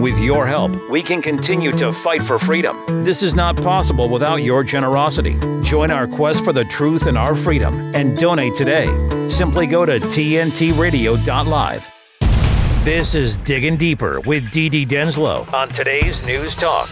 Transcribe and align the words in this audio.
With 0.00 0.18
your 0.18 0.46
help, 0.46 0.74
we 0.88 1.02
can 1.02 1.20
continue 1.20 1.72
to 1.72 1.92
fight 1.92 2.22
for 2.22 2.38
freedom. 2.38 3.04
This 3.04 3.22
is 3.22 3.34
not 3.34 3.54
possible 3.60 4.08
without 4.08 4.36
your 4.36 4.64
generosity. 4.64 5.38
Join 5.60 5.90
our 5.90 6.06
quest 6.08 6.42
for 6.42 6.54
the 6.54 6.64
truth 6.64 7.06
and 7.06 7.18
our 7.18 7.34
freedom 7.34 7.92
and 7.94 8.16
donate 8.16 8.54
today. 8.54 8.86
Simply 9.28 9.66
go 9.66 9.84
to 9.84 10.00
tntradio.live. 10.00 11.88
This 12.82 13.14
is 13.14 13.36
Digging 13.36 13.76
Deeper 13.76 14.20
with 14.20 14.50
Dee 14.50 14.86
Denslow 14.86 15.52
on 15.52 15.68
today's 15.68 16.24
News 16.24 16.56
Talk. 16.56 16.88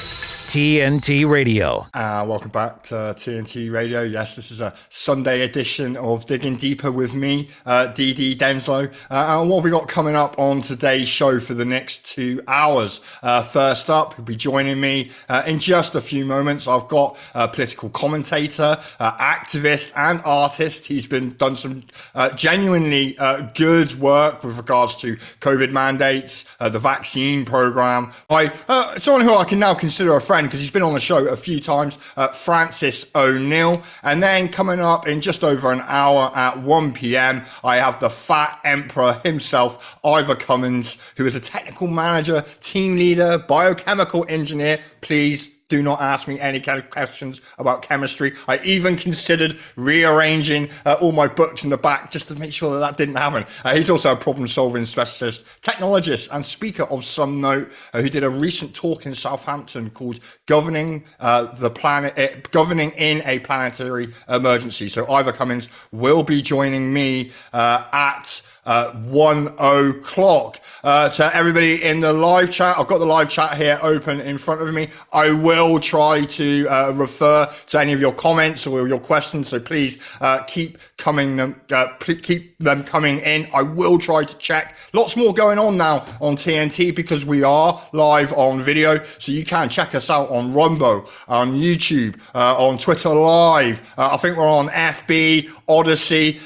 TNT 0.48 1.28
Radio. 1.28 1.86
Uh, 1.92 2.24
welcome 2.26 2.50
back 2.50 2.82
to 2.82 2.94
TNT 2.94 3.70
Radio. 3.70 4.00
Yes, 4.02 4.34
this 4.34 4.50
is 4.50 4.62
a 4.62 4.72
Sunday 4.88 5.42
edition 5.42 5.94
of 5.98 6.24
Digging 6.24 6.56
Deeper 6.56 6.90
with 6.90 7.14
me, 7.14 7.50
uh, 7.66 7.88
DD 7.88 8.34
Denslow. 8.34 8.90
Uh, 9.10 9.40
and 9.42 9.50
what 9.50 9.62
we 9.62 9.68
got 9.68 9.88
coming 9.88 10.16
up 10.16 10.38
on 10.38 10.62
today's 10.62 11.06
show 11.06 11.38
for 11.38 11.52
the 11.52 11.66
next 11.66 12.06
two 12.06 12.40
hours? 12.48 13.02
Uh, 13.22 13.42
first 13.42 13.90
up, 13.90 14.14
who'll 14.14 14.24
be 14.24 14.34
joining 14.34 14.80
me 14.80 15.10
uh, 15.28 15.42
in 15.46 15.58
just 15.58 15.94
a 15.94 16.00
few 16.00 16.24
moments. 16.24 16.66
I've 16.66 16.88
got 16.88 17.18
a 17.34 17.46
political 17.46 17.90
commentator, 17.90 18.78
uh, 19.00 19.12
activist, 19.18 19.92
and 19.96 20.22
artist. 20.24 20.86
He's 20.86 21.06
been 21.06 21.36
done 21.36 21.56
some 21.56 21.82
uh, 22.14 22.30
genuinely 22.30 23.18
good 23.54 24.00
work 24.00 24.42
with 24.42 24.56
regards 24.56 24.96
to 25.02 25.16
COVID 25.40 25.72
mandates, 25.72 26.46
the 26.58 26.78
vaccine 26.78 27.44
program. 27.44 28.12
I 28.30 28.50
someone 28.96 29.20
who 29.20 29.34
I 29.34 29.44
can 29.44 29.58
now 29.58 29.74
consider 29.74 30.16
a 30.16 30.22
friend 30.22 30.37
friend 30.38 30.48
because 30.48 30.60
he's 30.60 30.70
been 30.70 30.84
on 30.84 30.94
the 30.94 31.00
show 31.00 31.26
a 31.26 31.36
few 31.36 31.58
times, 31.58 31.98
uh, 32.16 32.28
Francis 32.28 33.10
O'Neill. 33.16 33.82
And 34.04 34.22
then 34.22 34.48
coming 34.48 34.78
up 34.78 35.08
in 35.08 35.20
just 35.20 35.42
over 35.42 35.72
an 35.72 35.80
hour 35.86 36.30
at 36.36 36.62
1 36.62 36.92
p.m., 36.92 37.42
I 37.64 37.78
have 37.78 37.98
the 37.98 38.08
Fat 38.08 38.60
Emperor 38.64 39.20
himself, 39.24 39.98
Ivor 40.04 40.36
Cummins, 40.36 41.02
who 41.16 41.26
is 41.26 41.34
a 41.34 41.40
technical 41.40 41.88
manager, 41.88 42.44
team 42.60 42.96
leader, 42.96 43.38
biochemical 43.48 44.26
engineer. 44.28 44.78
Please 45.00 45.57
do 45.68 45.82
not 45.82 46.00
ask 46.00 46.26
me 46.26 46.40
any 46.40 46.60
kind 46.60 46.78
of 46.78 46.90
questions 46.90 47.40
about 47.58 47.82
chemistry. 47.82 48.32
I 48.46 48.58
even 48.64 48.96
considered 48.96 49.58
rearranging 49.76 50.70
uh, 50.86 50.96
all 51.00 51.12
my 51.12 51.28
books 51.28 51.64
in 51.64 51.70
the 51.70 51.76
back 51.76 52.10
just 52.10 52.28
to 52.28 52.34
make 52.34 52.52
sure 52.52 52.72
that 52.72 52.80
that 52.80 52.96
didn't 52.96 53.16
happen. 53.16 53.44
Uh, 53.64 53.74
he's 53.74 53.90
also 53.90 54.12
a 54.12 54.16
problem 54.16 54.46
solving 54.48 54.84
specialist, 54.84 55.44
technologist, 55.62 56.28
and 56.32 56.44
speaker 56.44 56.84
of 56.84 57.04
some 57.04 57.40
note 57.40 57.70
uh, 57.92 58.00
who 58.00 58.08
did 58.08 58.24
a 58.24 58.30
recent 58.30 58.74
talk 58.74 59.06
in 59.06 59.14
Southampton 59.14 59.90
called 59.90 60.20
Governing 60.46 61.04
uh, 61.20 61.54
the 61.56 61.70
Planet, 61.70 62.18
uh, 62.18 62.28
Governing 62.50 62.90
in 62.92 63.22
a 63.26 63.38
Planetary 63.40 64.08
Emergency. 64.28 64.88
So 64.88 65.10
Ivor 65.10 65.32
Cummins 65.32 65.68
will 65.92 66.22
be 66.22 66.42
joining 66.42 66.92
me 66.92 67.32
uh, 67.52 67.84
at 67.92 68.42
uh, 68.68 68.92
one 68.92 69.48
o'clock. 69.58 70.60
Uh, 70.84 71.08
to 71.08 71.34
everybody 71.34 71.82
in 71.82 72.00
the 72.00 72.12
live 72.12 72.52
chat, 72.52 72.78
I've 72.78 72.86
got 72.86 72.98
the 72.98 73.06
live 73.06 73.28
chat 73.28 73.56
here 73.56 73.80
open 73.82 74.20
in 74.20 74.38
front 74.38 74.60
of 74.60 74.72
me. 74.72 74.90
I 75.12 75.32
will 75.32 75.80
try 75.80 76.24
to 76.24 76.68
uh, 76.68 76.92
refer 76.92 77.52
to 77.68 77.80
any 77.80 77.92
of 77.92 78.00
your 78.00 78.12
comments 78.12 78.66
or 78.66 78.86
your 78.86 79.00
questions, 79.00 79.48
so 79.48 79.58
please 79.58 79.98
uh, 80.20 80.44
keep 80.44 80.78
coming 80.98 81.36
them, 81.36 81.60
uh, 81.70 81.94
keep 81.98 82.58
them 82.58 82.84
coming 82.84 83.20
in. 83.20 83.48
I 83.54 83.62
will 83.62 83.98
try 83.98 84.24
to 84.24 84.38
check. 84.38 84.76
Lots 84.92 85.16
more 85.16 85.32
going 85.32 85.58
on 85.58 85.76
now 85.76 86.04
on 86.20 86.36
TNT 86.36 86.94
because 86.94 87.24
we 87.24 87.42
are 87.42 87.80
live 87.92 88.32
on 88.34 88.60
video, 88.60 89.02
so 89.18 89.32
you 89.32 89.44
can 89.44 89.68
check 89.68 89.94
us 89.94 90.10
out 90.10 90.28
on 90.30 90.52
Rumble, 90.52 91.08
on 91.28 91.54
YouTube, 91.54 92.20
uh, 92.34 92.56
on 92.56 92.76
Twitter 92.78 93.10
Live. 93.10 93.94
I 93.96 94.16
think 94.16 94.36
we're 94.36 94.48
on 94.48 94.68
FB, 94.68 95.50
Odysee, 95.68 96.40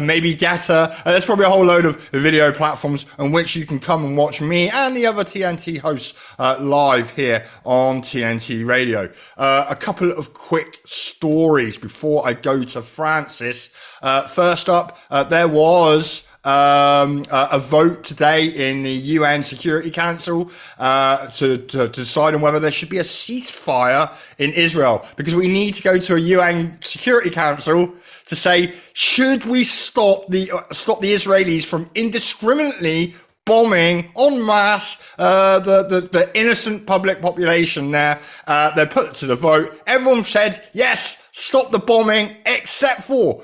maybe 0.00 0.34
GETTR. 0.34 1.04
there's 1.04 1.24
probably 1.24 1.44
a 1.44 1.50
whole 1.50 1.64
load 1.64 1.84
of 1.84 2.00
video 2.10 2.50
platforms 2.50 3.06
on 3.18 3.30
which 3.30 3.54
you 3.54 3.66
can 3.66 3.78
come 3.78 4.04
and 4.04 4.16
watch 4.16 4.40
me 4.40 4.70
and 4.70 4.96
the 4.96 5.06
other 5.06 5.24
TNT 5.24 5.78
hosts 5.78 6.14
uh, 6.38 6.56
live 6.60 7.10
here 7.10 7.44
on 7.64 8.00
TNT 8.00 8.66
Radio. 8.66 9.10
Uh, 9.36 9.66
a 9.68 9.76
couple 9.76 10.10
of 10.12 10.32
quick 10.32 10.80
stories 10.84 11.76
before 11.76 12.26
I 12.26 12.34
go 12.34 12.64
to 12.64 12.82
Francis. 12.82 13.70
Uh, 14.02 14.22
first 14.26 14.68
up, 14.68 14.98
uh, 15.10 15.22
there 15.24 15.48
was 15.48 16.28
um, 16.44 17.24
a 17.30 17.58
vote 17.58 18.04
today 18.04 18.46
in 18.46 18.82
the 18.82 18.92
UN 18.92 19.42
Security 19.42 19.90
Council 19.90 20.50
uh, 20.78 21.26
to, 21.28 21.58
to, 21.58 21.88
to, 21.88 22.00
decide 22.00 22.34
on 22.34 22.40
whether 22.40 22.60
there 22.60 22.70
should 22.70 22.88
be 22.88 22.98
a 22.98 23.02
ceasefire 23.02 24.10
in 24.38 24.52
Israel 24.52 25.04
because 25.16 25.34
we 25.34 25.48
need 25.48 25.74
to 25.74 25.82
go 25.82 25.98
to 25.98 26.14
a 26.14 26.18
UN 26.18 26.78
Security 26.80 27.30
Council 27.30 27.92
to 28.26 28.36
say 28.36 28.72
should 28.92 29.44
we 29.44 29.64
stop 29.64 30.26
the 30.28 30.50
uh, 30.52 30.62
stop 30.72 31.00
the 31.00 31.12
Israelis 31.12 31.64
from 31.64 31.90
indiscriminately 31.94 33.14
bombing 33.44 34.10
en 34.16 34.44
masse 34.44 35.02
uh, 35.18 35.58
the, 35.58 35.82
the, 35.84 36.00
the 36.00 36.38
innocent 36.38 36.86
public 36.86 37.20
population 37.20 37.90
there. 37.90 38.20
Uh, 38.46 38.70
they 38.74 38.86
put 38.86 39.14
to 39.14 39.26
the 39.26 39.34
vote. 39.34 39.80
Everyone 39.86 40.22
said 40.22 40.62
yes, 40.72 41.28
stop 41.32 41.72
the 41.72 41.78
bombing, 41.78 42.36
except 42.46 43.02
for 43.02 43.42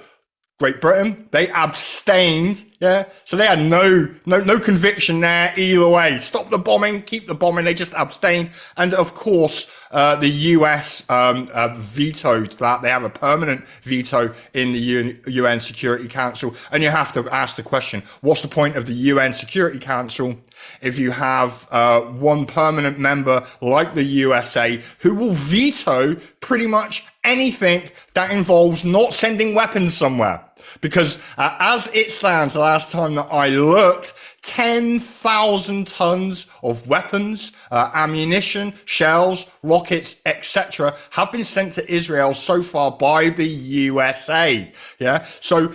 Great 0.60 0.80
Britain. 0.80 1.28
They 1.32 1.48
abstained. 1.48 2.64
Yeah. 2.78 3.06
So 3.24 3.36
they 3.36 3.46
had 3.46 3.58
no, 3.58 4.08
no, 4.24 4.38
no 4.38 4.60
conviction 4.60 5.20
there 5.20 5.52
either 5.56 5.88
way. 5.88 6.18
Stop 6.18 6.50
the 6.50 6.58
bombing, 6.58 7.02
keep 7.02 7.26
the 7.26 7.34
bombing. 7.34 7.64
They 7.64 7.74
just 7.74 7.92
abstained. 7.94 8.50
And 8.76 8.94
of 8.94 9.14
course, 9.14 9.68
uh, 9.90 10.14
the 10.14 10.28
US 10.28 11.08
um, 11.10 11.48
uh, 11.52 11.74
vetoed 11.76 12.52
that. 12.52 12.82
They 12.82 12.88
have 12.88 13.02
a 13.02 13.10
permanent 13.10 13.66
veto 13.82 14.32
in 14.52 14.72
the 14.72 14.78
UN, 14.78 15.20
UN 15.26 15.58
Security 15.58 16.06
Council. 16.06 16.54
And 16.70 16.84
you 16.84 16.90
have 16.90 17.12
to 17.14 17.28
ask 17.30 17.56
the 17.56 17.64
question, 17.64 18.04
what's 18.20 18.42
the 18.42 18.48
point 18.48 18.76
of 18.76 18.86
the 18.86 18.94
UN 18.94 19.32
Security 19.32 19.80
Council 19.80 20.36
if 20.80 21.00
you 21.00 21.10
have 21.10 21.66
uh, 21.72 22.00
one 22.00 22.46
permanent 22.46 22.98
member 22.98 23.44
like 23.60 23.92
the 23.92 24.04
USA 24.04 24.80
who 25.00 25.14
will 25.14 25.32
veto 25.32 26.14
pretty 26.40 26.66
much 26.66 27.04
anything 27.24 27.82
that 28.14 28.30
involves 28.30 28.84
not 28.84 29.14
sending 29.14 29.54
weapons 29.54 29.96
somewhere. 29.96 30.44
Because 30.80 31.18
uh, 31.38 31.56
as 31.58 31.88
it 31.94 32.12
stands, 32.12 32.54
the 32.54 32.60
last 32.60 32.90
time 32.90 33.14
that 33.14 33.28
I 33.30 33.48
looked, 33.48 34.14
10,000 34.42 35.86
tons 35.86 36.46
of 36.62 36.86
weapons, 36.86 37.52
uh, 37.70 37.90
ammunition, 37.94 38.74
shells, 38.84 39.46
rockets, 39.62 40.16
etc., 40.26 40.96
have 41.10 41.32
been 41.32 41.44
sent 41.44 41.72
to 41.74 41.92
Israel 41.92 42.34
so 42.34 42.62
far 42.62 42.92
by 42.92 43.30
the 43.30 43.46
USA. 43.46 44.70
Yeah. 44.98 45.24
So 45.40 45.72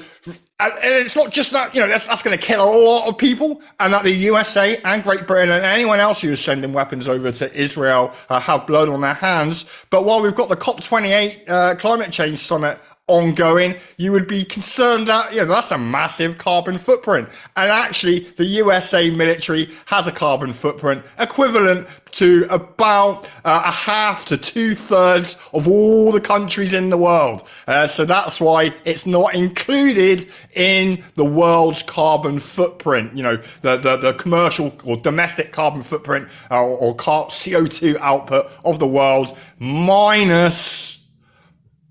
and 0.59 0.73
it's 0.83 1.15
not 1.15 1.31
just 1.31 1.51
that, 1.53 1.73
you 1.73 1.79
know, 1.79 1.87
that's, 1.87 2.05
that's 2.05 2.21
going 2.21 2.37
to 2.37 2.45
kill 2.45 2.63
a 2.63 2.69
lot 2.69 3.07
of 3.07 3.17
people, 3.17 3.61
and 3.79 3.93
that 3.93 4.03
the 4.03 4.11
USA 4.11 4.77
and 4.83 5.03
Great 5.03 5.25
Britain 5.25 5.51
and 5.51 5.63
anyone 5.63 5.99
else 5.99 6.21
who 6.21 6.31
is 6.31 6.43
sending 6.43 6.73
weapons 6.73 7.07
over 7.07 7.31
to 7.31 7.53
Israel 7.55 8.13
uh, 8.29 8.39
have 8.39 8.67
blood 8.67 8.89
on 8.89 9.01
their 9.01 9.13
hands. 9.13 9.65
But 9.89 10.03
while 10.03 10.21
we've 10.21 10.35
got 10.35 10.49
the 10.49 10.57
COP28 10.57 11.49
uh, 11.49 11.75
climate 11.75 12.11
change 12.11 12.39
summit 12.39 12.77
ongoing, 13.09 13.75
you 13.97 14.11
would 14.11 14.27
be 14.27 14.43
concerned 14.43 15.07
that, 15.07 15.33
know, 15.39 15.45
that's 15.45 15.71
a 15.71 15.77
massive 15.77 16.37
carbon 16.37 16.77
footprint. 16.77 17.29
And 17.55 17.71
actually, 17.71 18.19
the 18.19 18.45
USA 18.45 19.09
military 19.09 19.69
has 19.87 20.07
a 20.07 20.11
carbon 20.11 20.53
footprint 20.53 21.03
equivalent 21.17 21.87
to 22.11 22.47
about 22.49 23.25
uh, 23.45 23.61
a 23.65 23.71
half 23.71 24.25
to 24.25 24.37
two 24.37 24.73
thirds 24.73 25.37
of 25.53 25.67
all 25.67 26.11
the 26.11 26.21
countries 26.21 26.73
in 26.73 26.89
the 26.89 26.97
world. 26.97 27.47
Uh, 27.67 27.87
so 27.87 28.05
that's 28.05 28.41
why 28.41 28.73
it's 28.85 29.05
not 29.05 29.35
included 29.35 30.27
in 30.53 31.03
the 31.15 31.25
world's 31.25 31.83
carbon 31.83 32.39
footprint, 32.39 33.15
you 33.15 33.23
know, 33.23 33.37
the, 33.61 33.77
the, 33.77 33.97
the 33.97 34.13
commercial 34.13 34.73
or 34.83 34.97
domestic 34.97 35.51
carbon 35.51 35.81
footprint 35.81 36.27
uh, 36.51 36.61
or, 36.61 36.77
or 36.77 36.95
CO2 36.95 37.97
output 37.97 38.51
of 38.65 38.79
the 38.79 38.87
world 38.87 39.37
minus 39.59 40.98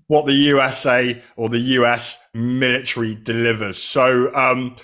what 0.09 0.25
the 0.25 0.33
USA 0.33 1.21
or 1.37 1.49
the 1.49 1.59
US 1.59 2.17
military 2.33 3.15
delivers. 3.15 3.81
So 3.81 4.35
um, 4.35 4.75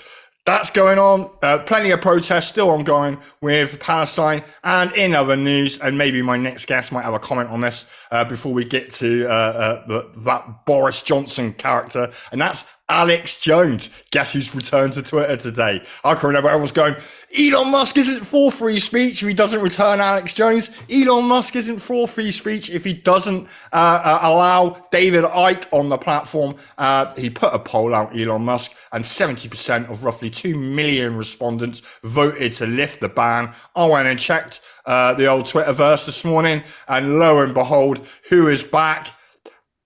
that's 0.45 0.69
going 0.69 0.99
on. 0.99 1.31
Uh, 1.41 1.57
plenty 1.57 1.89
of 1.89 1.99
protests 2.01 2.47
still 2.47 2.69
ongoing 2.69 3.17
with 3.41 3.79
Palestine. 3.79 4.43
And 4.63 4.91
in 4.93 5.15
other 5.15 5.35
news, 5.35 5.79
and 5.79 5.97
maybe 5.97 6.21
my 6.21 6.37
next 6.37 6.67
guest 6.67 6.91
might 6.91 7.03
have 7.03 7.15
a 7.15 7.19
comment 7.19 7.49
on 7.49 7.61
this 7.61 7.85
uh, 8.11 8.23
before 8.23 8.53
we 8.53 8.63
get 8.65 8.91
to 8.91 9.25
uh, 9.27 9.83
uh 9.89 10.03
that 10.25 10.65
Boris 10.67 11.01
Johnson 11.01 11.53
character, 11.53 12.11
and 12.31 12.39
that's 12.39 12.65
Alex 12.87 13.39
Jones. 13.39 13.89
Guess 14.11 14.33
who's 14.33 14.53
returned 14.53 14.93
to 14.93 15.01
Twitter 15.01 15.37
today? 15.37 15.83
I 16.03 16.13
can 16.13 16.27
remember 16.27 16.49
everyone's 16.49 16.71
going, 16.71 16.95
Elon 17.37 17.69
Musk 17.69 17.97
isn't 17.97 18.23
for 18.23 18.51
free 18.51 18.79
speech 18.79 19.21
if 19.21 19.27
he 19.27 19.33
doesn't 19.33 19.61
return 19.61 19.99
Alex 19.99 20.33
Jones. 20.33 20.69
Elon 20.89 21.25
Musk 21.25 21.55
isn't 21.55 21.79
for 21.79 22.07
free 22.07 22.31
speech 22.31 22.69
if 22.69 22.83
he 22.83 22.93
doesn't 22.93 23.47
uh, 23.73 24.01
uh, 24.03 24.19
allow 24.21 24.81
David 24.91 25.25
Icke 25.25 25.65
on 25.71 25.89
the 25.89 25.97
platform. 25.97 26.55
Uh, 26.77 27.13
he 27.15 27.29
put 27.29 27.53
a 27.53 27.59
poll 27.59 27.93
out, 27.93 28.15
Elon 28.17 28.43
Musk, 28.43 28.73
and 28.93 29.03
70% 29.03 29.89
of 29.89 30.05
roughly 30.05 30.29
2 30.29 30.57
million 30.57 31.17
respondents 31.17 31.81
voted 32.03 32.53
to 32.53 32.67
lift 32.67 33.01
the 33.01 33.09
ban. 33.09 33.53
I 33.75 33.85
went 33.85 34.07
and 34.07 34.17
checked 34.17 34.61
uh, 34.85 35.13
the 35.15 35.25
old 35.25 35.45
Twitterverse 35.45 36.05
this 36.05 36.23
morning, 36.23 36.63
and 36.87 37.19
lo 37.19 37.39
and 37.39 37.53
behold, 37.53 38.05
who 38.29 38.47
is 38.47 38.63
back? 38.63 39.09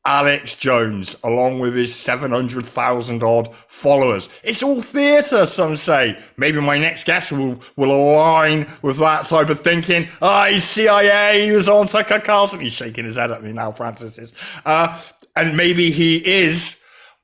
Alex 0.10 0.56
Jones, 0.56 1.16
along 1.24 1.60
with 1.60 1.76
his 1.76 1.94
700,000 1.94 3.22
odd 3.22 3.56
followers. 3.56 4.28
It's 4.44 4.64
all 4.64 4.82
theatre, 4.82 5.46
some 5.46 5.76
say. 5.76 6.18
Maybe 6.36 6.60
my 6.60 6.80
next 6.80 7.04
guest 7.04 7.32
will, 7.32 7.62
will 7.76 7.92
align 7.92 8.68
with 8.82 8.98
that 8.98 9.28
type 9.28 9.50
of 9.50 9.60
thinking. 9.60 10.08
Ah, 10.20 10.48
oh, 10.48 10.52
he's 10.52 10.64
CIA, 10.64 11.46
he 11.46 11.52
was 11.52 11.70
on 11.70 11.86
Tucker 11.86 12.20
Carlson. 12.20 12.60
He's 12.60 12.74
shaking 12.74 13.06
his 13.06 13.18
head 13.18 13.32
at 13.32 13.44
me 13.44 13.54
now, 13.54 13.72
Francis 13.72 14.18
is. 14.18 14.34
Uh, 14.66 15.00
and 15.36 15.56
maybe 15.56 15.92
he 15.92 16.18
is 16.26 16.79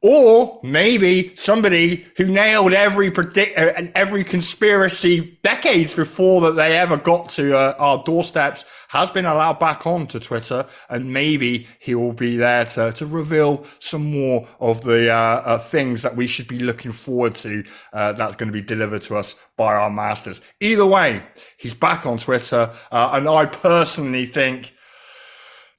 or 0.08 0.60
maybe 0.62 1.36
somebody 1.36 2.06
who 2.16 2.28
nailed 2.28 2.74
every 2.74 3.10
predict 3.10 3.58
uh, 3.58 3.74
and 3.76 3.92
every 3.96 4.24
conspiracy 4.24 5.36
decades 5.42 5.96
before 5.96 6.42
that 6.42 6.52
they 6.52 6.78
ever 6.78 6.96
got 6.96 7.28
to 7.28 7.58
uh, 7.58 7.74
our 7.80 8.04
doorsteps 8.04 8.66
has 8.90 9.10
been 9.10 9.26
allowed 9.26 9.60
back 9.60 9.88
on 9.88 10.06
to 10.06 10.20
Twitter, 10.20 10.64
and 10.90 11.12
maybe 11.12 11.66
he 11.80 11.96
will 11.96 12.14
be 12.14 12.38
there 12.38 12.66
to 12.66 12.92
to 12.92 13.08
reveal 13.08 13.66
some 13.80 14.12
more 14.12 14.48
of 14.60 14.84
the 14.84 15.10
uh, 15.12 15.16
uh, 15.44 15.58
things 15.58 16.04
that 16.04 16.16
we 16.16 16.28
should 16.28 16.48
be 16.48 16.60
looking 16.60 16.92
forward 16.92 17.34
to. 17.34 17.64
Uh, 17.92 18.14
that's 18.14 18.36
going 18.36 18.48
to 18.48 18.54
be 18.54 18.62
delivered 18.62 19.02
to 19.02 19.16
us 19.16 19.34
by 19.58 19.74
our 19.74 19.90
masters. 19.90 20.40
Either 20.60 20.86
way, 20.86 21.24
he's 21.58 21.74
back 21.74 22.06
on 22.06 22.20
Twitter, 22.20 22.72
uh, 22.92 23.10
and 23.14 23.28
I 23.28 23.48
personally 23.48 24.28
think, 24.28 24.72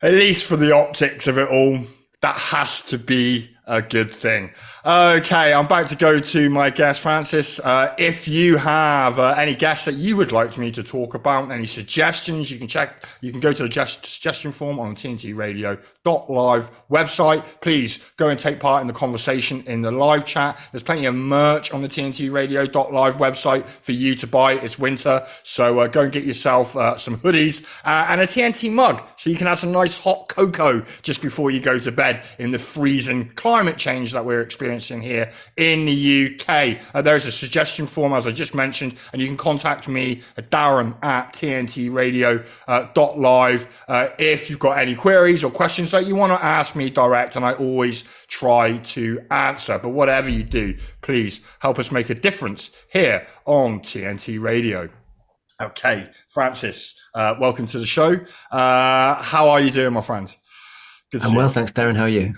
at 0.02 0.14
least 0.14 0.46
for 0.46 0.56
the 0.56 0.75
optics 0.75 1.29
of 1.29 1.38
it 1.38 1.49
all, 1.49 1.79
that 2.22 2.37
has 2.37 2.82
to 2.82 2.99
be 2.99 3.56
a 3.66 3.82
good 3.82 4.10
thing. 4.10 4.50
Okay, 4.84 5.52
I'm 5.52 5.64
about 5.64 5.88
to 5.88 5.96
go 5.96 6.20
to 6.20 6.48
my 6.48 6.70
guest, 6.70 7.00
Francis. 7.00 7.58
Uh, 7.58 7.92
if 7.98 8.28
you 8.28 8.56
have 8.56 9.18
uh, 9.18 9.34
any 9.36 9.56
guests 9.56 9.86
that 9.86 9.96
you 9.96 10.16
would 10.16 10.30
like 10.30 10.56
me 10.56 10.70
to 10.70 10.84
talk 10.84 11.14
about, 11.14 11.50
any 11.50 11.66
suggestions, 11.66 12.48
you 12.48 12.58
can 12.58 12.68
check. 12.68 13.04
You 13.20 13.32
can 13.32 13.40
go 13.40 13.52
to 13.52 13.66
the 13.66 13.86
suggestion 13.86 14.52
form 14.52 14.78
on 14.78 14.90
the 14.90 14.94
TNT 14.94 15.34
Radio 15.34 15.76
live 16.04 16.70
website. 16.88 17.44
Please 17.60 17.98
go 18.16 18.28
and 18.28 18.38
take 18.38 18.60
part 18.60 18.82
in 18.82 18.86
the 18.86 18.92
conversation 18.92 19.64
in 19.66 19.82
the 19.82 19.90
live 19.90 20.24
chat. 20.24 20.60
There's 20.70 20.84
plenty 20.84 21.06
of 21.06 21.16
merch 21.16 21.72
on 21.72 21.82
the 21.82 21.88
TNT 21.88 22.30
Radio 22.30 22.60
live 22.62 23.16
website 23.16 23.66
for 23.66 23.92
you 23.92 24.14
to 24.14 24.26
buy. 24.28 24.52
It's 24.52 24.78
winter, 24.78 25.26
so 25.42 25.80
uh, 25.80 25.88
go 25.88 26.02
and 26.02 26.12
get 26.12 26.22
yourself 26.22 26.76
uh, 26.76 26.96
some 26.96 27.16
hoodies 27.19 27.64
uh, 27.84 28.06
and 28.10 28.20
a 28.20 28.26
TNT 28.26 28.70
mug, 28.70 29.02
so 29.16 29.30
you 29.30 29.36
can 29.36 29.48
have 29.48 29.58
some 29.58 29.72
nice 29.72 29.96
hot 29.96 30.28
cocoa 30.28 30.84
just 31.02 31.20
before 31.20 31.50
you 31.50 31.58
go 31.58 31.80
to 31.80 31.90
bed 31.90 32.22
in 32.38 32.52
the 32.52 32.58
freezing 32.60 33.28
climate 33.34 33.56
change 33.76 34.12
that 34.12 34.25
we're 34.25 34.43
experiencing 34.43 35.03
here 35.03 35.31
in 35.56 35.87
the 35.87 36.38
UK. 36.41 36.79
Uh, 36.94 37.03
there 37.03 37.17
is 37.17 37.26
a 37.26 37.32
suggestion 37.32 37.87
form, 37.87 38.12
as 38.12 38.26
I 38.26 38.32
just 38.32 38.55
mentioned, 38.55 38.97
and 39.12 39.23
you 39.23 39.29
can 39.29 39.37
contact 39.37 39.88
me 39.88 40.23
at 40.37 40.50
Darren 40.50 40.97
at 41.03 41.32
TNTRadio.live 41.32 43.69
uh, 43.88 43.93
uh, 43.93 44.08
if 44.19 44.50
you've 44.50 44.58
got 44.58 44.79
any 44.79 44.94
queries 44.94 45.44
or 45.44 45.50
questions 45.50 45.91
that 45.91 46.06
you 46.06 46.14
want 46.14 46.32
to 46.32 46.44
ask 46.44 46.76
me 46.76 46.91
direct, 46.91 47.37
and 47.37 47.44
I 47.44 47.55
always 47.55 48.05
try 48.29 48.79
to 48.79 49.20
answer. 49.31 49.79
But 49.79 49.91
whatever 49.91 50.29
you 50.29 50.43
do, 50.43 50.76
please 51.03 51.41
help 51.61 51.79
us 51.79 51.91
make 51.91 52.11
a 52.11 52.14
difference 52.14 52.70
here 52.93 53.26
on 53.44 53.81
TNT 53.81 54.41
Radio. 54.41 54.88
Okay, 55.61 56.11
Francis, 56.29 56.94
uh, 57.14 57.35
welcome 57.41 57.67
to 57.67 57.79
the 57.79 57.87
show. 57.87 58.19
Uh, 58.50 59.14
how 59.14 59.49
are 59.49 59.61
you 59.61 59.70
doing, 59.70 59.94
my 59.94 60.03
friend? 60.03 60.35
Good 61.11 61.23
I'm 61.23 61.35
well, 61.35 61.47
you. 61.47 61.55
thanks, 61.55 61.73
Darren. 61.73 61.97
How 61.97 62.03
are 62.03 62.08
you? 62.08 62.35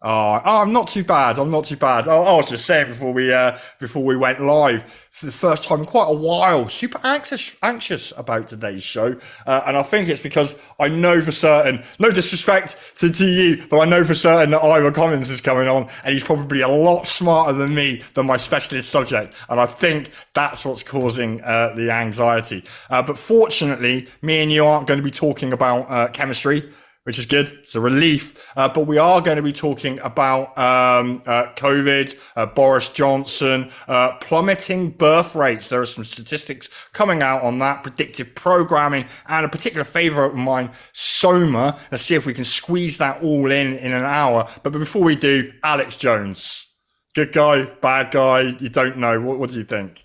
Oh, 0.00 0.40
oh, 0.44 0.62
I'm 0.62 0.72
not 0.72 0.86
too 0.86 1.02
bad. 1.02 1.40
I'm 1.40 1.50
not 1.50 1.64
too 1.64 1.76
bad. 1.76 2.06
I, 2.06 2.14
I 2.14 2.32
was 2.34 2.48
just 2.48 2.66
saying 2.66 2.86
before 2.86 3.12
we 3.12 3.32
uh, 3.32 3.58
before 3.80 4.04
we 4.04 4.16
went 4.16 4.40
live 4.40 4.84
for 5.10 5.26
the 5.26 5.32
first 5.32 5.64
time 5.64 5.80
in 5.80 5.86
quite 5.86 6.06
a 6.06 6.14
while, 6.14 6.68
super 6.68 7.00
anxious 7.02 7.56
anxious 7.64 8.12
about 8.16 8.46
today's 8.46 8.84
show, 8.84 9.18
uh, 9.46 9.62
and 9.66 9.76
I 9.76 9.82
think 9.82 10.08
it's 10.08 10.20
because 10.20 10.54
I 10.78 10.86
know 10.86 11.20
for 11.20 11.32
certain, 11.32 11.82
no 11.98 12.12
disrespect 12.12 12.76
to, 12.98 13.10
to 13.10 13.26
you, 13.26 13.66
but 13.68 13.80
I 13.80 13.86
know 13.86 14.04
for 14.04 14.14
certain 14.14 14.52
that 14.52 14.62
Ivor 14.62 14.92
Cummins 14.92 15.30
is 15.30 15.40
coming 15.40 15.66
on, 15.66 15.88
and 16.04 16.12
he's 16.12 16.22
probably 16.22 16.60
a 16.60 16.68
lot 16.68 17.08
smarter 17.08 17.52
than 17.52 17.74
me 17.74 18.04
than 18.14 18.26
my 18.26 18.36
specialist 18.36 18.90
subject, 18.90 19.34
and 19.48 19.58
I 19.58 19.66
think 19.66 20.12
that's 20.32 20.64
what's 20.64 20.84
causing 20.84 21.42
uh, 21.42 21.74
the 21.74 21.90
anxiety. 21.90 22.62
Uh, 22.88 23.02
but 23.02 23.18
fortunately, 23.18 24.06
me 24.22 24.44
and 24.44 24.52
you 24.52 24.64
aren't 24.64 24.86
going 24.86 24.98
to 25.00 25.04
be 25.04 25.10
talking 25.10 25.52
about 25.52 25.90
uh, 25.90 26.06
chemistry 26.06 26.72
which 27.08 27.18
is 27.18 27.24
good. 27.24 27.46
It's 27.62 27.74
a 27.74 27.80
relief. 27.80 28.52
Uh, 28.54 28.68
but 28.68 28.86
we 28.86 28.98
are 28.98 29.22
going 29.22 29.38
to 29.38 29.42
be 29.42 29.50
talking 29.50 29.98
about 30.00 30.48
um, 30.58 31.22
uh, 31.24 31.46
COVID, 31.54 32.14
uh, 32.36 32.44
Boris 32.44 32.90
Johnson, 32.90 33.72
uh, 33.88 34.18
plummeting 34.18 34.90
birth 34.90 35.34
rates. 35.34 35.70
There 35.70 35.80
are 35.80 35.86
some 35.86 36.04
statistics 36.04 36.68
coming 36.92 37.22
out 37.22 37.40
on 37.40 37.60
that, 37.60 37.82
predictive 37.82 38.34
programming, 38.34 39.06
and 39.26 39.46
a 39.46 39.48
particular 39.48 39.84
favorite 39.84 40.32
of 40.32 40.34
mine, 40.34 40.70
Soma. 40.92 41.78
Let's 41.90 42.04
see 42.04 42.14
if 42.14 42.26
we 42.26 42.34
can 42.34 42.44
squeeze 42.44 42.98
that 42.98 43.22
all 43.22 43.50
in 43.50 43.78
in 43.78 43.94
an 43.94 44.04
hour. 44.04 44.46
But 44.62 44.74
before 44.74 45.02
we 45.02 45.16
do, 45.16 45.50
Alex 45.64 45.96
Jones. 45.96 46.66
Good 47.14 47.32
guy, 47.32 47.62
bad 47.80 48.10
guy, 48.10 48.54
you 48.60 48.68
don't 48.68 48.98
know. 48.98 49.18
What, 49.18 49.38
what 49.38 49.48
do 49.48 49.56
you 49.56 49.64
think? 49.64 50.04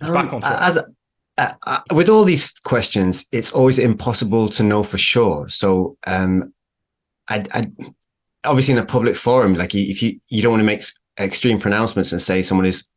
Um, 0.00 0.14
back 0.14 0.32
on 0.32 0.42
As, 0.42 0.82
uh, 1.38 1.52
uh, 1.66 1.80
with 1.94 2.08
all 2.08 2.24
these 2.24 2.50
questions, 2.60 3.26
it's 3.32 3.52
always 3.52 3.78
impossible 3.78 4.48
to 4.50 4.62
know 4.62 4.82
for 4.82 4.98
sure. 4.98 5.48
So, 5.48 5.96
um, 6.06 6.52
I, 7.28 7.44
I 7.52 7.70
obviously 8.44 8.72
in 8.72 8.78
a 8.78 8.84
public 8.84 9.16
forum, 9.16 9.54
like 9.54 9.74
if 9.74 10.02
you 10.02 10.20
you 10.28 10.42
don't 10.42 10.52
want 10.52 10.60
to 10.60 10.66
make 10.66 10.82
extreme 11.18 11.58
pronouncements 11.58 12.12
and 12.12 12.20
say 12.20 12.42
someone 12.42 12.66
is 12.66 12.88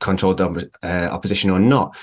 controlled 0.00 0.40
uh, 0.40 1.08
opposition 1.10 1.50
or 1.50 1.58
not. 1.58 1.96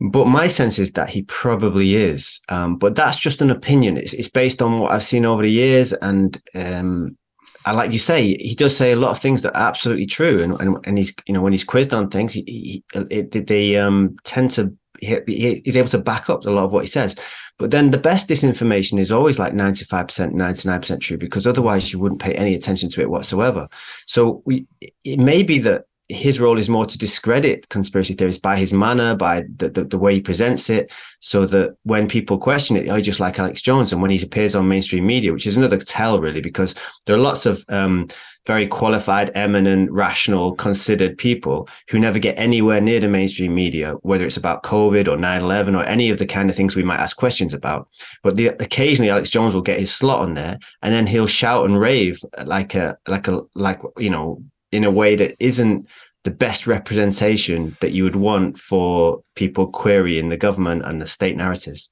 But 0.00 0.26
my 0.26 0.48
sense 0.48 0.78
is 0.80 0.92
that 0.92 1.08
he 1.08 1.22
probably 1.22 1.94
is. 1.94 2.40
Um, 2.48 2.76
but 2.76 2.96
that's 2.96 3.16
just 3.16 3.40
an 3.40 3.50
opinion. 3.50 3.96
It's, 3.96 4.12
it's 4.12 4.28
based 4.28 4.60
on 4.60 4.80
what 4.80 4.90
I've 4.90 5.04
seen 5.04 5.24
over 5.24 5.42
the 5.42 5.52
years, 5.52 5.92
and 5.92 6.36
um, 6.56 7.16
and 7.64 7.76
like 7.76 7.92
you 7.92 7.98
say, 8.00 8.36
he 8.38 8.56
does 8.56 8.76
say 8.76 8.92
a 8.92 8.96
lot 8.96 9.12
of 9.12 9.20
things 9.20 9.42
that 9.42 9.56
are 9.56 9.68
absolutely 9.68 10.06
true. 10.06 10.42
And 10.42 10.60
and, 10.60 10.76
and 10.84 10.98
he's 10.98 11.14
you 11.26 11.34
know 11.34 11.42
when 11.42 11.52
he's 11.52 11.64
quizzed 11.64 11.94
on 11.94 12.10
things, 12.10 12.32
he, 12.32 12.42
he 12.46 12.84
it, 12.92 13.46
they 13.46 13.76
um, 13.76 14.16
tend 14.24 14.50
to 14.52 14.76
he, 15.00 15.62
he's 15.64 15.76
able 15.76 15.88
to 15.88 15.98
back 15.98 16.30
up 16.30 16.44
a 16.44 16.50
lot 16.50 16.64
of 16.64 16.72
what 16.72 16.84
he 16.84 16.90
says. 16.90 17.16
But 17.58 17.70
then 17.70 17.90
the 17.90 17.98
best 17.98 18.28
disinformation 18.28 18.98
is 18.98 19.10
always 19.10 19.38
like 19.38 19.52
95%, 19.52 20.32
99% 20.32 21.00
true, 21.00 21.18
because 21.18 21.46
otherwise 21.46 21.92
you 21.92 21.98
wouldn't 21.98 22.20
pay 22.20 22.34
any 22.34 22.54
attention 22.54 22.88
to 22.90 23.00
it 23.00 23.10
whatsoever. 23.10 23.68
So 24.06 24.42
we, 24.44 24.66
it 25.04 25.18
may 25.18 25.42
be 25.42 25.58
that 25.60 25.84
his 26.08 26.40
role 26.40 26.56
is 26.56 26.70
more 26.70 26.86
to 26.86 26.96
discredit 26.96 27.68
conspiracy 27.68 28.14
theories 28.14 28.38
by 28.38 28.56
his 28.56 28.72
manner, 28.72 29.14
by 29.14 29.44
the, 29.56 29.68
the, 29.68 29.84
the, 29.84 29.98
way 29.98 30.14
he 30.14 30.20
presents 30.22 30.70
it, 30.70 30.90
so 31.20 31.44
that 31.44 31.76
when 31.82 32.08
people 32.08 32.38
question 32.38 32.76
it, 32.76 32.88
oh, 32.88 33.00
just 33.00 33.20
like 33.20 33.38
Alex 33.38 33.60
Jones, 33.60 33.92
and 33.92 34.00
when 34.00 34.10
he 34.10 34.22
appears 34.22 34.54
on 34.54 34.68
mainstream 34.68 35.06
media, 35.06 35.32
which 35.32 35.46
is 35.46 35.56
another 35.56 35.76
tell, 35.76 36.18
really, 36.18 36.40
because 36.40 36.74
there 37.04 37.14
are 37.14 37.20
lots 37.20 37.44
of 37.44 37.62
um, 37.68 38.08
very 38.48 38.66
qualified, 38.66 39.30
eminent, 39.34 39.92
rational, 39.92 40.54
considered 40.54 41.18
people 41.18 41.68
who 41.90 41.98
never 41.98 42.18
get 42.18 42.36
anywhere 42.38 42.80
near 42.80 42.98
the 42.98 43.06
mainstream 43.06 43.54
media, 43.54 43.92
whether 44.00 44.24
it's 44.24 44.38
about 44.38 44.62
COVID 44.62 45.06
or 45.06 45.18
9 45.18 45.42
11 45.42 45.74
or 45.74 45.84
any 45.84 46.08
of 46.08 46.18
the 46.18 46.26
kind 46.26 46.48
of 46.48 46.56
things 46.56 46.74
we 46.74 46.82
might 46.82 46.98
ask 46.98 47.16
questions 47.18 47.52
about. 47.52 47.88
But 48.22 48.36
the, 48.36 48.48
occasionally 48.48 49.10
Alex 49.10 49.28
Jones 49.28 49.54
will 49.54 49.60
get 49.60 49.78
his 49.78 49.94
slot 49.94 50.20
on 50.20 50.32
there 50.32 50.58
and 50.82 50.94
then 50.94 51.06
he'll 51.06 51.26
shout 51.26 51.66
and 51.66 51.78
rave 51.78 52.18
like 52.46 52.74
a, 52.74 52.96
like 53.06 53.28
a, 53.28 53.42
like, 53.54 53.80
you 53.98 54.08
know, 54.08 54.42
in 54.72 54.84
a 54.84 54.90
way 54.90 55.14
that 55.14 55.36
isn't 55.38 55.86
the 56.24 56.30
best 56.30 56.66
representation 56.66 57.76
that 57.80 57.92
you 57.92 58.02
would 58.02 58.16
want 58.16 58.58
for 58.58 59.22
people 59.34 59.66
querying 59.66 60.30
the 60.30 60.36
government 60.38 60.82
and 60.86 61.02
the 61.02 61.06
state 61.06 61.36
narratives. 61.36 61.88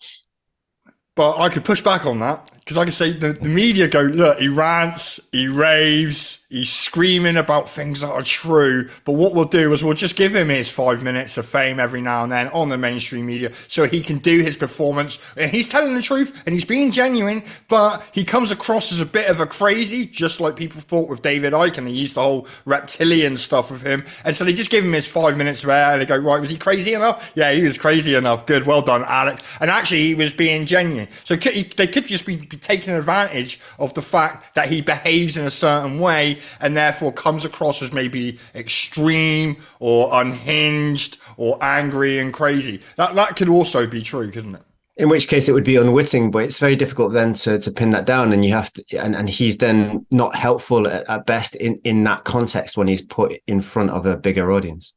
But 1.17 1.39
I 1.39 1.49
could 1.49 1.65
push 1.65 1.83
back 1.83 2.07
on 2.07 2.21
that 2.21 2.51
because 2.67 2.79
I 2.79 2.85
can 2.85 2.93
say 2.93 3.13
the, 3.13 3.33
the 3.33 3.49
media 3.49 3.87
go, 3.87 4.01
look, 4.01 4.41
he 4.41 4.49
rants, 4.49 5.21
he 5.31 5.47
raves, 5.47 6.45
he's 6.51 6.69
screaming 6.69 7.37
about 7.37 7.71
things 7.71 8.01
that 8.01 8.11
are 8.11 8.23
true. 8.23 8.89
But 9.05 9.13
what 9.13 9.37
we'll 9.37 9.45
do 9.45 9.73
is 9.73 9.85
we'll 9.85 9.95
just 9.95 10.17
give 10.17 10.35
him 10.35 10.49
his 10.49 10.69
five 10.69 11.01
minutes 11.01 11.39
of 11.39 11.47
fame 11.47 11.79
every 11.79 12.01
now 12.01 12.25
and 12.25 12.33
then 12.33 12.49
on 12.49 12.69
the 12.69 12.77
mainstream 12.77 13.25
media 13.27 13.53
so 13.69 13.85
he 13.85 14.01
can 14.01 14.19
do 14.19 14.41
his 14.41 14.57
performance. 14.57 15.21
And 15.37 15.49
he's 15.49 15.69
telling 15.69 15.95
the 15.95 16.03
truth 16.03 16.43
and 16.45 16.53
he's 16.53 16.65
being 16.65 16.91
genuine, 16.91 17.45
but 17.69 18.03
he 18.11 18.25
comes 18.25 18.51
across 18.51 18.91
as 18.91 18.99
a 18.99 19.07
bit 19.07 19.31
of 19.31 19.39
a 19.39 19.47
crazy, 19.47 20.05
just 20.05 20.41
like 20.41 20.57
people 20.57 20.81
thought 20.81 21.09
with 21.09 21.23
David 21.23 21.53
Icke. 21.53 21.79
And 21.79 21.87
they 21.87 21.93
used 21.93 22.17
the 22.17 22.23
whole 22.23 22.49
reptilian 22.65 23.37
stuff 23.37 23.71
with 23.71 23.83
him. 23.83 24.05
And 24.25 24.35
so 24.35 24.45
they 24.45 24.53
just 24.53 24.71
give 24.71 24.85
him 24.85 24.93
his 24.93 25.07
five 25.07 25.37
minutes 25.37 25.63
of 25.63 25.71
air 25.71 25.93
and 25.93 26.03
they 26.03 26.07
go, 26.07 26.17
right, 26.17 26.41
was 26.41 26.51
he 26.51 26.59
crazy 26.59 26.95
enough? 26.95 27.31
Yeah, 27.37 27.53
he 27.53 27.63
was 27.63 27.79
crazy 27.79 28.17
enough. 28.17 28.45
Good. 28.45 28.67
Well 28.67 28.83
done, 28.83 29.05
Alex. 29.07 29.41
And 29.61 29.71
actually, 29.71 30.03
he 30.03 30.15
was 30.17 30.35
being 30.35 30.67
genuine. 30.67 31.06
So 31.25 31.37
they 31.37 31.87
could 31.87 32.07
just 32.07 32.27
be 32.27 32.37
taking 32.39 32.95
advantage 32.95 33.61
of 33.79 33.95
the 33.95 34.03
fact 34.03 34.55
that 34.55 34.69
he 34.69 34.81
behaves 34.83 35.37
in 35.37 35.47
a 35.47 35.51
certain 35.51 36.01
way 36.01 36.41
and 36.61 36.77
therefore 36.77 37.13
comes 37.13 37.45
across 37.45 37.83
as 37.83 37.93
maybe 37.93 38.39
extreme 38.55 39.57
or 39.81 40.11
unhinged 40.13 41.19
or 41.37 41.59
angry 41.63 42.19
and 42.19 42.33
crazy. 42.33 42.81
That 42.97 43.15
that 43.15 43.37
could 43.37 43.49
also 43.49 43.87
be 43.87 44.03
true, 44.03 44.31
couldn't 44.31 44.55
it? 44.57 44.63
In 44.99 45.11
which 45.11 45.29
case 45.29 45.47
it 45.47 45.53
would 45.53 45.65
be 45.65 45.77
unwitting, 45.77 46.31
but 46.31 46.45
it's 46.45 46.59
very 46.59 46.75
difficult 46.75 47.13
then 47.13 47.35
to, 47.35 47.59
to 47.59 47.71
pin 47.71 47.91
that 47.91 48.07
down. 48.07 48.33
And 48.33 48.43
you 48.43 48.55
have 48.55 48.73
to, 48.73 48.83
and, 48.97 49.15
and 49.15 49.29
he's 49.29 49.59
then 49.59 50.07
not 50.11 50.35
helpful 50.35 50.89
at, 50.89 51.09
at 51.11 51.27
best 51.27 51.55
in, 51.57 51.77
in 51.85 52.05
that 52.05 52.25
context 52.25 52.79
when 52.79 52.89
he's 52.89 53.03
put 53.03 53.39
in 53.47 53.61
front 53.61 53.91
of 53.91 54.07
a 54.07 54.17
bigger 54.17 54.53
audience. 54.53 54.95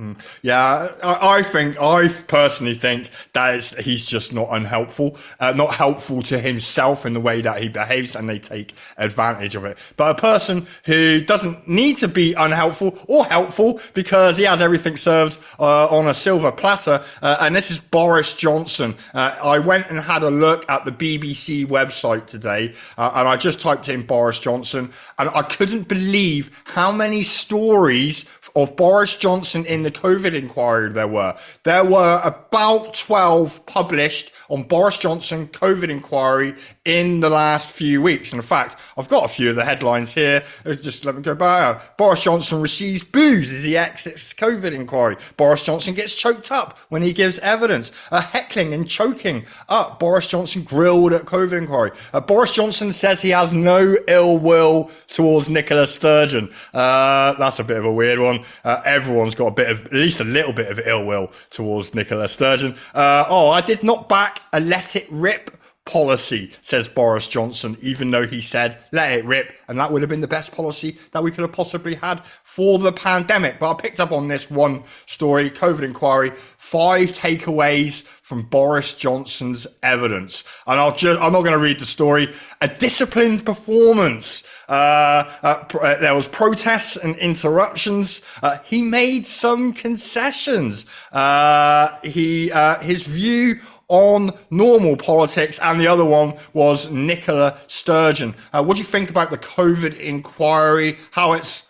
Mm. 0.00 0.18
Yeah, 0.40 0.88
I, 1.02 1.42
think 1.42 1.78
I 1.78 2.08
personally 2.08 2.74
think 2.74 3.10
that 3.34 3.54
is, 3.54 3.72
he's 3.72 4.02
just 4.02 4.32
not 4.32 4.48
unhelpful, 4.50 5.18
uh, 5.38 5.52
not 5.52 5.74
helpful 5.74 6.22
to 6.22 6.38
himself 6.38 7.04
in 7.04 7.12
the 7.12 7.20
way 7.20 7.42
that 7.42 7.60
he 7.60 7.68
behaves, 7.68 8.16
and 8.16 8.26
they 8.26 8.38
take 8.38 8.72
advantage 8.96 9.54
of 9.54 9.66
it. 9.66 9.76
But 9.98 10.16
a 10.16 10.20
person 10.20 10.66
who 10.86 11.20
doesn't 11.20 11.68
need 11.68 11.98
to 11.98 12.08
be 12.08 12.32
unhelpful 12.32 12.98
or 13.06 13.26
helpful 13.26 13.80
because 13.92 14.38
he 14.38 14.44
has 14.44 14.62
everything 14.62 14.96
served 14.96 15.36
uh, 15.60 15.86
on 15.88 16.08
a 16.08 16.14
silver 16.14 16.50
platter, 16.50 17.04
uh, 17.20 17.36
and 17.40 17.54
this 17.54 17.70
is 17.70 17.78
Boris 17.78 18.32
Johnson. 18.32 18.96
Uh, 19.12 19.36
I 19.42 19.58
went 19.58 19.90
and 19.90 20.00
had 20.00 20.22
a 20.22 20.30
look 20.30 20.68
at 20.70 20.86
the 20.86 20.92
BBC 20.92 21.66
website 21.66 22.26
today, 22.26 22.72
uh, 22.96 23.10
and 23.14 23.28
I 23.28 23.36
just 23.36 23.60
typed 23.60 23.90
in 23.90 24.06
Boris 24.06 24.40
Johnson, 24.40 24.90
and 25.18 25.28
I 25.28 25.42
couldn't 25.42 25.86
believe 25.86 26.62
how 26.64 26.90
many 26.90 27.22
stories 27.22 28.24
of 28.54 28.76
Boris 28.76 29.16
Johnson 29.16 29.64
in 29.66 29.81
the 29.82 29.90
COVID 29.90 30.34
inquiry 30.34 30.92
there 30.92 31.08
were. 31.08 31.36
There 31.64 31.84
were 31.84 32.20
about 32.24 32.94
12 32.94 33.66
published 33.66 34.32
on 34.52 34.62
Boris 34.64 34.98
Johnson 34.98 35.48
COVID 35.48 35.88
inquiry 35.88 36.54
in 36.84 37.20
the 37.20 37.30
last 37.30 37.70
few 37.70 38.02
weeks. 38.02 38.34
In 38.34 38.42
fact, 38.42 38.76
I've 38.98 39.08
got 39.08 39.24
a 39.24 39.28
few 39.28 39.48
of 39.48 39.56
the 39.56 39.64
headlines 39.64 40.12
here. 40.12 40.44
Uh, 40.66 40.74
just 40.74 41.06
let 41.06 41.14
me 41.14 41.22
go 41.22 41.34
back. 41.34 41.96
Boris 41.96 42.22
Johnson 42.22 42.60
receives 42.60 43.02
booze 43.02 43.50
as 43.50 43.64
he 43.64 43.78
exits 43.78 44.34
COVID 44.34 44.74
inquiry. 44.74 45.16
Boris 45.38 45.62
Johnson 45.62 45.94
gets 45.94 46.14
choked 46.14 46.52
up 46.52 46.78
when 46.90 47.00
he 47.00 47.14
gives 47.14 47.38
evidence. 47.38 47.92
A 48.10 48.20
heckling 48.20 48.74
and 48.74 48.86
choking 48.86 49.46
up. 49.70 49.98
Boris 49.98 50.26
Johnson 50.26 50.62
grilled 50.62 51.14
at 51.14 51.22
COVID 51.22 51.56
inquiry. 51.56 51.92
Uh, 52.12 52.20
Boris 52.20 52.52
Johnson 52.52 52.92
says 52.92 53.22
he 53.22 53.30
has 53.30 53.54
no 53.54 53.96
ill 54.06 54.38
will 54.38 54.90
towards 55.08 55.48
Nicola 55.48 55.86
Sturgeon. 55.86 56.52
Uh, 56.74 57.32
that's 57.38 57.58
a 57.58 57.64
bit 57.64 57.78
of 57.78 57.86
a 57.86 57.92
weird 57.92 58.18
one. 58.18 58.44
Uh, 58.64 58.82
everyone's 58.84 59.34
got 59.34 59.46
a 59.46 59.52
bit 59.52 59.70
of, 59.70 59.86
at 59.86 59.92
least 59.94 60.20
a 60.20 60.24
little 60.24 60.52
bit 60.52 60.70
of 60.70 60.78
ill 60.86 61.06
will 61.06 61.32
towards 61.48 61.94
Nicola 61.94 62.28
Sturgeon. 62.28 62.76
Uh, 62.92 63.24
oh, 63.28 63.48
I 63.48 63.62
did 63.62 63.82
not 63.82 64.10
back 64.10 64.41
a 64.52 64.60
let 64.60 64.96
it 64.96 65.06
rip 65.10 65.56
policy, 65.84 66.52
says 66.62 66.86
Boris 66.86 67.26
Johnson, 67.26 67.76
even 67.80 68.10
though 68.10 68.26
he 68.26 68.40
said, 68.40 68.78
let 68.92 69.12
it 69.18 69.24
rip. 69.24 69.52
And 69.68 69.78
that 69.80 69.90
would 69.90 70.02
have 70.02 70.08
been 70.08 70.20
the 70.20 70.28
best 70.28 70.52
policy 70.52 70.96
that 71.10 71.22
we 71.22 71.30
could 71.30 71.42
have 71.42 71.52
possibly 71.52 71.96
had 71.96 72.24
for 72.44 72.78
the 72.78 72.92
pandemic. 72.92 73.58
But 73.58 73.72
I 73.72 73.74
picked 73.74 73.98
up 73.98 74.12
on 74.12 74.28
this 74.28 74.50
one 74.50 74.84
story, 75.06 75.50
COVID 75.50 75.82
inquiry, 75.82 76.30
five 76.30 77.12
takeaways 77.12 78.04
from 78.04 78.42
Boris 78.42 78.94
Johnson's 78.94 79.66
evidence. 79.82 80.44
And 80.66 80.78
I'll 80.78 80.94
just, 80.94 81.20
I'm 81.20 81.32
not 81.32 81.42
going 81.42 81.52
to 81.52 81.58
read 81.58 81.80
the 81.80 81.84
story. 81.84 82.28
A 82.60 82.68
disciplined 82.68 83.44
performance. 83.44 84.44
Uh, 84.68 85.28
uh, 85.42 85.64
uh, 85.74 85.98
there 85.98 86.14
was 86.14 86.28
protests 86.28 86.96
and 86.96 87.16
interruptions. 87.16 88.22
Uh, 88.42 88.58
he 88.64 88.80
made 88.82 89.26
some 89.26 89.72
concessions. 89.72 90.86
Uh, 91.10 91.98
he, 92.02 92.52
uh, 92.52 92.78
his 92.78 93.02
view 93.02 93.60
on 93.92 94.32
normal 94.50 94.96
politics, 94.96 95.58
and 95.58 95.78
the 95.78 95.86
other 95.86 96.04
one 96.04 96.34
was 96.54 96.90
Nicola 96.90 97.58
Sturgeon. 97.66 98.34
Uh, 98.52 98.64
what 98.64 98.76
do 98.76 98.80
you 98.80 98.86
think 98.86 99.10
about 99.10 99.30
the 99.30 99.36
COVID 99.36 100.00
inquiry? 100.00 100.96
How 101.10 101.34
it's 101.34 101.64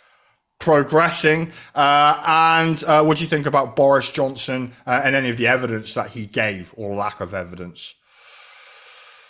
progressing, 0.60 1.50
uh, 1.74 2.22
and 2.24 2.84
uh, 2.84 3.02
what 3.02 3.16
do 3.16 3.24
you 3.24 3.28
think 3.28 3.46
about 3.46 3.74
Boris 3.74 4.08
Johnson 4.08 4.72
uh, 4.86 5.00
and 5.02 5.16
any 5.16 5.30
of 5.30 5.36
the 5.36 5.48
evidence 5.48 5.94
that 5.94 6.10
he 6.10 6.26
gave 6.26 6.72
or 6.76 6.94
lack 6.94 7.20
of 7.20 7.34
evidence? 7.34 7.94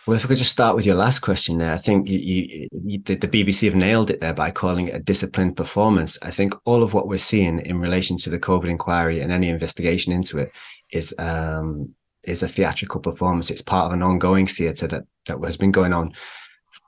Well, 0.06 0.16
if 0.16 0.24
I 0.26 0.28
could 0.28 0.36
just 0.36 0.50
start 0.50 0.76
with 0.76 0.84
your 0.84 0.96
last 0.96 1.20
question 1.20 1.58
there, 1.58 1.72
I 1.72 1.78
think 1.78 2.08
you, 2.08 2.18
you, 2.18 2.68
you, 2.72 2.98
the, 2.98 3.14
the, 3.14 3.28
BBC 3.28 3.66
have 3.66 3.76
nailed 3.76 4.10
it 4.10 4.20
there 4.20 4.34
by 4.34 4.50
calling 4.50 4.88
it 4.88 4.96
a 4.96 4.98
disciplined 4.98 5.56
performance. 5.56 6.18
I 6.22 6.30
think 6.32 6.54
all 6.64 6.82
of 6.82 6.92
what 6.92 7.06
we're 7.06 7.18
seeing 7.18 7.60
in 7.60 7.78
relation 7.78 8.18
to 8.18 8.30
the 8.30 8.40
COVID 8.40 8.68
inquiry 8.68 9.20
and 9.20 9.30
any 9.30 9.48
investigation 9.48 10.12
into 10.12 10.38
it 10.38 10.50
is 10.90 11.14
um, 11.18 11.94
is 12.24 12.42
a 12.42 12.48
theatrical 12.48 13.00
performance. 13.00 13.50
It's 13.50 13.62
part 13.62 13.86
of 13.86 13.92
an 13.92 14.02
ongoing 14.02 14.46
theatre 14.46 14.86
that 14.88 15.04
that 15.26 15.38
has 15.44 15.56
been 15.56 15.72
going 15.72 15.92
on 15.92 16.12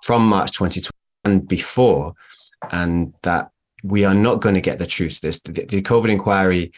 from 0.02 0.26
March 0.26 0.52
2020 0.52 0.90
and 1.24 1.48
before, 1.48 2.14
and 2.70 3.12
that 3.22 3.50
we 3.82 4.04
are 4.04 4.14
not 4.14 4.40
going 4.40 4.54
to 4.54 4.60
get 4.60 4.78
the 4.78 4.86
truth. 4.86 5.20
This 5.20 5.40
the, 5.40 5.52
the 5.52 5.82
COVID 5.82 6.10
inquiry 6.10 6.72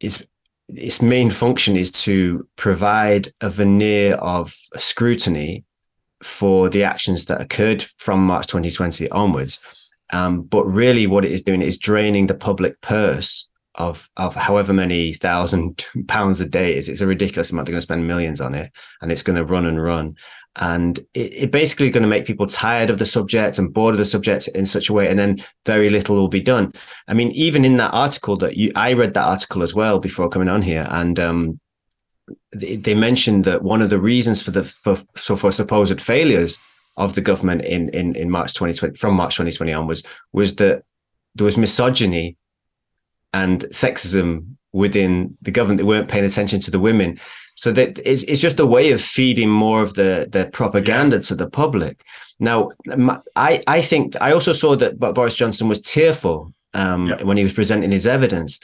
is 0.00 0.26
its 0.68 1.00
main 1.00 1.30
function 1.30 1.76
is 1.76 1.90
to 1.90 2.46
provide 2.56 3.32
a 3.40 3.48
veneer 3.48 4.14
of 4.16 4.54
scrutiny 4.76 5.64
for 6.22 6.68
the 6.68 6.84
actions 6.84 7.24
that 7.26 7.40
occurred 7.40 7.82
from 7.96 8.26
March 8.26 8.46
2020 8.48 9.08
onwards. 9.10 9.60
Um, 10.12 10.42
but 10.42 10.64
really, 10.64 11.06
what 11.06 11.24
it 11.24 11.32
is 11.32 11.42
doing 11.42 11.62
is 11.62 11.78
draining 11.78 12.26
the 12.26 12.34
public 12.34 12.80
purse 12.80 13.48
of 13.78 14.10
of 14.16 14.34
however 14.34 14.72
many 14.72 15.12
thousand 15.12 15.84
pounds 16.08 16.40
a 16.40 16.46
day 16.46 16.76
is 16.76 16.88
it's 16.88 17.00
a 17.00 17.06
ridiculous 17.06 17.50
amount. 17.50 17.66
They're 17.66 17.72
going 17.72 17.78
to 17.78 17.82
spend 17.82 18.06
millions 18.06 18.40
on 18.40 18.54
it 18.54 18.70
and 19.00 19.10
it's 19.10 19.22
going 19.22 19.36
to 19.36 19.44
run 19.44 19.64
and 19.66 19.82
run. 19.82 20.16
And 20.60 20.98
it, 21.14 21.34
it 21.34 21.50
basically 21.52 21.90
going 21.90 22.02
to 22.02 22.08
make 22.08 22.26
people 22.26 22.48
tired 22.48 22.90
of 22.90 22.98
the 22.98 23.06
subject 23.06 23.58
and 23.58 23.72
bored 23.72 23.94
of 23.94 23.98
the 23.98 24.04
subject 24.04 24.48
in 24.48 24.66
such 24.66 24.88
a 24.88 24.92
way 24.92 25.08
and 25.08 25.18
then 25.18 25.38
very 25.64 25.88
little 25.88 26.16
will 26.16 26.28
be 26.28 26.40
done. 26.40 26.72
I 27.06 27.14
mean 27.14 27.30
even 27.30 27.64
in 27.64 27.76
that 27.78 27.94
article 27.94 28.36
that 28.38 28.56
you 28.56 28.72
i 28.74 28.92
read 28.92 29.14
that 29.14 29.26
article 29.26 29.62
as 29.62 29.74
well 29.74 29.98
before 29.98 30.28
coming 30.28 30.48
on 30.48 30.62
here 30.62 30.86
and 30.90 31.18
um, 31.18 31.60
they, 32.52 32.76
they 32.76 32.94
mentioned 32.94 33.44
that 33.44 33.62
one 33.62 33.80
of 33.80 33.90
the 33.90 34.00
reasons 34.00 34.42
for 34.42 34.50
the 34.50 34.64
for 34.64 34.96
so 35.16 35.36
for 35.36 35.52
supposed 35.52 36.00
failures 36.00 36.58
of 36.96 37.14
the 37.14 37.20
government 37.20 37.64
in 37.64 37.88
in 37.90 38.16
in 38.16 38.28
march 38.28 38.52
2020 38.54 38.96
from 38.96 39.14
march 39.14 39.36
2020 39.36 39.72
onwards 39.72 40.02
was 40.32 40.56
that 40.56 40.82
there 41.36 41.44
was 41.44 41.56
misogyny 41.56 42.36
and 43.32 43.62
sexism 43.66 44.56
within 44.72 45.36
the 45.42 45.50
government. 45.50 45.78
They 45.78 45.84
weren't 45.84 46.08
paying 46.08 46.24
attention 46.24 46.60
to 46.60 46.70
the 46.70 46.80
women. 46.80 47.18
So 47.56 47.72
that 47.72 47.98
it's, 48.04 48.22
it's 48.24 48.40
just 48.40 48.60
a 48.60 48.66
way 48.66 48.92
of 48.92 49.02
feeding 49.02 49.50
more 49.50 49.82
of 49.82 49.94
the, 49.94 50.28
the 50.30 50.48
propaganda 50.52 51.16
yeah. 51.16 51.22
to 51.22 51.34
the 51.34 51.50
public. 51.50 52.04
Now, 52.38 52.70
I, 53.34 53.62
I 53.66 53.82
think 53.82 54.14
I 54.20 54.32
also 54.32 54.52
saw 54.52 54.76
that 54.76 54.98
Boris 55.00 55.34
Johnson 55.34 55.66
was 55.66 55.80
tearful 55.80 56.52
um, 56.74 57.08
yeah. 57.08 57.22
when 57.24 57.36
he 57.36 57.42
was 57.42 57.52
presenting 57.52 57.90
his 57.90 58.06
evidence. 58.06 58.60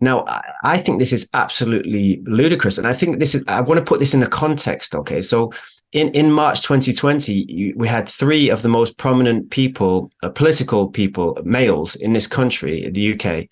Now, 0.00 0.24
I 0.62 0.78
think 0.78 0.98
this 0.98 1.12
is 1.12 1.28
absolutely 1.34 2.22
ludicrous. 2.24 2.78
And 2.78 2.86
I 2.86 2.92
think 2.92 3.18
this 3.18 3.34
is, 3.34 3.42
I 3.48 3.60
want 3.60 3.80
to 3.80 3.84
put 3.84 3.98
this 3.98 4.14
in 4.14 4.22
a 4.22 4.28
context. 4.28 4.94
Okay. 4.94 5.20
So 5.22 5.52
in, 5.92 6.10
in 6.10 6.30
March 6.30 6.62
2020, 6.62 7.74
we 7.76 7.88
had 7.88 8.08
three 8.08 8.50
of 8.50 8.62
the 8.62 8.68
most 8.68 8.98
prominent 8.98 9.50
people, 9.50 10.10
uh, 10.22 10.30
political 10.30 10.88
people, 10.88 11.38
males 11.44 11.96
in 11.96 12.12
this 12.12 12.26
country, 12.26 12.90
the 12.90 13.14
UK, 13.14 13.48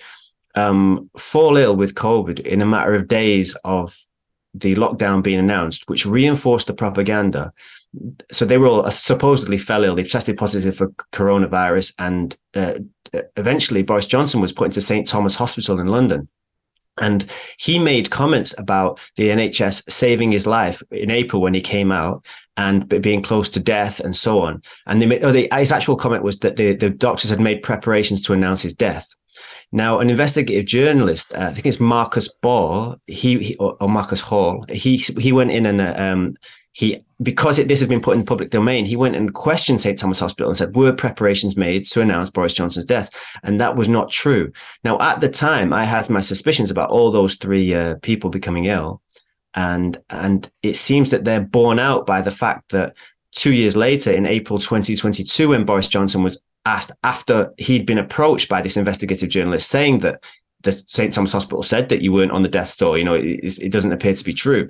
um, 0.54 1.10
fall 1.18 1.56
ill 1.56 1.76
with 1.76 1.94
COVID 1.94 2.40
in 2.40 2.62
a 2.62 2.66
matter 2.66 2.92
of 2.92 3.08
days 3.08 3.56
of 3.64 3.96
the 4.54 4.74
lockdown 4.76 5.22
being 5.22 5.38
announced, 5.38 5.88
which 5.88 6.06
reinforced 6.06 6.68
the 6.68 6.74
propaganda. 6.74 7.52
So 8.30 8.44
they 8.44 8.58
were 8.58 8.68
all 8.68 8.86
uh, 8.86 8.90
supposedly 8.90 9.58
fell 9.58 9.84
ill. 9.84 9.94
They 9.94 10.04
tested 10.04 10.36
positive 10.36 10.76
for 10.76 10.88
coronavirus, 11.12 11.94
and 11.98 12.36
uh, 12.54 12.74
eventually 13.36 13.82
Boris 13.82 14.06
Johnson 14.06 14.40
was 14.40 14.52
put 14.52 14.66
into 14.66 14.80
St 14.80 15.06
Thomas 15.06 15.34
Hospital 15.34 15.80
in 15.80 15.88
London. 15.88 16.28
And 16.98 17.26
he 17.58 17.80
made 17.80 18.10
comments 18.10 18.56
about 18.56 19.00
the 19.16 19.28
NHS 19.28 19.90
saving 19.90 20.30
his 20.30 20.46
life 20.46 20.80
in 20.92 21.10
April 21.10 21.42
when 21.42 21.54
he 21.54 21.60
came 21.60 21.90
out 21.90 22.24
and 22.56 22.88
being 23.02 23.20
close 23.20 23.50
to 23.50 23.60
death 23.60 23.98
and 23.98 24.16
so 24.16 24.38
on. 24.38 24.62
And 24.86 25.02
they 25.02 25.06
made, 25.06 25.24
oh, 25.24 25.32
his 25.32 25.72
actual 25.72 25.96
comment 25.96 26.22
was 26.22 26.38
that 26.40 26.54
the, 26.54 26.74
the 26.74 26.90
doctors 26.90 27.30
had 27.30 27.40
made 27.40 27.62
preparations 27.62 28.22
to 28.22 28.32
announce 28.32 28.62
his 28.62 28.74
death. 28.74 29.12
Now, 29.72 29.98
an 29.98 30.10
investigative 30.10 30.66
journalist, 30.66 31.34
uh, 31.34 31.40
I 31.40 31.52
think 31.52 31.66
it's 31.66 31.80
Marcus 31.80 32.28
Ball, 32.28 32.96
he, 33.06 33.38
he 33.38 33.56
or, 33.56 33.76
Marcus 33.88 34.20
Hall, 34.20 34.64
he 34.70 34.96
he 34.96 35.32
went 35.32 35.50
in 35.50 35.66
and 35.66 35.80
uh, 35.80 35.94
um, 35.96 36.36
he 36.72 37.04
because 37.22 37.58
it, 37.58 37.68
this 37.68 37.80
has 37.80 37.88
been 37.88 38.00
put 38.00 38.14
in 38.14 38.20
the 38.20 38.26
public 38.26 38.50
domain, 38.50 38.84
he 38.84 38.96
went 38.96 39.14
and 39.14 39.32
questioned 39.32 39.80
St 39.80 39.98
Thomas 39.98 40.18
Hospital 40.18 40.50
and 40.50 40.58
said, 40.58 40.74
"Were 40.74 40.92
preparations 40.92 41.56
made 41.56 41.86
to 41.86 42.00
announce 42.00 42.30
Boris 42.30 42.52
Johnson's 42.52 42.86
death?" 42.86 43.10
And 43.44 43.60
that 43.60 43.76
was 43.76 43.88
not 43.88 44.10
true. 44.10 44.50
Now, 44.82 45.00
at 45.00 45.20
the 45.20 45.28
time, 45.28 45.72
I 45.72 45.84
had 45.84 46.10
my 46.10 46.20
suspicions 46.20 46.70
about 46.70 46.90
all 46.90 47.10
those 47.10 47.36
three 47.36 47.72
uh, 47.74 47.96
people 48.02 48.28
becoming 48.28 48.64
ill, 48.64 49.00
and 49.54 49.96
and 50.10 50.50
it 50.62 50.74
seems 50.74 51.10
that 51.10 51.24
they're 51.24 51.40
borne 51.40 51.78
out 51.78 52.06
by 52.06 52.20
the 52.20 52.32
fact 52.32 52.72
that 52.72 52.96
two 53.34 53.52
years 53.52 53.76
later, 53.76 54.10
in 54.10 54.26
April 54.26 54.58
2022, 54.58 55.48
when 55.48 55.64
Boris 55.64 55.88
Johnson 55.88 56.22
was 56.22 56.40
asked 56.66 56.92
after 57.02 57.52
he'd 57.58 57.86
been 57.86 57.98
approached 57.98 58.48
by 58.48 58.60
this 58.60 58.76
investigative 58.76 59.28
journalist 59.28 59.68
saying 59.68 59.98
that 59.98 60.22
the 60.62 60.72
St. 60.86 61.12
Thomas 61.12 61.32
Hospital 61.32 61.62
said 61.62 61.88
that 61.90 62.02
you 62.02 62.12
weren't 62.12 62.32
on 62.32 62.42
the 62.42 62.48
death 62.48 62.70
store. 62.70 62.98
You 62.98 63.04
know, 63.04 63.14
it, 63.14 63.58
it 63.60 63.70
doesn't 63.70 63.92
appear 63.92 64.14
to 64.14 64.24
be 64.24 64.32
true. 64.32 64.68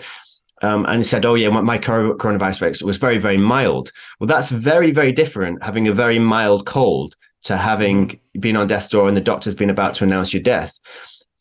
Um, 0.62 0.84
and 0.86 0.98
he 0.98 1.02
said, 1.02 1.24
"Oh 1.24 1.34
yeah, 1.34 1.48
my 1.50 1.60
my 1.60 1.78
coronavirus 1.78 2.82
was 2.82 2.96
very, 2.96 3.18
very 3.18 3.36
mild." 3.36 3.92
Well, 4.18 4.26
that's 4.26 4.50
very, 4.50 4.92
very 4.92 5.12
different. 5.12 5.62
Having 5.62 5.88
a 5.88 5.92
very 5.92 6.18
mild 6.18 6.66
cold 6.66 7.16
to 7.42 7.56
having 7.56 8.08
mm-hmm. 8.08 8.40
been 8.40 8.56
on 8.56 8.66
death's 8.66 8.88
door 8.88 9.08
and 9.08 9.16
the 9.16 9.20
doctor's 9.20 9.54
been 9.54 9.70
about 9.70 9.94
to 9.94 10.04
announce 10.04 10.32
your 10.32 10.42
death, 10.42 10.78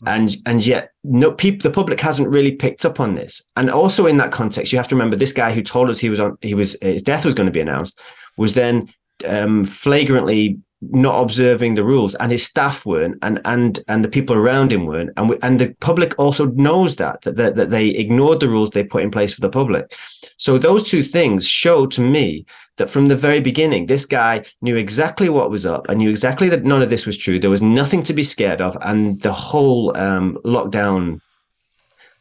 mm-hmm. 0.03 0.07
and 0.10 0.36
and 0.45 0.65
yet 0.65 0.91
no 1.03 1.31
people, 1.31 1.60
the 1.62 1.74
public 1.74 2.00
hasn't 2.00 2.27
really 2.27 2.51
picked 2.51 2.86
up 2.86 3.00
on 3.00 3.15
this. 3.15 3.41
And 3.55 3.69
also 3.69 4.07
in 4.07 4.17
that 4.17 4.31
context, 4.31 4.72
you 4.72 4.79
have 4.79 4.88
to 4.89 4.95
remember 4.95 5.15
this 5.15 5.33
guy 5.33 5.53
who 5.53 5.62
told 5.62 5.89
us 5.89 6.00
he 6.00 6.10
was 6.10 6.19
on, 6.19 6.38
he 6.41 6.53
was 6.53 6.75
his 6.81 7.01
death 7.01 7.24
was 7.24 7.36
going 7.36 7.48
to 7.48 7.51
be 7.51 7.62
announced, 7.62 8.01
was 8.38 8.53
then 8.53 8.91
um, 9.25 9.65
flagrantly 9.65 10.60
not 10.92 11.22
observing 11.22 11.75
the 11.75 11.84
rules, 11.84 12.15
and 12.15 12.32
his 12.32 12.44
staff 12.44 12.86
weren't, 12.86 13.18
and 13.22 13.39
and 13.46 13.80
and 13.88 14.03
the 14.03 14.10
people 14.10 14.36
around 14.36 14.72
him 14.72 14.86
weren't, 14.86 15.12
and 15.18 15.30
we, 15.30 15.38
and 15.42 15.60
the 15.60 15.74
public 15.80 16.13
also 16.18 16.48
knows 16.48 16.96
that, 16.98 17.22
that 17.22 17.56
that 17.56 17.70
they 17.70 17.88
ignored 17.89 18.39
the 18.39 18.50
rules 18.50 18.72
they 18.72 18.84
put 18.84 19.03
in 19.03 19.12
place 19.12 19.34
for 19.34 19.42
the 19.42 19.50
public. 19.50 19.96
So 20.38 20.58
those 20.58 20.84
two 20.84 21.03
things 21.03 21.48
show 21.48 21.86
to 21.88 22.01
me 22.01 22.46
that 22.77 22.89
from 22.89 23.08
the 23.08 23.15
very 23.15 23.39
beginning, 23.39 23.86
this 23.86 24.06
guy 24.06 24.44
knew 24.62 24.75
exactly 24.75 25.30
what 25.30 25.51
was 25.51 25.65
up 25.65 25.88
and 25.89 26.00
knew 26.00 26.10
exactly 26.10 26.50
that 26.50 26.65
none 26.65 26.82
of 26.82 26.89
this 26.89 27.06
was 27.06 27.18
true. 27.18 27.39
There 27.39 27.50
was 27.50 27.62
nothing 27.62 28.03
to 28.03 28.13
be 28.13 28.24
scared 28.24 28.62
of, 28.62 28.77
and 28.82 29.22
the 29.22 29.34
whole 29.34 29.96
um, 29.98 30.38
lockdown 30.44 31.22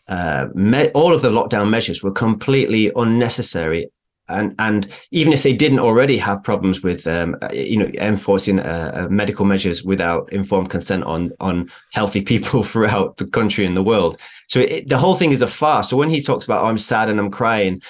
uh, 0.08 0.48
me- 0.54 0.90
all 0.90 1.14
of 1.14 1.22
the 1.22 1.30
lockdown 1.30 1.70
measures 1.70 2.02
were 2.02 2.12
completely 2.12 2.92
unnecessary 2.96 3.88
and 4.32 4.54
and 4.58 4.88
even 5.10 5.32
if 5.32 5.42
they 5.42 5.52
didn't 5.52 5.78
already 5.78 6.16
have 6.16 6.42
problems 6.42 6.82
with 6.82 7.06
um, 7.06 7.36
you 7.52 7.76
know 7.76 7.90
enforcing 7.94 8.58
uh, 8.58 8.92
uh, 8.94 9.08
medical 9.08 9.44
measures 9.44 9.84
without 9.84 10.32
informed 10.32 10.70
consent 10.70 11.04
on 11.04 11.32
on 11.40 11.70
healthy 11.92 12.22
people 12.32 12.62
throughout 12.62 13.16
the 13.16 13.26
country 13.26 13.64
and 13.64 13.76
the 13.76 13.82
world 13.82 14.20
so 14.48 14.60
it, 14.60 14.88
the 14.88 14.98
whole 14.98 15.14
thing 15.14 15.32
is 15.32 15.42
a 15.42 15.46
farce 15.46 15.90
so 15.90 15.96
when 15.96 16.10
he 16.10 16.20
talks 16.20 16.44
about 16.44 16.62
oh, 16.62 16.66
i'm 16.66 16.78
sad 16.78 17.08
and 17.08 17.20
i'm 17.20 17.30
crying 17.30 17.80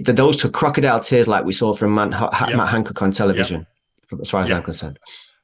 those 0.00 0.36
two 0.36 0.50
crocodile 0.50 1.00
tears 1.00 1.28
like 1.28 1.44
we 1.44 1.52
saw 1.52 1.72
from 1.72 1.94
Matt, 1.94 2.10
yep. 2.10 2.56
Matt 2.56 2.68
Hancock 2.68 3.00
on 3.02 3.12
television 3.12 3.66
yep. 4.10 4.20
as 4.20 4.30
far 4.30 4.42
as 4.42 4.48
yep. 4.48 4.58
i'm 4.58 4.64
concerned 4.64 4.98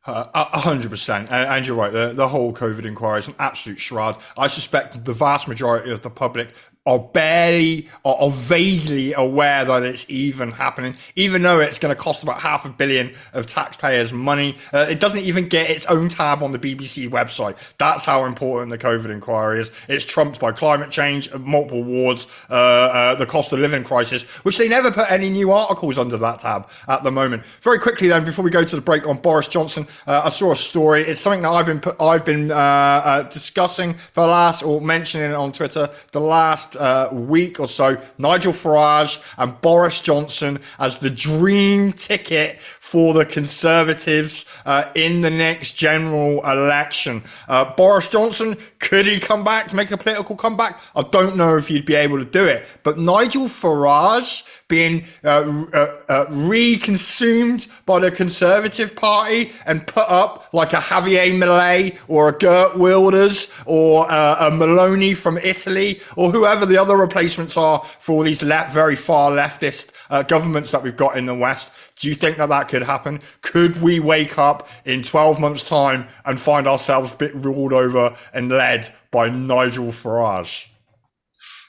a 0.06 0.58
hundred 0.58 0.90
percent, 0.90 1.30
and 1.30 1.66
you're 1.66 1.76
right. 1.76 1.92
The, 1.92 2.12
the 2.12 2.28
whole 2.28 2.52
COVID 2.52 2.84
inquiry 2.84 3.20
is 3.20 3.28
an 3.28 3.34
absolute 3.38 3.80
shroud. 3.80 4.18
I 4.36 4.48
suspect 4.48 5.04
the 5.04 5.14
vast 5.14 5.48
majority 5.48 5.90
of 5.92 6.02
the 6.02 6.10
public 6.10 6.50
are 6.86 6.98
barely 6.98 7.88
or 8.02 8.20
are 8.20 8.30
vaguely 8.30 9.14
aware 9.14 9.64
that 9.64 9.82
it's 9.82 10.04
even 10.10 10.52
happening, 10.52 10.94
even 11.16 11.42
though 11.42 11.60
it's 11.60 11.78
going 11.78 11.94
to 11.94 12.00
cost 12.00 12.22
about 12.22 12.40
half 12.40 12.66
a 12.66 12.68
billion 12.68 13.14
of 13.32 13.46
taxpayers' 13.46 14.12
money. 14.12 14.56
Uh, 14.72 14.86
it 14.90 15.00
doesn't 15.00 15.22
even 15.22 15.48
get 15.48 15.70
its 15.70 15.86
own 15.86 16.10
tab 16.10 16.42
on 16.42 16.52
the 16.52 16.58
BBC 16.58 17.08
website. 17.08 17.56
That's 17.78 18.04
how 18.04 18.26
important 18.26 18.70
the 18.70 18.78
COVID 18.78 19.06
inquiry 19.06 19.60
is. 19.60 19.70
It's 19.88 20.04
trumped 20.04 20.40
by 20.40 20.52
climate 20.52 20.90
change, 20.90 21.32
multiple 21.34 21.82
wars, 21.82 22.26
uh, 22.50 22.52
uh, 22.54 23.14
the 23.14 23.26
cost 23.26 23.52
of 23.52 23.60
living 23.60 23.84
crisis, 23.84 24.22
which 24.44 24.58
they 24.58 24.68
never 24.68 24.90
put 24.90 25.10
any 25.10 25.30
new 25.30 25.52
articles 25.52 25.96
under 25.96 26.18
that 26.18 26.40
tab 26.40 26.68
at 26.88 27.02
the 27.02 27.10
moment. 27.10 27.44
Very 27.62 27.78
quickly, 27.78 28.08
then, 28.08 28.26
before 28.26 28.44
we 28.44 28.50
go 28.50 28.62
to 28.62 28.76
the 28.76 28.82
break 28.82 29.06
on 29.06 29.16
Boris 29.18 29.48
Johnson, 29.48 29.86
uh, 30.06 30.22
I 30.24 30.28
saw 30.28 30.52
a 30.52 30.56
story. 30.56 31.02
It's 31.02 31.20
something 31.20 31.42
that 31.42 31.50
I've 31.50 31.66
been 31.66 31.80
put, 31.80 32.00
I've 32.00 32.26
been 32.26 32.50
uh, 32.50 32.54
uh, 32.54 33.22
discussing 33.22 33.94
for 33.94 34.20
the 34.20 34.26
last 34.26 34.62
or 34.62 34.82
mentioning 34.82 35.34
on 35.34 35.52
Twitter 35.52 35.88
the 36.12 36.20
last 36.20 36.73
uh, 36.76 37.08
week 37.12 37.60
or 37.60 37.66
so, 37.66 38.00
Nigel 38.18 38.52
Farage 38.52 39.22
and 39.38 39.60
Boris 39.60 40.00
Johnson 40.00 40.60
as 40.78 40.98
the 40.98 41.10
dream 41.10 41.92
ticket 41.92 42.58
for 42.94 43.12
the 43.12 43.26
Conservatives 43.26 44.44
uh, 44.66 44.84
in 44.94 45.20
the 45.20 45.28
next 45.28 45.72
general 45.72 46.40
election. 46.48 47.24
Uh, 47.48 47.64
Boris 47.74 48.06
Johnson, 48.06 48.56
could 48.78 49.04
he 49.04 49.18
come 49.18 49.42
back 49.42 49.66
to 49.66 49.74
make 49.74 49.90
a 49.90 49.96
political 49.96 50.36
comeback? 50.36 50.78
I 50.94 51.02
don't 51.02 51.36
know 51.36 51.56
if 51.56 51.66
he'd 51.66 51.86
be 51.86 51.96
able 51.96 52.18
to 52.18 52.24
do 52.24 52.44
it. 52.44 52.68
But 52.84 52.96
Nigel 52.96 53.46
Farage 53.46 54.46
being 54.68 55.06
uh, 55.24 55.66
uh, 55.72 55.96
uh 56.08 56.26
reconsumed 56.26 57.66
by 57.84 57.98
the 57.98 58.12
Conservative 58.12 58.94
Party 58.94 59.50
and 59.66 59.84
put 59.88 60.08
up 60.08 60.48
like 60.52 60.72
a 60.72 60.76
Javier 60.76 61.32
Milei 61.34 61.98
or 62.06 62.28
a 62.28 62.38
Geert 62.38 62.76
Wilders 62.76 63.52
or 63.66 64.08
uh, 64.08 64.46
a 64.46 64.52
Meloni 64.52 65.16
from 65.16 65.36
Italy 65.38 66.00
or 66.14 66.30
whoever 66.30 66.64
the 66.64 66.78
other 66.78 66.96
replacements 66.96 67.56
are 67.56 67.84
for 67.98 68.12
all 68.12 68.22
these 68.22 68.44
le- 68.44 68.68
very 68.70 68.94
far 68.94 69.32
leftist 69.32 69.90
governments 70.28 70.70
that 70.70 70.80
we've 70.80 70.96
got 70.96 71.18
in 71.18 71.26
the 71.26 71.34
West. 71.34 71.72
Do 72.00 72.08
you 72.08 72.14
think 72.14 72.38
that 72.38 72.48
that 72.48 72.68
could 72.68 72.82
happen? 72.82 73.20
Could 73.40 73.80
we 73.80 74.00
wake 74.00 74.38
up 74.38 74.68
in 74.84 75.02
12 75.02 75.38
months' 75.38 75.68
time 75.68 76.08
and 76.24 76.40
find 76.40 76.66
ourselves 76.66 77.12
a 77.12 77.16
bit 77.16 77.34
ruled 77.34 77.72
over 77.72 78.16
and 78.32 78.48
led 78.48 78.92
by 79.10 79.28
Nigel 79.28 79.86
Farage? 79.86 80.66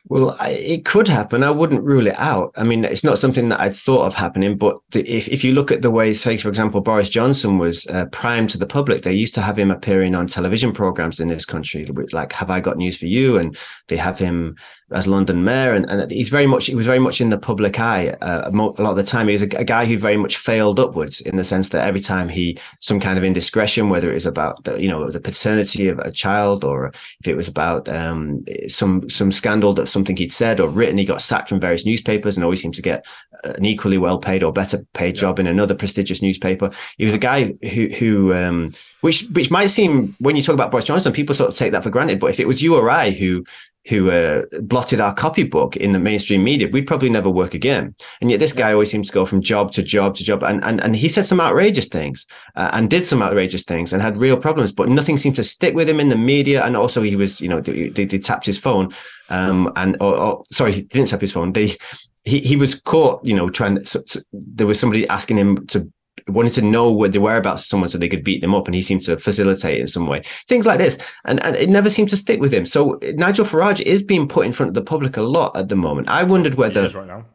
Well, 0.07 0.37
I, 0.39 0.51
it 0.51 0.85
could 0.85 1.07
happen. 1.07 1.43
I 1.43 1.49
wouldn't 1.49 1.83
rule 1.83 2.05
it 2.05 2.19
out. 2.19 2.51
I 2.55 2.63
mean, 2.63 2.85
it's 2.85 3.03
not 3.03 3.17
something 3.17 3.49
that 3.49 3.59
I'd 3.59 3.75
thought 3.75 4.05
of 4.05 4.13
happening. 4.13 4.55
But 4.55 4.77
if, 4.93 5.27
if 5.27 5.43
you 5.43 5.53
look 5.53 5.71
at 5.71 5.81
the 5.81 5.89
way, 5.89 6.13
say, 6.13 6.37
for 6.37 6.49
example, 6.49 6.79
Boris 6.81 7.09
Johnson 7.09 7.57
was 7.57 7.87
uh, 7.87 8.05
primed 8.11 8.51
to 8.51 8.59
the 8.59 8.67
public, 8.67 9.01
they 9.01 9.13
used 9.13 9.33
to 9.33 9.41
have 9.41 9.57
him 9.57 9.71
appearing 9.71 10.13
on 10.13 10.27
television 10.27 10.73
programs 10.73 11.19
in 11.19 11.29
this 11.29 11.45
country, 11.45 11.89
like 12.11 12.33
"Have 12.33 12.51
I 12.51 12.59
Got 12.59 12.77
News 12.77 12.97
for 12.97 13.07
You?" 13.07 13.37
and 13.37 13.57
they 13.87 13.97
have 13.97 14.19
him 14.19 14.55
as 14.91 15.07
London 15.07 15.43
mayor, 15.43 15.71
and, 15.71 15.89
and 15.89 16.11
he's 16.11 16.29
very 16.29 16.45
much 16.45 16.67
he 16.67 16.75
was 16.75 16.85
very 16.85 16.99
much 16.99 17.19
in 17.19 17.29
the 17.29 17.37
public 17.39 17.79
eye 17.79 18.09
uh, 18.21 18.49
a 18.51 18.51
lot 18.51 18.79
of 18.79 18.95
the 18.95 19.03
time. 19.03 19.27
He 19.27 19.33
was 19.33 19.41
a, 19.41 19.49
a, 19.57 19.63
guy 19.63 19.85
who 19.85 19.97
very 19.97 20.17
much 20.17 20.37
failed 20.37 20.79
upwards 20.79 21.21
in 21.21 21.37
the 21.37 21.43
sense 21.43 21.69
that 21.69 21.87
every 21.87 21.99
time 21.99 22.29
he 22.29 22.59
some 22.81 22.99
kind 22.99 23.17
of 23.17 23.23
indiscretion, 23.23 23.89
whether 23.89 24.11
it 24.11 24.13
was 24.13 24.27
about 24.27 24.63
the, 24.63 24.79
you 24.79 24.87
know 24.87 25.09
the 25.09 25.19
paternity 25.19 25.87
of 25.87 25.97
a 25.99 26.11
child 26.11 26.63
or 26.63 26.93
if 27.19 27.27
it 27.27 27.35
was 27.35 27.47
about 27.47 27.89
um, 27.89 28.45
some 28.67 29.09
some 29.09 29.31
scandal 29.31 29.73
that 29.73 29.87
something 29.87 30.15
he'd 30.17 30.31
said 30.31 30.59
or 30.59 30.69
written, 30.69 30.99
he 30.99 31.05
got 31.05 31.21
sacked 31.21 31.49
from 31.49 31.59
various 31.59 31.85
newspapers 31.85 32.35
and 32.35 32.43
always 32.43 32.61
seemed 32.61 32.75
to 32.75 32.83
get 32.83 33.03
an 33.43 33.65
equally 33.65 33.97
well 33.97 34.19
paid 34.19 34.43
or 34.43 34.53
better 34.53 34.85
paid 34.93 35.15
job 35.15 35.39
in 35.39 35.47
another 35.47 35.73
prestigious 35.73 36.21
newspaper. 36.21 36.69
He 36.97 37.05
was 37.05 37.13
a 37.13 37.17
guy 37.17 37.55
who 37.73 37.87
who 37.87 38.33
um, 38.35 38.71
which 39.01 39.25
which 39.31 39.49
might 39.49 39.67
seem 39.67 40.15
when 40.19 40.35
you 40.35 40.43
talk 40.43 40.53
about 40.53 40.69
Boris 40.69 40.85
Johnson, 40.85 41.11
people 41.11 41.33
sort 41.33 41.51
of 41.51 41.57
take 41.57 41.71
that 41.71 41.83
for 41.83 41.89
granted. 41.89 42.19
But 42.19 42.29
if 42.29 42.39
it 42.39 42.47
was 42.47 42.61
you 42.61 42.75
or 42.75 42.91
I 42.91 43.09
who 43.09 43.43
who 43.87 44.09
uh, 44.09 44.43
blotted 44.61 44.99
our 44.99 45.13
copybook 45.13 45.77
in 45.77 45.91
the 45.91 45.99
mainstream 45.99 46.43
media, 46.43 46.67
we'd 46.71 46.87
probably 46.87 47.09
never 47.09 47.29
work 47.29 47.53
again. 47.53 47.93
And 48.19 48.31
yet 48.31 48.39
this 48.39 48.53
guy 48.53 48.71
always 48.71 48.89
seems 48.89 49.07
to 49.07 49.13
go 49.13 49.25
from 49.25 49.41
job 49.41 49.71
to 49.73 49.83
job 49.83 50.15
to 50.15 50.23
job. 50.23 50.43
And 50.43 50.63
and, 50.63 50.81
and 50.81 50.95
he 50.95 51.07
said 51.07 51.25
some 51.25 51.39
outrageous 51.39 51.87
things 51.87 52.25
uh, 52.55 52.69
and 52.73 52.89
did 52.89 53.05
some 53.05 53.21
outrageous 53.21 53.63
things 53.63 53.93
and 53.93 54.01
had 54.01 54.17
real 54.17 54.37
problems, 54.37 54.71
but 54.71 54.89
nothing 54.89 55.17
seemed 55.17 55.35
to 55.35 55.43
stick 55.43 55.75
with 55.75 55.87
him 55.87 55.99
in 55.99 56.09
the 56.09 56.17
media. 56.17 56.63
And 56.65 56.75
also 56.75 57.01
he 57.01 57.15
was, 57.15 57.41
you 57.41 57.47
know, 57.47 57.61
they, 57.61 57.89
they, 57.89 58.05
they 58.05 58.19
tapped 58.19 58.45
his 58.45 58.57
phone 58.57 58.93
um, 59.29 59.71
and 59.75 59.97
or, 60.01 60.17
or, 60.17 60.43
sorry, 60.51 60.73
he 60.73 60.81
didn't 60.81 61.09
tap 61.09 61.21
his 61.21 61.31
phone. 61.31 61.53
They 61.53 61.75
he, 62.23 62.39
he 62.39 62.55
was 62.55 62.75
caught, 62.75 63.23
you 63.23 63.35
know, 63.35 63.49
trying. 63.49 63.83
So, 63.85 64.01
so 64.07 64.19
there 64.33 64.67
was 64.67 64.79
somebody 64.79 65.07
asking 65.09 65.37
him 65.37 65.67
to 65.67 65.91
wanted 66.27 66.53
to 66.53 66.61
know 66.61 66.91
what 66.91 67.11
the 67.11 67.21
whereabouts 67.21 67.61
of 67.61 67.67
someone 67.67 67.89
so 67.89 67.97
they 67.97 68.09
could 68.09 68.23
beat 68.23 68.41
them 68.41 68.55
up, 68.55 68.67
and 68.67 68.75
he 68.75 68.81
seemed 68.81 69.03
to 69.03 69.17
facilitate 69.17 69.79
in 69.79 69.87
some 69.87 70.07
way. 70.07 70.21
Things 70.47 70.65
like 70.65 70.79
this, 70.79 70.97
and 71.25 71.43
and 71.43 71.55
it 71.55 71.69
never 71.69 71.89
seemed 71.89 72.09
to 72.09 72.17
stick 72.17 72.39
with 72.39 72.53
him. 72.53 72.65
So 72.65 72.99
Nigel 73.13 73.45
Farage 73.45 73.81
is 73.81 74.01
being 74.01 74.27
put 74.27 74.45
in 74.45 74.53
front 74.53 74.69
of 74.69 74.73
the 74.73 74.81
public 74.81 75.17
a 75.17 75.21
lot 75.21 75.55
at 75.55 75.69
the 75.69 75.75
moment. 75.75 76.09
I 76.09 76.23
wondered 76.23 76.55
whether 76.55 76.87
right 76.89 77.07
now. 77.07 77.25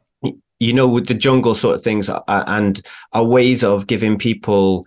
you 0.58 0.72
know 0.72 0.88
with 0.88 1.06
the 1.06 1.14
jungle 1.14 1.54
sort 1.54 1.76
of 1.76 1.82
things 1.82 2.08
uh, 2.08 2.22
and 2.28 2.82
are 3.12 3.24
ways 3.24 3.62
of 3.62 3.86
giving 3.86 4.18
people 4.18 4.86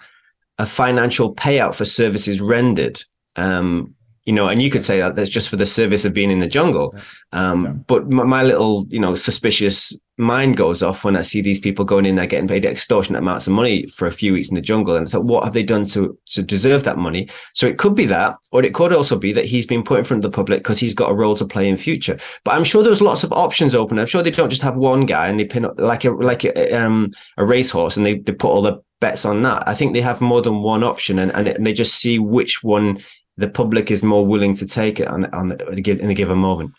a 0.59 0.65
financial 0.65 1.33
payout 1.33 1.75
for 1.75 1.85
services 1.85 2.41
rendered. 2.41 3.03
Um, 3.35 3.95
you 4.25 4.31
know, 4.33 4.47
and 4.47 4.61
you 4.61 4.69
could 4.69 4.85
say 4.85 4.99
that 4.99 5.15
that's 5.15 5.29
just 5.29 5.49
for 5.49 5.57
the 5.57 5.65
service 5.65 6.05
of 6.05 6.13
being 6.13 6.31
in 6.31 6.39
the 6.39 6.47
jungle. 6.47 6.95
Um, 7.33 7.65
yeah. 7.65 7.71
But 7.87 8.09
my, 8.09 8.23
my, 8.23 8.43
little, 8.43 8.85
you 8.89 8.99
know, 8.99 9.15
suspicious 9.15 9.97
mind 10.17 10.55
goes 10.55 10.81
off 10.81 11.03
when 11.03 11.17
I 11.17 11.23
see 11.23 11.41
these 11.41 11.59
people 11.59 11.83
going 11.83 12.05
in 12.05 12.15
there 12.15 12.27
getting 12.27 12.47
paid 12.47 12.63
extortionate 12.63 13.21
amounts 13.21 13.47
of 13.47 13.53
money 13.53 13.85
for 13.87 14.07
a 14.07 14.11
few 14.11 14.31
weeks 14.31 14.47
in 14.47 14.55
the 14.55 14.61
jungle. 14.61 14.95
And 14.95 15.09
so, 15.09 15.19
what 15.19 15.43
have 15.43 15.53
they 15.53 15.63
done 15.63 15.85
to 15.87 16.17
to 16.27 16.41
deserve 16.41 16.85
that 16.85 16.97
money? 16.97 17.27
So 17.53 17.67
it 17.67 17.77
could 17.77 17.95
be 17.95 18.05
that, 18.05 18.37
or 18.51 18.63
it 18.63 18.73
could 18.73 18.93
also 18.93 19.17
be 19.17 19.33
that 19.33 19.45
he's 19.45 19.65
been 19.65 19.83
put 19.83 19.99
in 19.99 20.05
front 20.05 20.23
of 20.23 20.31
the 20.31 20.35
public 20.35 20.59
because 20.63 20.79
he's 20.79 20.93
got 20.93 21.11
a 21.11 21.15
role 21.15 21.35
to 21.35 21.45
play 21.45 21.67
in 21.67 21.75
future. 21.75 22.17
But 22.45 22.53
I'm 22.53 22.63
sure 22.63 22.81
there's 22.81 23.01
lots 23.01 23.25
of 23.25 23.33
options 23.33 23.75
open. 23.75 23.99
I'm 23.99 24.05
sure 24.05 24.23
they 24.23 24.31
don't 24.31 24.49
just 24.49 24.61
have 24.61 24.77
one 24.77 25.05
guy 25.05 25.27
and 25.27 25.37
they 25.37 25.45
pin 25.45 25.65
up 25.65 25.77
like 25.77 26.05
a 26.05 26.11
like 26.11 26.45
a, 26.45 26.73
um, 26.73 27.11
a 27.37 27.45
racehorse 27.45 27.97
and 27.97 28.05
they, 28.05 28.19
they 28.19 28.31
put 28.31 28.51
all 28.51 28.61
the 28.61 28.81
bets 29.01 29.25
on 29.25 29.41
that. 29.41 29.67
I 29.67 29.73
think 29.73 29.93
they 29.93 30.01
have 30.01 30.21
more 30.21 30.41
than 30.41 30.61
one 30.61 30.81
option 30.81 31.19
and, 31.19 31.31
and 31.31 31.65
they 31.65 31.73
just 31.73 31.95
see 31.95 32.19
which 32.19 32.63
one 32.63 33.03
the 33.37 33.47
public 33.47 33.91
is 33.91 34.03
more 34.03 34.25
willing 34.25 34.55
to 34.55 34.65
take 34.65 34.99
it 34.99 35.07
on, 35.07 35.25
on 35.33 35.51
in 35.53 36.09
a 36.09 36.13
given 36.13 36.37
moment. 36.37 36.73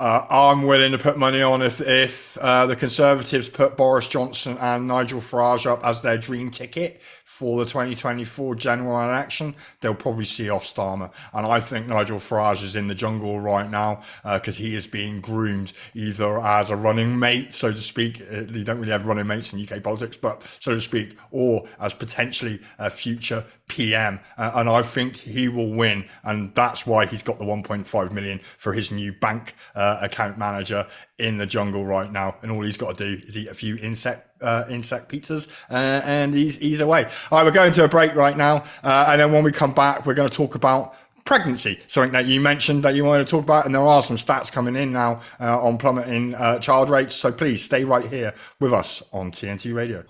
Uh, 0.00 0.24
I'm 0.30 0.62
willing 0.62 0.92
to 0.92 0.98
put 0.98 1.18
money 1.18 1.42
on 1.42 1.60
if 1.60 1.80
if 1.80 2.38
uh, 2.38 2.66
the 2.66 2.76
Conservatives 2.76 3.48
put 3.48 3.76
Boris 3.76 4.06
Johnson 4.06 4.56
and 4.60 4.86
Nigel 4.86 5.20
Farage 5.20 5.66
up 5.66 5.84
as 5.84 6.02
their 6.02 6.16
dream 6.16 6.52
ticket 6.52 7.00
for 7.28 7.58
the 7.58 7.64
2024 7.66 8.54
general 8.54 8.98
election, 9.02 9.54
they'll 9.80 9.94
probably 9.94 10.24
see 10.24 10.48
off 10.48 10.64
Starmer. 10.64 11.12
And 11.34 11.46
I 11.46 11.60
think 11.60 11.86
Nigel 11.86 12.18
Farage 12.18 12.62
is 12.62 12.74
in 12.74 12.88
the 12.88 12.94
jungle 12.94 13.38
right 13.38 13.70
now 13.70 14.00
because 14.24 14.56
uh, 14.56 14.62
he 14.62 14.74
is 14.74 14.86
being 14.86 15.20
groomed 15.20 15.74
either 15.94 16.40
as 16.40 16.70
a 16.70 16.76
running 16.76 17.18
mate, 17.18 17.52
so 17.52 17.70
to 17.70 17.78
speak. 17.78 18.22
Uh, 18.22 18.40
you 18.40 18.64
don't 18.64 18.80
really 18.80 18.92
have 18.92 19.04
running 19.04 19.26
mates 19.26 19.52
in 19.52 19.60
UK 19.62 19.82
politics, 19.82 20.16
but 20.16 20.42
so 20.58 20.72
to 20.72 20.80
speak, 20.80 21.18
or 21.30 21.68
as 21.78 21.92
potentially 21.92 22.60
a 22.78 22.88
future 22.88 23.44
PM. 23.68 24.18
Uh, 24.38 24.52
and 24.54 24.68
I 24.70 24.80
think 24.80 25.14
he 25.14 25.48
will 25.48 25.70
win. 25.70 26.08
And 26.24 26.54
that's 26.54 26.86
why 26.86 27.04
he's 27.04 27.22
got 27.22 27.38
the 27.38 27.44
1.5 27.44 28.10
million 28.10 28.40
for 28.56 28.72
his 28.72 28.90
new 28.90 29.12
bank 29.12 29.54
uh, 29.74 29.98
account 30.00 30.38
manager 30.38 30.86
in 31.18 31.36
the 31.36 31.46
jungle 31.46 31.84
right 31.84 32.10
now, 32.10 32.36
and 32.42 32.50
all 32.50 32.62
he's 32.62 32.76
got 32.76 32.96
to 32.96 33.16
do 33.16 33.26
is 33.26 33.36
eat 33.36 33.48
a 33.48 33.54
few 33.54 33.76
insect 33.76 34.27
uh, 34.40 34.64
insect 34.70 35.10
pizzas, 35.10 35.48
uh, 35.70 36.02
and 36.04 36.34
he's 36.34 36.56
he's 36.56 36.80
away. 36.80 37.04
All 37.30 37.38
right, 37.38 37.44
we're 37.44 37.50
going 37.50 37.72
to 37.72 37.84
a 37.84 37.88
break 37.88 38.14
right 38.14 38.36
now, 38.36 38.64
uh, 38.82 39.06
and 39.08 39.20
then 39.20 39.32
when 39.32 39.44
we 39.44 39.52
come 39.52 39.74
back, 39.74 40.06
we're 40.06 40.14
going 40.14 40.28
to 40.28 40.34
talk 40.34 40.54
about 40.54 40.94
pregnancy, 41.28 41.78
something 41.88 42.12
that 42.12 42.24
you 42.24 42.40
mentioned 42.40 42.82
that 42.82 42.94
you 42.94 43.04
wanted 43.04 43.26
to 43.26 43.30
talk 43.30 43.44
about. 43.44 43.66
And 43.66 43.74
there 43.74 43.82
are 43.82 44.02
some 44.02 44.16
stats 44.16 44.50
coming 44.50 44.74
in 44.74 44.92
now 44.92 45.20
uh, 45.38 45.62
on 45.62 45.76
plummeting 45.76 46.34
uh, 46.34 46.58
child 46.58 46.88
rates. 46.88 47.14
So 47.14 47.30
please 47.30 47.62
stay 47.62 47.84
right 47.84 48.06
here 48.06 48.32
with 48.60 48.72
us 48.72 49.02
on 49.12 49.30
TNT 49.30 49.74
Radio. 49.74 50.04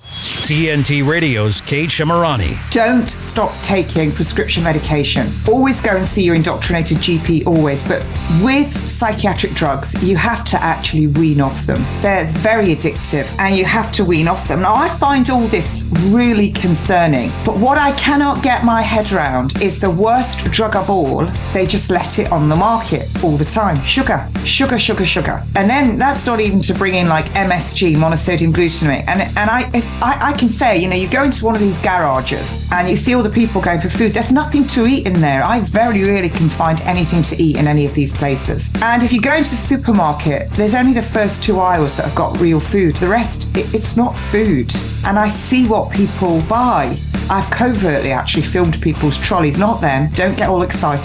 TNT 0.48 1.04
Radio's 1.04 1.60
Kate 1.60 1.90
Shemirani. 1.90 2.56
Don't 2.70 3.10
stop 3.10 3.52
taking 3.64 4.12
prescription 4.12 4.62
medication. 4.62 5.26
Always 5.48 5.80
go 5.80 5.96
and 5.96 6.06
see 6.06 6.22
your 6.22 6.36
indoctrinated 6.36 6.98
GP, 6.98 7.48
always. 7.48 7.86
But 7.86 8.06
with 8.40 8.72
psychiatric 8.88 9.54
drugs, 9.54 10.00
you 10.00 10.16
have 10.16 10.44
to 10.44 10.62
actually 10.62 11.08
wean 11.08 11.40
off 11.40 11.66
them. 11.66 11.84
They're 12.00 12.26
very 12.26 12.76
addictive 12.76 13.26
and 13.40 13.56
you 13.56 13.64
have 13.64 13.90
to 13.92 14.04
wean 14.04 14.28
off 14.28 14.46
them. 14.46 14.60
Now, 14.60 14.76
I 14.76 14.88
find 14.88 15.28
all 15.30 15.48
this 15.48 15.90
really 16.04 16.52
concerning. 16.52 17.32
But 17.44 17.56
what 17.56 17.76
I 17.76 17.90
cannot 17.96 18.44
get 18.44 18.64
my 18.64 18.82
head 18.82 19.10
around 19.10 19.60
is 19.60 19.80
the 19.80 19.90
worst 19.90 20.44
drug 20.52 20.76
of 20.76 20.88
all. 20.88 21.07
They 21.52 21.66
just 21.66 21.90
let 21.90 22.18
it 22.18 22.30
on 22.30 22.48
the 22.48 22.56
market 22.56 23.08
all 23.24 23.36
the 23.36 23.44
time. 23.44 23.82
Sugar, 23.84 24.28
sugar, 24.44 24.78
sugar, 24.78 25.06
sugar. 25.06 25.42
And 25.56 25.68
then 25.68 25.98
that's 25.98 26.26
not 26.26 26.40
even 26.40 26.60
to 26.62 26.74
bring 26.74 26.94
in 26.94 27.08
like 27.08 27.26
MSG, 27.26 27.96
monosodium 27.96 28.52
glutamate. 28.52 29.04
And 29.08 29.20
and 29.36 29.50
I, 29.50 29.70
I 30.02 30.30
I 30.30 30.32
can 30.32 30.48
say, 30.48 30.78
you 30.78 30.88
know, 30.88 30.96
you 30.96 31.08
go 31.08 31.24
into 31.24 31.44
one 31.44 31.54
of 31.54 31.60
these 31.60 31.78
garages 31.78 32.66
and 32.72 32.88
you 32.88 32.96
see 32.96 33.14
all 33.14 33.22
the 33.22 33.30
people 33.30 33.60
going 33.60 33.80
for 33.80 33.88
food. 33.88 34.12
There's 34.12 34.32
nothing 34.32 34.66
to 34.68 34.86
eat 34.86 35.06
in 35.06 35.20
there. 35.20 35.42
I 35.42 35.60
very 35.60 36.04
rarely 36.04 36.30
can 36.30 36.48
find 36.48 36.80
anything 36.82 37.22
to 37.22 37.42
eat 37.42 37.56
in 37.56 37.66
any 37.66 37.86
of 37.86 37.94
these 37.94 38.12
places. 38.12 38.72
And 38.82 39.02
if 39.02 39.12
you 39.12 39.20
go 39.20 39.34
into 39.34 39.50
the 39.50 39.56
supermarket, 39.56 40.50
there's 40.52 40.74
only 40.74 40.92
the 40.92 41.02
first 41.02 41.42
two 41.42 41.60
aisles 41.60 41.96
that 41.96 42.04
have 42.06 42.14
got 42.14 42.38
real 42.40 42.60
food. 42.60 42.96
The 42.96 43.08
rest, 43.08 43.56
it, 43.56 43.72
it's 43.74 43.96
not 43.96 44.16
food. 44.16 44.74
And 45.04 45.18
I 45.18 45.28
see 45.28 45.66
what 45.66 45.92
people 45.92 46.42
buy. 46.42 46.96
I've 47.30 47.50
covertly 47.50 48.10
actually 48.10 48.42
filmed 48.42 48.80
people's 48.80 49.18
trolleys, 49.18 49.58
not 49.58 49.82
them, 49.82 50.10
don't 50.14 50.34
get 50.34 50.48
all 50.48 50.62
excited, 50.62 50.97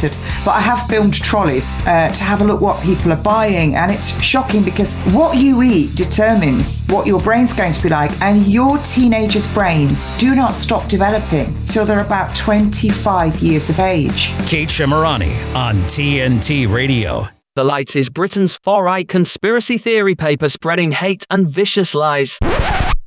but 0.45 0.51
I 0.51 0.59
have 0.59 0.87
filmed 0.87 1.13
trolleys 1.13 1.75
uh, 1.85 2.11
to 2.11 2.23
have 2.23 2.41
a 2.41 2.43
look 2.43 2.61
what 2.61 2.81
people 2.83 3.11
are 3.11 3.21
buying. 3.21 3.75
And 3.75 3.91
it's 3.91 4.21
shocking 4.21 4.63
because 4.63 4.97
what 5.13 5.37
you 5.37 5.61
eat 5.63 5.95
determines 5.95 6.85
what 6.87 7.07
your 7.07 7.21
brain's 7.21 7.53
going 7.53 7.73
to 7.73 7.83
be 7.83 7.89
like. 7.89 8.11
And 8.21 8.45
your 8.47 8.77
teenagers' 8.79 9.51
brains 9.53 10.05
do 10.17 10.35
not 10.35 10.55
stop 10.55 10.87
developing 10.89 11.55
till 11.65 11.85
they're 11.85 11.99
about 11.99 12.35
25 12.35 13.39
years 13.39 13.69
of 13.69 13.79
age. 13.79 14.31
Kate 14.47 14.69
Shemirani 14.69 15.33
on 15.55 15.75
TNT 15.83 16.71
Radio. 16.71 17.27
The 17.55 17.63
Light 17.63 17.95
is 17.95 18.09
Britain's 18.09 18.55
far 18.55 18.83
right 18.85 19.07
conspiracy 19.07 19.77
theory 19.77 20.15
paper 20.15 20.49
spreading 20.49 20.91
hate 20.91 21.25
and 21.29 21.47
vicious 21.47 21.93
lies. 21.93 22.39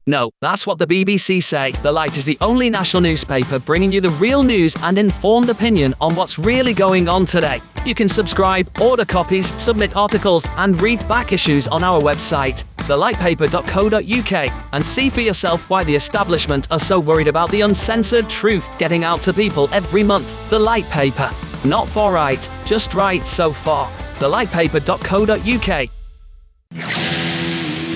No, 0.08 0.30
that's 0.40 0.68
what 0.68 0.78
the 0.78 0.86
BBC 0.86 1.42
say. 1.42 1.72
The 1.82 1.90
Light 1.90 2.16
is 2.16 2.24
the 2.24 2.38
only 2.40 2.70
national 2.70 3.00
newspaper 3.00 3.58
bringing 3.58 3.90
you 3.90 4.00
the 4.00 4.10
real 4.10 4.44
news 4.44 4.76
and 4.82 4.98
informed 4.98 5.50
opinion 5.50 5.96
on 6.00 6.14
what's 6.14 6.38
really 6.38 6.72
going 6.72 7.08
on 7.08 7.24
today. 7.24 7.60
You 7.84 7.92
can 7.96 8.08
subscribe, 8.08 8.70
order 8.80 9.04
copies, 9.04 9.52
submit 9.60 9.96
articles, 9.96 10.46
and 10.58 10.80
read 10.80 11.06
back 11.08 11.32
issues 11.32 11.66
on 11.66 11.82
our 11.82 12.00
website, 12.00 12.62
thelightpaper.co.uk, 12.76 14.52
and 14.72 14.86
see 14.86 15.10
for 15.10 15.22
yourself 15.22 15.68
why 15.68 15.82
the 15.82 15.96
establishment 15.96 16.70
are 16.70 16.78
so 16.78 17.00
worried 17.00 17.26
about 17.26 17.50
the 17.50 17.62
uncensored 17.62 18.30
truth 18.30 18.68
getting 18.78 19.02
out 19.02 19.20
to 19.22 19.32
people 19.32 19.68
every 19.72 20.04
month. 20.04 20.50
The 20.50 20.58
Light 20.58 20.88
Paper. 20.90 21.32
Not 21.64 21.88
for 21.88 22.12
right, 22.12 22.48
just 22.64 22.94
right 22.94 23.26
so 23.26 23.52
far. 23.52 23.90
Thelightpaper.co.uk. 24.20 25.90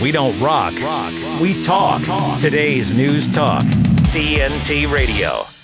We 0.03 0.13
don't 0.13 0.39
rock, 0.41 0.73
we 1.43 1.61
talk. 1.61 2.01
Today's 2.41 2.95
News 2.95 3.29
Talk. 3.29 3.65
TNT 4.09 4.91
Radio. 4.91 5.60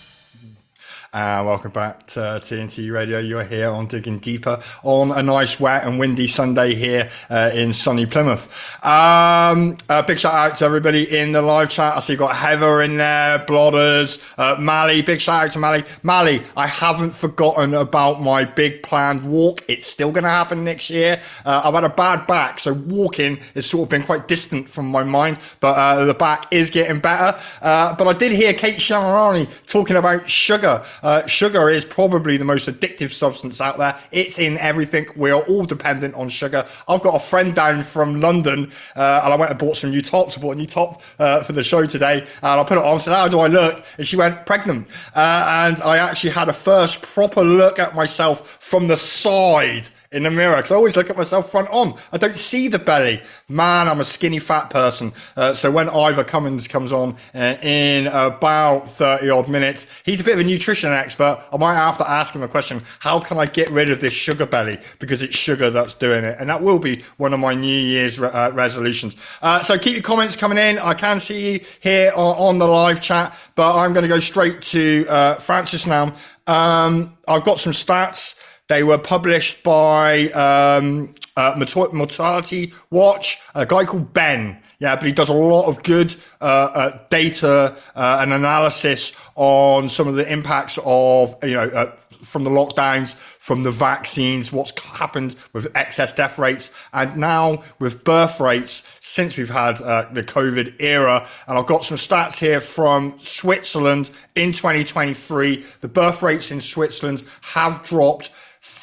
Uh, 1.17 1.43
welcome 1.47 1.71
back 1.71 2.07
to 2.07 2.21
TNT 2.21 2.93
Radio. 2.93 3.19
You're 3.19 3.43
here 3.43 3.71
on 3.71 3.87
Digging 3.87 4.19
Deeper 4.19 4.61
on 4.83 5.13
a 5.13 5.23
nice, 5.23 5.59
wet, 5.59 5.87
and 5.87 5.99
windy 5.99 6.27
Sunday 6.27 6.75
here 6.75 7.11
uh, 7.31 7.51
in 7.55 7.73
sunny 7.73 8.05
Plymouth. 8.05 8.53
Um, 8.85 9.79
big 10.07 10.21
shout 10.21 10.35
out 10.35 10.57
to 10.57 10.67
everybody 10.67 11.19
in 11.19 11.33
the 11.33 11.41
live 11.41 11.71
chat. 11.71 11.97
I 11.97 12.01
see 12.01 12.13
you've 12.13 12.21
got 12.21 12.37
Heather 12.37 12.83
in 12.83 12.99
there, 12.99 13.39
Blodders, 13.39 14.23
uh, 14.37 14.61
Mally. 14.61 15.01
Big 15.01 15.19
shout 15.19 15.45
out 15.47 15.53
to 15.53 15.59
Mally. 15.59 15.85
Mally, 16.03 16.43
I 16.55 16.67
haven't 16.67 17.13
forgotten 17.13 17.73
about 17.73 18.21
my 18.21 18.45
big 18.45 18.83
planned 18.83 19.25
walk. 19.25 19.63
It's 19.69 19.87
still 19.87 20.13
going 20.13 20.25
to 20.25 20.29
happen 20.29 20.65
next 20.65 20.91
year. 20.91 21.23
Uh, 21.47 21.63
I've 21.65 21.73
had 21.73 21.85
a 21.85 21.89
bad 21.89 22.27
back, 22.27 22.59
so 22.59 22.75
walking 22.75 23.39
has 23.55 23.65
sort 23.65 23.85
of 23.85 23.89
been 23.89 24.03
quite 24.03 24.29
distant 24.29 24.69
from 24.69 24.91
my 24.91 25.03
mind, 25.03 25.39
but 25.61 25.79
uh, 25.79 26.05
the 26.05 26.13
back 26.13 26.45
is 26.53 26.69
getting 26.69 27.01
better. 27.01 27.39
but 27.63 28.07
I 28.07 28.13
did 28.13 28.33
hear 28.33 28.53
Kate 28.53 28.77
Shemirani 28.77 29.49
talking 29.65 29.97
about 29.97 30.29
sugar. 30.29 30.85
Uh, 31.07 31.25
sugar 31.29 31.71
is 31.71 31.85
probably 31.85 32.37
the 32.37 32.45
most 32.45 32.69
addictive 32.69 33.12
substance 33.12 33.61
out 33.61 33.79
there. 33.79 33.97
It's 34.11 34.40
in 34.40 34.59
everything. 34.59 35.07
We 35.14 35.31
are 35.31 35.42
all 35.42 35.64
dependent 35.64 36.16
on 36.16 36.29
sugar. 36.29 36.66
I've 36.88 37.01
got 37.01 37.14
a 37.14 37.21
friend 37.21 37.55
down 37.55 37.85
from 37.85 38.21
London, 38.21 38.73
uh, 38.97 39.21
and 39.23 39.33
I 39.33 39.37
went 39.37 39.53
and 39.53 39.61
bought 39.61 39.77
some 39.77 39.90
new 39.90 40.03
tops. 40.03 40.37
I 40.37 40.40
bought 40.40 40.57
a 40.57 40.59
new 40.59 40.66
top 40.66 41.03
uh, 41.21 41.45
for 41.45 41.53
the 41.53 41.62
show 41.62 41.87
today, 41.87 42.27
and 42.42 42.61
I 42.61 42.64
put 42.64 42.77
it 42.77 42.83
on. 42.83 42.95
And 42.95 43.01
said, 43.01 43.14
"How 43.14 43.29
do 43.29 43.38
I 43.38 43.47
look?" 43.47 43.85
And 43.99 44.05
she 44.05 44.16
went, 44.16 44.47
"Pregnant." 44.47 44.88
Uh, 45.14 45.47
and 45.49 45.81
I 45.83 45.99
actually 45.99 46.31
had 46.31 46.49
a 46.49 46.53
first 46.53 47.03
proper 47.03 47.45
look 47.45 47.79
at 47.79 47.95
myself 47.95 48.59
from 48.61 48.88
the 48.88 48.97
side 48.97 49.88
in 50.12 50.23
the 50.23 50.31
mirror 50.31 50.57
because 50.57 50.73
I 50.73 50.77
always 50.77 50.97
look 50.97 51.11
at 51.11 51.16
myself 51.16 51.51
front 51.51 51.69
on. 51.71 51.99
I 52.12 52.19
don't 52.19 52.38
see 52.38 52.69
the 52.69 52.79
belly. 52.79 53.23
Man, 53.49 53.88
I'm 53.88 54.01
a 54.01 54.05
skinny 54.05 54.38
fat 54.38 54.71
person. 54.71 55.12
Uh, 55.37 55.55
so 55.55 55.71
when 55.71 55.88
Ivor 55.88 56.25
Cummins 56.25 56.69
comes 56.69 56.92
on 56.92 57.16
uh, 57.35 57.57
in 57.62 58.07
about 58.09 58.90
30 58.90 59.31
odd 59.31 59.49
minutes, 59.49 59.87
he's 60.05 60.21
a 60.21 60.25
bit 60.25 60.35
of 60.35 60.40
a 60.40 60.45
nutrition 60.45 60.92
expert. 60.92 61.42
I 61.53 61.57
might 61.57 61.75
have 61.75 61.99
to 61.99 62.09
ask 62.09 62.35
him 62.35 62.42
a 62.42 62.49
question. 62.49 62.83
How 63.01 63.21
can 63.21 63.38
I 63.38 63.47
get 63.47 63.71
rid 63.71 63.90
of 63.90 64.01
this 64.01 64.12
sugar 64.12 64.47
belly? 64.47 64.79
Because 64.99 65.23
it's 65.23 65.37
sugar 65.37 65.71
that's 65.71 65.95
doing 65.95 66.25
it. 66.25 66.37
And 66.38 66.49
that 66.49 66.62
will 66.62 66.79
be 66.79 67.03
one 67.16 67.33
of 67.33 67.40
my 67.40 67.55
New 67.55 67.66
Year's 67.66 68.19
re- 68.19 68.29
uh, 68.29 68.51
resolutions. 68.53 69.16
Uh, 69.42 69.62
so 69.62 69.79
keep 69.79 69.95
your 69.95 70.03
comments 70.03 70.37
coming 70.37 70.59
in. 70.59 70.79
I 70.79 70.95
can 70.95 71.19
see 71.19 71.53
you 71.53 71.61
here 71.81 72.12
on, 72.14 72.37
on 72.37 72.59
the 72.59 72.66
live 72.66 73.01
chat, 73.01 73.37
but 73.55 73.77
I'm 73.77 73.92
going 73.92 74.03
to 74.03 74.09
go 74.09 74.21
straight 74.21 74.62
to 74.62 75.07
uh, 75.09 75.35
Francis 75.37 75.87
now. 75.87 76.12
Um, 76.47 77.16
I've 77.27 77.45
got 77.45 77.59
some 77.59 77.73
stats. 77.73 78.38
They 78.69 78.83
were 78.83 78.99
published 78.99 79.63
by 79.63 80.29
um, 80.31 81.15
uh, 81.37 81.55
Mortality 81.93 82.73
Watch, 82.91 83.39
a 83.55 83.65
guy 83.65 83.85
called 83.85 84.13
Ben. 84.13 84.59
Yeah, 84.79 84.97
but 84.97 85.07
he 85.07 85.13
does 85.13 85.29
a 85.29 85.35
lot 85.35 85.67
of 85.67 85.83
good 85.85 86.15
uh, 86.41 86.45
uh, 86.45 86.99
data 87.11 87.77
uh, 87.95 88.19
and 88.21 88.33
analysis 88.33 89.13
on 89.37 89.89
some 89.89 90.09
of 90.09 90.17
the 90.17 90.31
impacts 90.31 90.79
of, 90.85 91.35
you 91.43 91.55
know, 91.55 91.69
uh, 91.69 91.93
from 92.23 92.45
the 92.45 92.51
lockdowns, 92.51 93.15
from 93.39 93.63
the 93.63 93.71
vaccines, 93.71 94.53
what's 94.53 94.79
happened 94.83 95.37
with 95.53 95.69
excess 95.77 96.13
death 96.13 96.39
rates, 96.39 96.71
and 96.93 97.17
now 97.17 97.63
with 97.79 98.03
birth 98.05 98.41
rates 98.41 98.83
since 99.01 99.39
we've 99.39 99.49
had 99.49 99.81
uh, 99.83 100.09
the 100.13 100.23
COVID 100.23 100.75
era. 100.81 101.27
And 101.47 101.57
I've 101.57 101.67
got 101.67 101.85
some 101.85 101.97
stats 101.97 102.37
here 102.37 102.61
from 102.61 103.15
Switzerland 103.19 104.11
in 104.35 104.53
2023. 104.53 105.65
The 105.81 105.89
birth 105.89 106.23
rates 106.23 106.51
in 106.51 106.61
Switzerland 106.61 107.23
have 107.43 107.83
dropped 107.85 108.31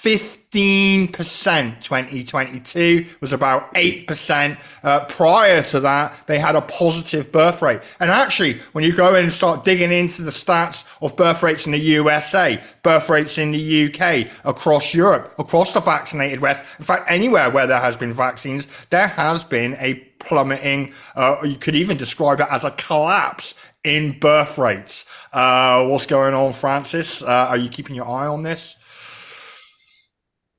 15% 0.04 1.80
2022 1.80 3.06
was 3.22 3.32
about 3.32 3.74
8%. 3.74 4.60
Uh, 4.84 5.06
prior 5.06 5.64
to 5.64 5.80
that, 5.80 6.28
they 6.28 6.40
had 6.40 6.58
a 6.58 6.62
positive 6.62 7.32
birth 7.32 7.62
rate. 7.62 7.80
And 8.02 8.12
actually, 8.12 8.60
when 8.74 8.84
you 8.84 8.92
go 8.94 9.16
in 9.16 9.24
and 9.24 9.32
start 9.32 9.64
digging 9.64 9.94
into 9.94 10.22
the 10.22 10.32
stats 10.32 10.86
of 11.02 11.16
birth 11.16 11.42
rates 11.42 11.66
in 11.66 11.72
the 11.72 11.80
USA, 11.80 12.62
birth 12.84 13.10
rates 13.10 13.38
in 13.38 13.54
the 13.54 13.86
UK, 13.86 14.28
across 14.44 14.94
Europe, 14.94 15.34
across 15.40 15.72
the 15.74 15.80
vaccinated 15.80 16.42
West, 16.42 16.66
in 16.78 16.84
fact, 16.84 17.10
anywhere 17.10 17.50
where 17.50 17.66
there 17.66 17.80
has 17.80 17.96
been 17.96 18.12
vaccines, 18.12 18.68
there 18.90 19.08
has 19.08 19.46
been 19.46 19.78
a 19.80 19.94
plummeting, 20.20 20.92
uh, 21.16 21.38
you 21.46 21.56
could 21.56 21.76
even 21.76 21.96
describe 21.96 22.42
it 22.42 22.48
as 22.52 22.66
a 22.66 22.72
collapse 22.72 23.56
in 23.86 24.20
birth 24.20 24.58
rates. 24.58 25.06
Uh, 25.32 25.86
what's 25.88 26.06
going 26.06 26.34
on, 26.34 26.52
Francis? 26.52 27.22
Uh, 27.22 27.48
are 27.50 27.58
you 27.58 27.70
keeping 27.70 27.96
your 27.96 28.10
eye 28.10 28.28
on 28.28 28.44
this? 28.44 28.76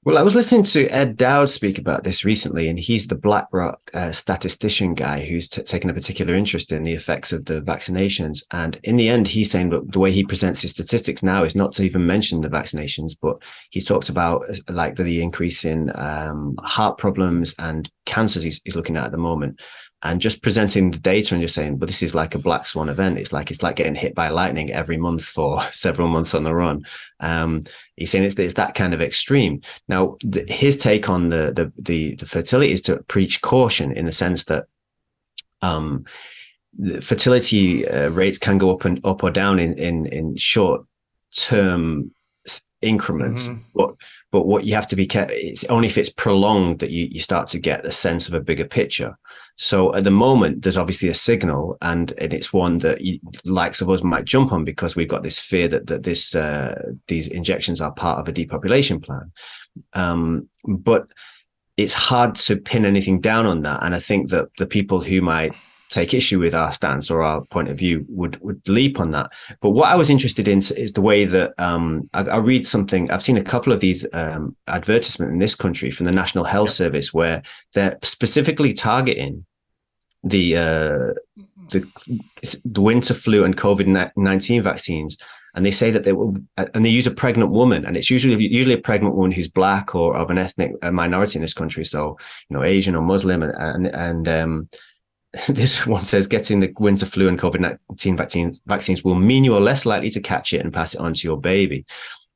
Well, 0.04 0.18
I 0.18 0.22
was 0.22 0.34
listening 0.34 0.64
to 0.64 0.86
Ed 0.88 1.16
Dowd 1.16 1.48
speak 1.48 1.78
about 1.78 2.04
this 2.04 2.26
recently, 2.26 2.68
and 2.68 2.78
he's 2.78 3.06
the 3.06 3.14
BlackRock 3.14 3.80
uh, 3.94 4.12
statistician 4.12 4.92
guy 4.92 5.24
who's 5.24 5.48
t- 5.48 5.62
taken 5.62 5.88
a 5.88 5.94
particular 5.94 6.34
interest 6.34 6.72
in 6.72 6.84
the 6.84 6.92
effects 6.92 7.32
of 7.32 7.46
the 7.46 7.62
vaccinations. 7.62 8.44
And 8.50 8.78
in 8.82 8.96
the 8.96 9.08
end, 9.08 9.26
he's 9.26 9.50
saying 9.50 9.70
that 9.70 9.92
the 9.92 9.98
way 9.98 10.12
he 10.12 10.22
presents 10.22 10.60
his 10.60 10.72
statistics 10.72 11.22
now 11.22 11.42
is 11.42 11.56
not 11.56 11.72
to 11.74 11.84
even 11.84 12.06
mention 12.06 12.42
the 12.42 12.50
vaccinations, 12.50 13.16
but 13.18 13.38
he 13.70 13.80
talks 13.80 14.10
about 14.10 14.44
uh, 14.50 14.56
like 14.68 14.96
the, 14.96 15.04
the 15.04 15.22
increase 15.22 15.64
in 15.64 15.90
um, 15.94 16.54
heart 16.62 16.98
problems 16.98 17.54
and 17.58 17.90
cancers 18.04 18.44
he's, 18.44 18.60
he's 18.64 18.76
looking 18.76 18.98
at 18.98 19.06
at 19.06 19.12
the 19.12 19.16
moment 19.16 19.58
and 20.04 20.20
just 20.20 20.42
presenting 20.42 20.90
the 20.90 20.98
data 20.98 21.34
and 21.34 21.40
just 21.40 21.54
saying, 21.54 21.78
but 21.78 21.86
this 21.86 22.02
is 22.02 22.14
like 22.14 22.34
a 22.34 22.38
black 22.38 22.66
swan 22.66 22.90
event. 22.90 23.18
It's 23.18 23.32
like 23.32 23.50
it's 23.50 23.62
like 23.62 23.76
getting 23.76 23.94
hit 23.94 24.14
by 24.14 24.28
lightning 24.28 24.70
every 24.70 24.98
month 24.98 25.24
for 25.24 25.62
several 25.72 26.08
months 26.08 26.34
on 26.34 26.44
the 26.44 26.54
run. 26.54 26.84
Um, 27.20 27.64
he's 27.96 28.10
saying 28.10 28.24
it's, 28.24 28.38
it's 28.38 28.54
that 28.54 28.74
kind 28.74 28.94
of 28.94 29.00
extreme. 29.00 29.60
Now, 29.88 30.16
the, 30.20 30.44
his 30.48 30.76
take 30.76 31.08
on 31.08 31.28
the, 31.28 31.52
the, 31.54 31.72
the 31.78 32.16
the 32.16 32.26
fertility 32.26 32.72
is 32.72 32.82
to 32.82 33.02
preach 33.08 33.40
caution 33.40 33.92
in 33.92 34.06
the 34.06 34.12
sense 34.12 34.44
that 34.44 34.66
um, 35.62 36.04
fertility 37.00 37.88
uh, 37.88 38.10
rates 38.10 38.38
can 38.38 38.58
go 38.58 38.72
up 38.72 38.84
and 38.84 39.00
up 39.04 39.22
or 39.22 39.30
down 39.30 39.58
in 39.58 39.74
in 39.74 40.06
in 40.06 40.36
short 40.36 40.82
term 41.36 42.10
increments. 42.82 43.48
Mm-hmm. 43.48 43.60
But 43.74 43.94
but 44.34 44.48
what 44.48 44.64
you 44.64 44.74
have 44.74 44.88
to 44.88 44.96
be 44.96 45.06
careful, 45.06 45.36
it's 45.38 45.62
only 45.66 45.86
if 45.86 45.96
it's 45.96 46.10
prolonged 46.10 46.80
that 46.80 46.90
you, 46.90 47.06
you 47.08 47.20
start 47.20 47.46
to 47.46 47.60
get 47.60 47.84
the 47.84 47.92
sense 47.92 48.26
of 48.26 48.34
a 48.34 48.40
bigger 48.40 48.64
picture. 48.64 49.16
So 49.54 49.94
at 49.94 50.02
the 50.02 50.10
moment, 50.10 50.62
there's 50.62 50.76
obviously 50.76 51.08
a 51.08 51.14
signal, 51.14 51.78
and, 51.82 52.12
and 52.18 52.34
it's 52.34 52.52
one 52.52 52.78
that 52.78 53.00
you, 53.00 53.20
likes 53.44 53.80
of 53.80 53.88
us 53.90 54.02
might 54.02 54.24
jump 54.24 54.50
on 54.50 54.64
because 54.64 54.96
we've 54.96 55.06
got 55.06 55.22
this 55.22 55.38
fear 55.38 55.68
that 55.68 55.86
that 55.86 56.02
this 56.02 56.34
uh, 56.34 56.74
these 57.06 57.28
injections 57.28 57.80
are 57.80 57.92
part 57.92 58.18
of 58.18 58.26
a 58.26 58.32
depopulation 58.32 58.98
plan. 58.98 59.30
Um, 59.92 60.48
but 60.64 61.06
it's 61.76 61.94
hard 61.94 62.34
to 62.34 62.56
pin 62.56 62.84
anything 62.84 63.20
down 63.20 63.46
on 63.46 63.62
that, 63.62 63.84
and 63.84 63.94
I 63.94 64.00
think 64.00 64.30
that 64.30 64.48
the 64.58 64.66
people 64.66 65.00
who 65.00 65.22
might 65.22 65.54
take 65.90 66.14
issue 66.14 66.40
with 66.40 66.54
our 66.54 66.72
stance 66.72 67.10
or 67.10 67.22
our 67.22 67.44
point 67.46 67.68
of 67.68 67.78
view 67.78 68.04
would 68.08 68.40
would 68.40 68.60
leap 68.68 69.00
on 69.00 69.10
that. 69.12 69.30
But 69.60 69.70
what 69.70 69.88
I 69.88 69.94
was 69.94 70.10
interested 70.10 70.48
in 70.48 70.58
is 70.58 70.92
the 70.92 71.00
way 71.00 71.24
that 71.24 71.52
um, 71.58 72.08
I, 72.14 72.20
I, 72.22 72.36
read 72.36 72.66
something. 72.66 73.10
I've 73.10 73.22
seen 73.22 73.36
a 73.36 73.44
couple 73.44 73.72
of 73.72 73.80
these 73.80 74.06
um, 74.12 74.56
advertisements 74.66 75.32
in 75.32 75.38
this 75.38 75.54
country 75.54 75.90
from 75.90 76.06
the 76.06 76.12
National 76.12 76.44
Health 76.44 76.68
yep. 76.68 76.74
Service 76.74 77.14
where 77.14 77.42
they're 77.74 77.98
specifically 78.02 78.72
targeting 78.72 79.44
the 80.22 80.56
uh, 80.56 81.12
the 81.70 81.86
the 82.64 82.80
winter 82.80 83.14
flu 83.14 83.44
and 83.44 83.56
COVID 83.56 84.12
nineteen 84.16 84.62
vaccines. 84.62 85.16
And 85.56 85.64
they 85.64 85.70
say 85.70 85.92
that 85.92 86.02
they 86.02 86.12
will, 86.12 86.36
and 86.56 86.84
they 86.84 86.88
use 86.88 87.06
a 87.06 87.12
pregnant 87.12 87.52
woman, 87.52 87.86
and 87.86 87.96
it's 87.96 88.10
usually 88.10 88.34
usually 88.44 88.74
a 88.74 88.78
pregnant 88.78 89.14
woman 89.14 89.30
who's 89.30 89.46
black 89.46 89.94
or 89.94 90.16
of 90.16 90.28
an 90.28 90.36
ethnic 90.36 90.72
minority 90.82 91.38
in 91.38 91.42
this 91.42 91.54
country, 91.54 91.84
so 91.84 92.18
you 92.48 92.56
know 92.56 92.64
Asian 92.64 92.96
or 92.96 93.02
Muslim, 93.02 93.44
and 93.44 93.54
and, 93.56 93.86
and 93.86 94.28
um, 94.28 94.68
this 95.48 95.86
one 95.86 96.04
says 96.04 96.26
getting 96.26 96.60
the 96.60 96.72
winter 96.78 97.06
flu 97.06 97.28
and 97.28 97.38
COVID 97.38 97.78
19 97.90 98.16
vaccine, 98.16 98.54
vaccines 98.66 99.04
will 99.04 99.14
mean 99.14 99.44
you 99.44 99.54
are 99.54 99.60
less 99.60 99.86
likely 99.86 100.10
to 100.10 100.20
catch 100.20 100.52
it 100.52 100.60
and 100.60 100.72
pass 100.72 100.94
it 100.94 101.00
on 101.00 101.14
to 101.14 101.26
your 101.26 101.40
baby. 101.40 101.84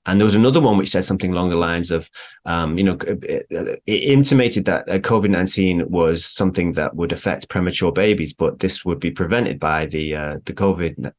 And 0.06 0.18
there 0.18 0.24
was 0.24 0.34
another 0.34 0.60
one 0.60 0.78
which 0.78 0.88
said 0.88 1.04
something 1.04 1.32
along 1.32 1.50
the 1.50 1.56
lines 1.56 1.90
of, 1.90 2.08
um, 2.46 2.78
you 2.78 2.84
know, 2.84 2.96
it, 3.02 3.46
it 3.86 4.02
intimated 4.02 4.64
that 4.64 4.88
uh, 4.88 4.98
COVID 4.98 5.28
19 5.28 5.90
was 5.90 6.24
something 6.24 6.72
that 6.72 6.96
would 6.96 7.12
affect 7.12 7.50
premature 7.50 7.92
babies, 7.92 8.32
but 8.32 8.58
this 8.58 8.84
would 8.86 9.00
be 9.00 9.10
prevented 9.10 9.60
by 9.60 9.84
the, 9.84 10.16
uh, 10.16 10.36
the 10.46 10.54
COVID 10.54 11.12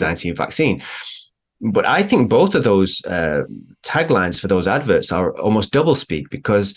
19 0.00 0.34
vaccine. 0.34 0.82
But 1.60 1.86
I 1.86 2.02
think 2.02 2.28
both 2.28 2.56
of 2.56 2.64
those 2.64 3.04
uh, 3.04 3.44
taglines 3.84 4.40
for 4.40 4.48
those 4.48 4.66
adverts 4.66 5.12
are 5.12 5.38
almost 5.38 5.70
double 5.70 5.94
speak 5.94 6.28
because 6.28 6.76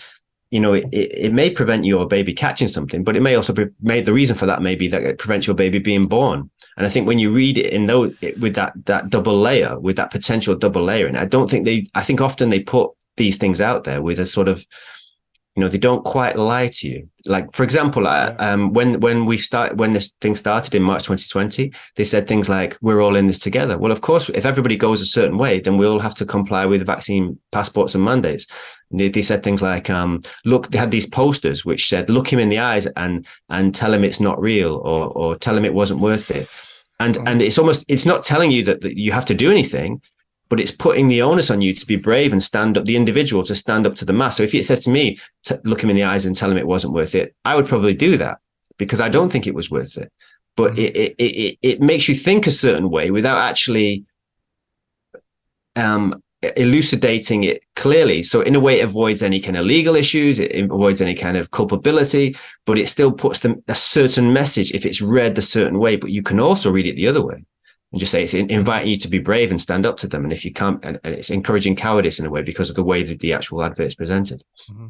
you 0.52 0.60
know, 0.60 0.74
it, 0.74 0.88
it 0.92 1.34
may 1.34 1.50
prevent 1.50 1.86
your 1.86 2.08
baby 2.08 2.34
catching 2.34 2.68
something, 2.68 3.04
but 3.04 3.16
it 3.16 3.22
may 3.22 3.36
also 3.36 3.54
be 3.54 3.66
made 3.82 4.06
the 4.06 4.14
reason 4.14 4.36
for 4.36 4.46
that 4.46 4.62
may 4.62 4.76
be 4.76 4.88
that 4.88 5.04
it 5.04 5.18
prevents 5.18 5.48
your 5.48 5.56
baby 5.56 5.80
being 5.80 6.08
born. 6.08 6.50
And 6.78 6.86
I 6.86 6.90
think 6.90 7.08
when 7.08 7.20
you 7.20 7.32
read 7.32 7.58
it 7.58 7.74
in 7.74 7.88
those 7.88 8.16
with 8.40 8.56
that 8.56 8.74
that 8.86 9.10
double 9.10 9.40
layer, 9.40 9.80
with 9.80 9.96
that 9.98 10.12
potential 10.12 10.56
double 10.56 10.84
layer, 10.84 11.08
and 11.08 11.18
I 11.18 11.26
don't 11.26 11.50
think 11.50 11.66
they, 11.66 11.88
I 11.96 12.04
think 12.04 12.22
often 12.22 12.50
they 12.50 12.60
put 12.60 12.92
these 13.18 13.38
things 13.38 13.62
out 13.62 13.86
there 13.86 14.02
with 14.02 14.20
a 14.20 14.26
sort 14.26 14.48
of 14.48 14.66
you 15.56 15.64
know 15.64 15.70
they 15.70 15.78
don't 15.78 16.04
quite 16.04 16.38
lie 16.38 16.68
to 16.68 16.88
you. 16.88 17.10
Like 17.26 17.52
for 17.54 17.64
example 17.64 18.04
yeah. 18.04 18.36
um, 18.40 18.74
when 18.74 19.00
when 19.00 19.26
we 19.26 19.38
start 19.38 19.78
when 19.78 19.94
this 19.94 20.14
thing 20.20 20.36
started 20.36 20.76
in 20.76 20.84
march 20.84 21.04
2020 21.04 21.72
they 21.96 22.04
said 22.04 22.28
things 22.28 22.50
like 22.50 22.78
we're 22.82 23.02
all 23.02 23.16
in 23.16 23.28
this 23.28 23.40
together. 23.40 23.78
Well 23.78 23.92
of 23.92 24.02
course 24.02 24.30
if 24.30 24.46
everybody 24.46 24.76
goes 24.76 25.02
a 25.02 25.06
certain 25.06 25.38
way 25.38 25.60
then 25.62 25.78
we'll 25.78 26.00
have 26.00 26.16
to 26.16 26.26
comply 26.26 26.66
with 26.66 26.86
vaccine 26.86 27.40
passports 27.52 27.96
and 27.96 28.04
mandates. 28.04 28.46
They, 28.92 29.10
they 29.10 29.22
said 29.22 29.44
things 29.44 29.62
like 29.62 29.90
um, 29.90 30.22
look 30.44 30.72
they 30.72 30.78
had 30.78 30.92
these 30.92 31.08
posters 31.08 31.64
which 31.64 31.88
said 31.88 32.10
look 32.10 32.32
him 32.32 32.40
in 32.40 32.50
the 32.50 32.60
eyes 32.60 32.86
and 32.98 33.26
and 33.50 33.74
tell 33.74 33.94
him 33.94 34.04
it's 34.04 34.20
not 34.20 34.40
real 34.40 34.76
or 34.84 35.08
or 35.08 35.36
tell 35.36 35.58
him 35.58 35.66
it 35.66 35.74
wasn't 35.74 36.02
worth 36.02 36.32
it. 36.32 36.50
And 37.00 37.18
and 37.26 37.42
it's 37.42 37.58
almost 37.58 37.86
it's 37.88 38.06
not 38.06 38.24
telling 38.24 38.52
you 38.52 38.64
that, 38.66 38.82
that 38.82 38.98
you 38.98 39.14
have 39.14 39.26
to 39.26 39.34
do 39.34 39.50
anything 39.50 40.02
but 40.50 40.60
it's 40.60 40.72
putting 40.72 41.08
the 41.08 41.22
onus 41.22 41.50
on 41.50 41.62
you 41.62 41.74
to 41.74 41.86
be 41.86 41.96
brave 41.96 42.32
and 42.32 42.44
stand 42.44 42.78
up, 42.78 42.86
the 42.86 42.96
individual 42.96 43.44
to 43.44 43.56
stand 43.56 43.88
up 43.88 43.96
to 43.96 44.06
the 44.06 44.14
mass. 44.14 44.38
So 44.38 44.44
if 44.44 44.54
it 44.54 44.66
says 44.66 44.82
to 44.82 44.90
me, 44.90 45.18
to 45.46 45.60
look 45.64 45.84
him 45.84 45.90
in 45.90 45.96
the 45.96 46.04
eyes 46.04 46.26
and 46.26 46.36
tell 46.36 46.52
him 46.52 46.58
it 46.58 46.68
wasn't 46.68 46.94
worth 46.94 47.16
it, 47.16 47.36
I 47.46 47.56
would 47.56 47.68
probably 47.68 47.94
do 47.94 48.18
that 48.18 48.40
because 48.78 49.02
I 49.02 49.10
don't 49.10 49.32
think 49.32 49.48
it 49.48 49.56
was 49.56 49.72
worth 49.72 49.98
it. 49.98 50.12
But 50.56 50.74
mm-hmm. 50.74 50.82
it, 50.82 50.96
it, 50.96 51.22
it, 51.22 51.58
it 51.62 51.82
makes 51.82 52.08
you 52.08 52.16
think 52.16 52.48
a 52.48 52.52
certain 52.52 52.90
way 52.90 53.12
without 53.12 53.38
actually 53.38 54.06
um, 55.76 56.22
elucidating 56.56 57.44
it 57.44 57.64
clearly. 57.76 58.22
So 58.22 58.42
in 58.42 58.56
a 58.56 58.60
way, 58.60 58.80
it 58.80 58.86
avoids 58.86 59.24
any 59.24 59.40
kind 59.40 59.58
of 59.58 59.66
legal 59.66 59.96
issues. 59.96 60.38
It 60.38 60.56
avoids 60.56 61.02
any 61.02 61.16
kind 61.16 61.38
of 61.38 61.52
culpability, 61.52 62.36
but 62.66 62.78
it 62.78 62.88
still 62.88 63.12
puts 63.12 63.40
them 63.40 63.64
a 63.68 63.76
certain 63.76 64.32
message 64.32 64.72
if 64.74 64.86
it's 64.86 65.02
read 65.02 65.38
a 65.38 65.42
certain 65.42 65.80
way. 65.80 65.96
But 65.96 66.12
you 66.12 66.22
can 66.22 66.40
also 66.40 66.72
read 66.72 66.86
it 66.86 66.96
the 66.96 67.08
other 67.08 67.26
way 67.26 67.46
and 67.96 68.02
just 68.02 68.12
say 68.12 68.24
it's 68.24 68.34
inviting 68.34 68.90
you 68.90 68.98
to 68.98 69.08
be 69.08 69.20
brave 69.20 69.52
and 69.52 69.62
stand 69.62 69.86
up 69.86 69.96
to 69.96 70.06
them. 70.06 70.26
And 70.26 70.34
if 70.34 70.44
you 70.44 70.52
can't, 70.52 70.84
and, 70.84 71.00
and 71.06 71.14
it's 71.14 71.30
encouraging 71.30 71.78
cowardice 71.78 72.20
in 72.20 72.26
a 72.26 72.30
way 72.30 72.42
because 72.42 72.70
of 72.70 72.76
the 72.76 72.84
way 72.84 73.04
that 73.04 73.22
the 73.22 73.32
actual 73.32 73.64
advert 73.64 73.88
is 73.88 73.96
presented. 73.96 74.44
Mm-hmm. 74.70 74.88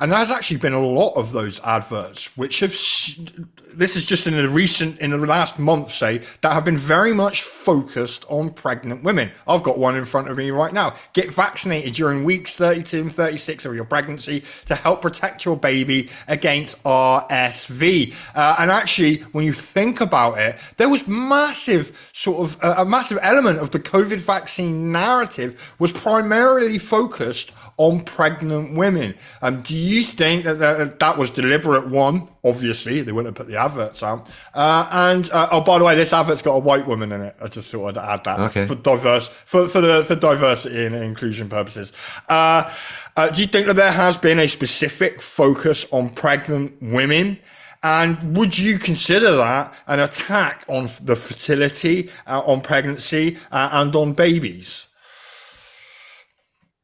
And 0.00 0.10
there's 0.10 0.30
actually 0.30 0.56
been 0.56 0.72
a 0.72 0.80
lot 0.80 1.10
of 1.16 1.32
those 1.32 1.60
adverts, 1.60 2.34
which 2.38 2.60
have, 2.60 2.70
this 2.70 3.94
is 3.94 4.06
just 4.06 4.26
in 4.26 4.34
the 4.34 4.48
recent, 4.48 4.98
in 5.00 5.10
the 5.10 5.18
last 5.18 5.58
month, 5.58 5.92
say, 5.92 6.22
that 6.40 6.54
have 6.54 6.64
been 6.64 6.78
very 6.78 7.12
much 7.12 7.42
focused 7.42 8.24
on 8.30 8.54
pregnant 8.54 9.04
women. 9.04 9.30
I've 9.46 9.62
got 9.62 9.76
one 9.76 9.94
in 9.94 10.06
front 10.06 10.30
of 10.30 10.38
me 10.38 10.50
right 10.50 10.72
now. 10.72 10.94
Get 11.12 11.30
vaccinated 11.30 11.92
during 11.92 12.24
weeks 12.24 12.56
32 12.56 13.02
and 13.02 13.14
36 13.14 13.66
of 13.66 13.74
your 13.74 13.84
pregnancy 13.84 14.44
to 14.64 14.74
help 14.74 15.02
protect 15.02 15.44
your 15.44 15.58
baby 15.58 16.08
against 16.26 16.82
RSV. 16.84 18.14
Uh, 18.34 18.56
and 18.58 18.70
actually, 18.70 19.18
when 19.32 19.44
you 19.44 19.52
think 19.52 20.00
about 20.00 20.38
it, 20.38 20.56
there 20.78 20.88
was 20.88 21.06
massive 21.06 22.08
sort 22.14 22.29
of 22.38 22.56
a, 22.62 22.82
a 22.82 22.84
massive 22.84 23.18
element 23.22 23.58
of 23.58 23.70
the 23.70 23.80
COVID 23.80 24.18
vaccine 24.18 24.92
narrative 24.92 25.74
was 25.78 25.92
primarily 25.92 26.78
focused 26.78 27.52
on 27.76 28.00
pregnant 28.02 28.76
women. 28.76 29.14
Um, 29.40 29.62
do 29.62 29.74
you 29.74 30.02
think 30.02 30.44
that 30.44 30.58
that, 30.58 30.98
that 30.98 31.16
was 31.16 31.30
deliberate? 31.30 31.88
One, 31.88 32.28
obviously, 32.44 33.02
they 33.02 33.12
wouldn't 33.12 33.36
have 33.36 33.46
put 33.46 33.50
the 33.50 33.58
adverts 33.58 34.02
out. 34.02 34.28
Uh, 34.54 34.86
and 34.90 35.30
uh, 35.30 35.48
oh, 35.50 35.60
by 35.62 35.78
the 35.78 35.84
way, 35.84 35.94
this 35.94 36.12
advert's 36.12 36.42
got 36.42 36.54
a 36.54 36.58
white 36.58 36.86
woman 36.86 37.10
in 37.12 37.22
it. 37.22 37.36
I 37.40 37.48
just 37.48 37.70
thought 37.70 37.96
I'd 37.96 38.12
add 38.12 38.24
that 38.24 38.40
okay. 38.40 38.66
for 38.66 38.74
diverse 38.74 39.28
for 39.28 39.66
for 39.68 39.80
the 39.80 40.04
for 40.04 40.14
diversity 40.14 40.84
and 40.86 40.94
inclusion 40.94 41.48
purposes. 41.48 41.92
Uh, 42.28 42.70
uh, 43.16 43.28
do 43.28 43.40
you 43.40 43.46
think 43.46 43.66
that 43.66 43.76
there 43.76 43.92
has 43.92 44.16
been 44.16 44.38
a 44.38 44.48
specific 44.48 45.20
focus 45.20 45.86
on 45.90 46.10
pregnant 46.10 46.80
women? 46.80 47.38
And 47.82 48.36
would 48.36 48.58
you 48.58 48.78
consider 48.78 49.36
that 49.36 49.74
an 49.86 50.00
attack 50.00 50.64
on 50.68 50.90
the 51.02 51.16
fertility, 51.16 52.10
uh, 52.26 52.40
on 52.40 52.60
pregnancy, 52.60 53.38
uh, 53.50 53.70
and 53.72 53.94
on 53.96 54.12
babies? 54.12 54.86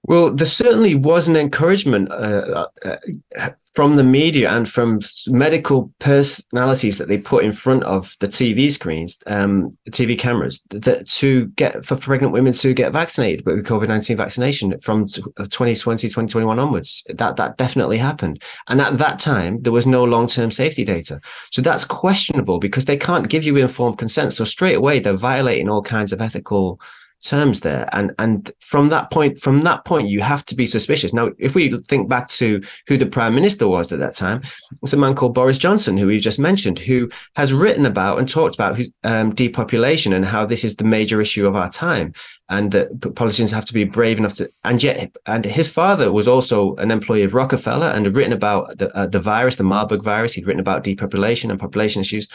Well, 0.08 0.32
there 0.32 0.46
certainly 0.46 0.94
was 0.94 1.26
an 1.26 1.34
encouragement 1.36 2.10
uh, 2.12 2.68
uh, 2.84 3.50
from 3.74 3.96
the 3.96 4.04
media 4.04 4.50
and 4.50 4.68
from 4.68 5.00
medical 5.26 5.92
personalities 5.98 6.98
that 6.98 7.08
they 7.08 7.18
put 7.18 7.44
in 7.44 7.50
front 7.50 7.82
of 7.82 8.14
the 8.20 8.28
TV 8.28 8.70
screens, 8.70 9.18
um, 9.26 9.76
TV 9.90 10.16
cameras, 10.16 10.62
that, 10.70 11.08
to 11.08 11.46
get 11.56 11.84
for 11.84 11.96
pregnant 11.96 12.32
women 12.32 12.52
to 12.52 12.72
get 12.72 12.92
vaccinated 12.92 13.44
with 13.44 13.66
COVID 13.66 13.88
nineteen 13.88 14.16
vaccination 14.16 14.78
from 14.78 15.08
2020, 15.08 15.74
2021 15.74 16.58
onwards. 16.58 17.04
That 17.08 17.34
that 17.36 17.56
definitely 17.56 17.98
happened, 17.98 18.40
and 18.68 18.80
at 18.80 18.98
that 18.98 19.18
time 19.18 19.60
there 19.62 19.72
was 19.72 19.88
no 19.88 20.04
long 20.04 20.28
term 20.28 20.52
safety 20.52 20.84
data, 20.84 21.20
so 21.50 21.62
that's 21.62 21.84
questionable 21.84 22.60
because 22.60 22.84
they 22.84 22.96
can't 22.96 23.28
give 23.28 23.42
you 23.42 23.56
informed 23.56 23.98
consent. 23.98 24.34
So 24.34 24.44
straight 24.44 24.76
away 24.76 25.00
they're 25.00 25.16
violating 25.16 25.68
all 25.68 25.82
kinds 25.82 26.12
of 26.12 26.20
ethical 26.20 26.80
terms 27.22 27.60
there. 27.60 27.88
And 27.92 28.14
and 28.18 28.50
from 28.60 28.88
that 28.90 29.10
point 29.10 29.40
from 29.40 29.62
that 29.62 29.84
point 29.84 30.08
you 30.08 30.20
have 30.20 30.44
to 30.46 30.54
be 30.54 30.66
suspicious. 30.66 31.12
Now 31.12 31.30
if 31.38 31.54
we 31.54 31.76
think 31.88 32.08
back 32.08 32.28
to 32.28 32.62
who 32.86 32.96
the 32.96 33.06
prime 33.06 33.34
minister 33.34 33.68
was 33.68 33.92
at 33.92 33.98
that 33.98 34.14
time 34.14 34.42
it's 34.82 34.92
a 34.92 34.96
man 34.96 35.14
called 35.14 35.34
boris 35.34 35.58
johnson 35.58 35.96
who 35.96 36.06
we 36.06 36.18
just 36.18 36.38
mentioned 36.38 36.78
who 36.78 37.10
has 37.34 37.52
written 37.52 37.86
about 37.86 38.18
and 38.18 38.28
talked 38.28 38.54
about 38.54 38.78
um, 39.04 39.34
depopulation 39.34 40.12
and 40.12 40.24
how 40.24 40.44
this 40.44 40.64
is 40.64 40.76
the 40.76 40.84
major 40.84 41.20
issue 41.20 41.46
of 41.46 41.56
our 41.56 41.70
time 41.70 42.12
and 42.48 42.72
that 42.72 43.14
politicians 43.14 43.50
have 43.50 43.64
to 43.64 43.74
be 43.74 43.84
brave 43.84 44.18
enough 44.18 44.34
to 44.34 44.50
and 44.64 44.82
yet 44.82 45.14
and 45.26 45.44
his 45.44 45.68
father 45.68 46.12
was 46.12 46.28
also 46.28 46.74
an 46.76 46.90
employee 46.90 47.22
of 47.22 47.34
rockefeller 47.34 47.88
and 47.88 48.04
had 48.04 48.14
written 48.14 48.32
about 48.32 48.76
the, 48.78 48.94
uh, 48.96 49.06
the 49.06 49.20
virus 49.20 49.56
the 49.56 49.64
marburg 49.64 50.02
virus. 50.02 50.32
He'd 50.32 50.46
written 50.46 50.60
about 50.60 50.84
depopulation 50.84 51.50
and 51.50 51.58
population 51.58 52.00
issues 52.00 52.28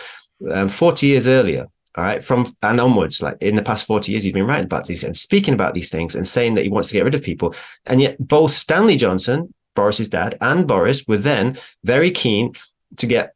um, 0.51 0.67
40 0.67 1.07
years 1.07 1.27
earlier 1.27 1.67
all 1.97 2.03
right, 2.05 2.23
from 2.23 2.47
and 2.63 2.79
onwards, 2.79 3.21
like 3.21 3.37
in 3.41 3.55
the 3.55 3.63
past 3.63 3.85
40 3.85 4.11
years, 4.11 4.23
he's 4.23 4.33
been 4.33 4.47
writing 4.47 4.65
about 4.65 4.85
these 4.85 5.03
and 5.03 5.15
speaking 5.17 5.53
about 5.53 5.73
these 5.73 5.89
things 5.89 6.15
and 6.15 6.27
saying 6.27 6.53
that 6.55 6.63
he 6.63 6.69
wants 6.69 6.87
to 6.89 6.93
get 6.93 7.03
rid 7.03 7.15
of 7.15 7.23
people. 7.23 7.53
And 7.85 8.01
yet, 8.01 8.15
both 8.25 8.55
Stanley 8.55 8.95
Johnson, 8.95 9.53
Boris's 9.75 10.07
dad, 10.07 10.37
and 10.39 10.67
Boris 10.67 11.05
were 11.05 11.17
then 11.17 11.57
very 11.83 12.09
keen 12.09 12.53
to 12.97 13.05
get 13.05 13.35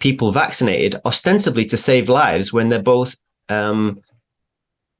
people 0.00 0.32
vaccinated, 0.32 1.00
ostensibly 1.04 1.66
to 1.66 1.76
save 1.76 2.08
lives, 2.08 2.50
when 2.50 2.70
they're 2.70 2.82
both 2.82 3.14
um, 3.50 4.00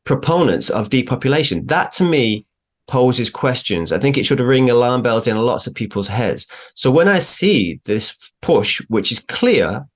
proponents 0.04 0.68
of 0.68 0.90
depopulation. 0.90 1.64
That 1.66 1.92
to 1.92 2.04
me 2.04 2.44
poses 2.88 3.30
questions. 3.30 3.90
I 3.90 3.98
think 3.98 4.18
it 4.18 4.24
should 4.24 4.40
ring 4.40 4.68
alarm 4.68 5.00
bells 5.00 5.26
in 5.26 5.36
lots 5.38 5.66
of 5.66 5.74
people's 5.74 6.08
heads. 6.08 6.46
So 6.74 6.90
when 6.90 7.08
I 7.08 7.20
see 7.20 7.80
this 7.84 8.32
push, 8.42 8.82
which 8.88 9.12
is 9.12 9.20
clear 9.20 9.86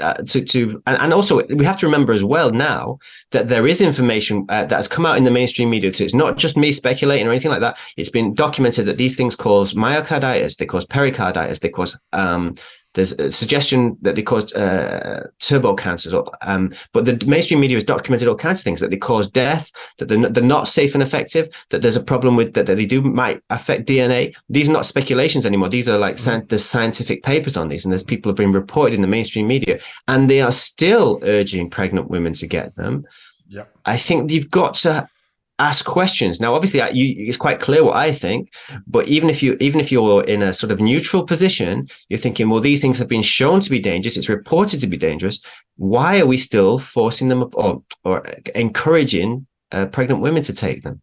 uh, 0.00 0.14
to 0.14 0.44
to 0.44 0.82
and, 0.86 1.00
and, 1.00 1.12
also 1.14 1.42
we 1.46 1.64
have 1.64 1.78
to 1.78 1.86
remember 1.86 2.12
as 2.12 2.22
well 2.22 2.50
now 2.50 2.98
that 3.30 3.48
there 3.48 3.66
is 3.66 3.80
information 3.80 4.44
uh, 4.48 4.64
that 4.66 4.76
has 4.76 4.88
come 4.88 5.06
out 5.06 5.16
in 5.16 5.24
the 5.24 5.30
mainstream 5.30 5.70
media. 5.70 5.92
So 5.92 6.04
it's 6.04 6.14
not 6.14 6.36
just 6.36 6.56
me 6.56 6.72
speculating 6.72 7.26
or 7.26 7.30
anything 7.30 7.50
like 7.50 7.60
that. 7.60 7.78
It's 7.96 8.10
been 8.10 8.34
documented 8.34 8.86
that 8.86 8.98
these 8.98 9.16
things 9.16 9.34
cause 9.34 9.74
myocarditis, 9.74 10.58
they 10.58 10.66
cause 10.66 10.84
pericarditis, 10.84 11.60
they 11.60 11.70
cause 11.70 11.98
um, 12.12 12.56
there's 12.94 13.12
a 13.12 13.30
suggestion 13.30 13.96
that 14.02 14.14
they 14.14 14.22
cause 14.22 14.52
uh, 14.54 15.28
turbo 15.40 15.74
cancers, 15.74 16.14
um, 16.42 16.72
but 16.92 17.04
the 17.04 17.22
mainstream 17.26 17.60
media 17.60 17.76
has 17.76 17.84
documented 17.84 18.28
all 18.28 18.36
kinds 18.36 18.60
of 18.60 18.64
things 18.64 18.80
that 18.80 18.90
they 18.90 18.96
cause 18.96 19.28
death, 19.28 19.70
that 19.98 20.06
they're 20.06 20.18
not, 20.18 20.34
they're 20.34 20.42
not 20.42 20.68
safe 20.68 20.94
and 20.94 21.02
effective, 21.02 21.48
that 21.70 21.82
there's 21.82 21.96
a 21.96 22.02
problem 22.02 22.36
with 22.36 22.54
that, 22.54 22.66
that 22.66 22.76
they 22.76 22.86
do 22.86 23.02
might 23.02 23.42
affect 23.50 23.88
DNA. 23.88 24.34
These 24.48 24.68
are 24.68 24.72
not 24.72 24.86
speculations 24.86 25.44
anymore. 25.44 25.68
These 25.68 25.88
are 25.88 25.98
like 25.98 26.16
mm-hmm. 26.16 26.46
there's 26.48 26.64
scientific 26.64 27.22
papers 27.22 27.56
on 27.56 27.68
these, 27.68 27.84
and 27.84 27.92
there's 27.92 28.02
people 28.02 28.30
have 28.30 28.36
been 28.36 28.52
reported 28.52 28.94
in 28.94 29.02
the 29.02 29.08
mainstream 29.08 29.46
media, 29.46 29.80
and 30.08 30.30
they 30.30 30.40
are 30.40 30.52
still 30.52 31.18
urging 31.22 31.68
pregnant 31.68 32.08
women 32.08 32.32
to 32.34 32.46
get 32.46 32.74
them. 32.76 33.04
Yeah, 33.48 33.64
I 33.84 33.96
think 33.96 34.30
you've 34.30 34.50
got 34.50 34.74
to 34.74 35.08
ask 35.58 35.84
questions. 35.84 36.40
Now, 36.40 36.54
obviously, 36.54 36.80
you, 36.92 37.26
it's 37.28 37.36
quite 37.36 37.60
clear 37.60 37.84
what 37.84 37.96
I 37.96 38.12
think. 38.12 38.52
But 38.86 39.06
even 39.08 39.30
if 39.30 39.42
you 39.42 39.56
even 39.60 39.80
if 39.80 39.92
you're 39.92 40.24
in 40.24 40.42
a 40.42 40.52
sort 40.52 40.72
of 40.72 40.80
neutral 40.80 41.24
position, 41.24 41.88
you're 42.08 42.18
thinking, 42.18 42.48
well, 42.48 42.60
these 42.60 42.80
things 42.80 42.98
have 42.98 43.08
been 43.08 43.22
shown 43.22 43.60
to 43.60 43.70
be 43.70 43.78
dangerous. 43.78 44.16
It's 44.16 44.28
reported 44.28 44.80
to 44.80 44.86
be 44.86 44.96
dangerous. 44.96 45.40
Why 45.76 46.20
are 46.20 46.26
we 46.26 46.36
still 46.36 46.78
forcing 46.78 47.28
them 47.28 47.50
or 47.54 47.82
or 48.04 48.22
encouraging 48.54 49.46
uh, 49.72 49.86
pregnant 49.86 50.20
women 50.20 50.42
to 50.44 50.52
take 50.52 50.82
them? 50.82 51.00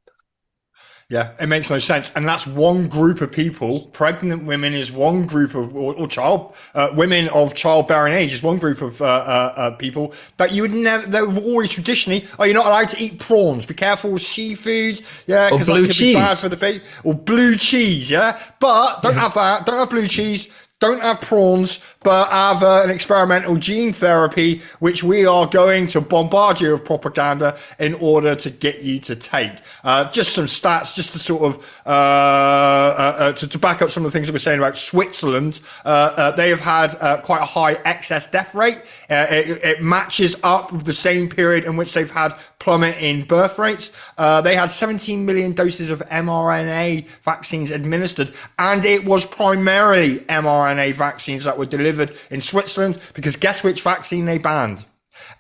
Yeah, 1.12 1.32
it 1.42 1.48
makes 1.48 1.70
no 1.70 1.78
sense. 1.78 2.10
And 2.16 2.26
that's 2.26 2.48
one 2.48 2.88
group 2.88 3.20
of 3.20 3.34
people. 3.34 3.82
Pregnant 3.88 4.46
women 4.46 4.74
is 4.74 4.94
one 4.94 5.26
group 5.26 5.56
of, 5.56 5.76
or, 5.76 5.94
or 5.94 6.08
child, 6.08 6.56
uh, 6.74 6.92
women 6.94 7.28
of 7.30 7.54
childbearing 7.54 8.14
age 8.14 8.34
is 8.34 8.42
one 8.42 8.60
group 8.60 8.82
of 8.82 9.02
uh, 9.02 9.06
uh, 9.06 9.54
uh 9.58 9.72
people 9.72 10.14
that 10.38 10.54
you 10.54 10.62
would 10.62 10.72
never, 10.72 11.06
they 11.06 11.22
were 11.22 11.42
always 11.42 11.70
traditionally, 11.70 12.26
oh, 12.40 12.46
you're 12.46 12.54
not 12.54 12.66
allowed 12.66 12.88
to 12.88 13.04
eat 13.04 13.20
prawns. 13.20 13.66
Be 13.66 13.74
careful 13.74 14.12
with 14.12 14.22
seafood. 14.22 15.02
Yeah, 15.28 15.50
because 15.50 15.68
that 15.68 15.74
could 15.74 15.92
cheese. 15.92 16.16
be 16.16 16.22
bad 16.22 16.38
for 16.38 16.48
the 16.48 16.56
baby. 16.56 16.82
Or 17.04 17.14
blue 17.14 17.58
cheese. 17.58 18.10
Yeah. 18.10 18.42
But 18.62 19.02
don't 19.02 19.16
yeah. 19.16 19.20
have 19.20 19.34
that. 19.34 19.66
Don't 19.66 19.80
have 19.80 19.90
blue 19.90 20.08
cheese 20.08 20.48
don't 20.82 21.02
have 21.02 21.22
prawns, 21.22 21.80
but 22.04 22.28
have 22.30 22.64
uh, 22.64 22.82
an 22.84 22.90
experimental 22.90 23.56
gene 23.56 23.94
therapy, 23.94 24.62
which 24.80 25.04
we 25.04 25.26
are 25.28 25.46
going 25.46 25.86
to 25.86 26.02
bombard 26.02 26.60
you 26.60 26.72
with 26.74 26.84
propaganda 26.84 27.58
in 27.80 27.94
order 27.96 28.36
to 28.36 28.50
get 28.50 28.82
you 28.82 29.00
to 29.00 29.16
take. 29.16 29.52
Uh, 29.84 30.12
just 30.12 30.34
some 30.34 30.46
stats, 30.46 30.96
just 30.96 31.14
to 31.14 31.20
sort 31.20 31.44
of 31.44 31.81
uh, 31.86 31.90
uh, 31.90 33.16
uh 33.20 33.34
to, 33.34 33.48
to, 33.48 33.60
back 33.60 33.82
up 33.82 33.90
some 33.90 34.06
of 34.06 34.12
the 34.12 34.16
things 34.16 34.28
that 34.28 34.34
we're 34.34 34.40
saying 34.40 34.60
about 34.60 34.78
Switzerland. 34.78 35.60
Uh, 35.86 36.32
they 36.32 36.50
have 36.50 36.60
had 36.60 37.22
quite 37.24 37.42
a 37.42 37.46
high 37.46 37.74
excess 37.86 38.28
death 38.28 38.54
rate. 38.56 38.82
It, 39.10 39.64
it, 39.64 39.82
matches 39.82 40.36
up 40.44 40.72
with 40.72 40.86
the 40.86 40.94
same 40.94 41.28
period 41.28 41.66
in 41.66 41.76
which 41.76 41.94
they've 41.94 42.10
had 42.10 42.36
plummet 42.60 42.98
in 43.02 43.24
birth 43.24 43.58
rates. 43.58 43.92
they 44.18 44.56
had 44.56 44.70
17 44.72 45.26
million 45.26 45.54
doses 45.54 45.90
of 45.90 46.00
mRNA 46.02 47.08
vaccines 47.24 47.72
administered, 47.72 48.32
and 48.60 48.86
it 48.86 49.06
was 49.06 49.26
primarily 49.26 50.20
mRNA 50.20 50.72
mRNA 50.72 50.94
vaccines 50.94 51.44
that 51.44 51.58
were 51.58 51.66
delivered 51.66 52.16
in 52.30 52.42
Switzerland 52.42 53.00
because 53.14 53.36
guess 53.36 53.64
which 53.64 53.82
vaccine 53.82 54.26
they 54.26 54.38
banned? 54.38 54.86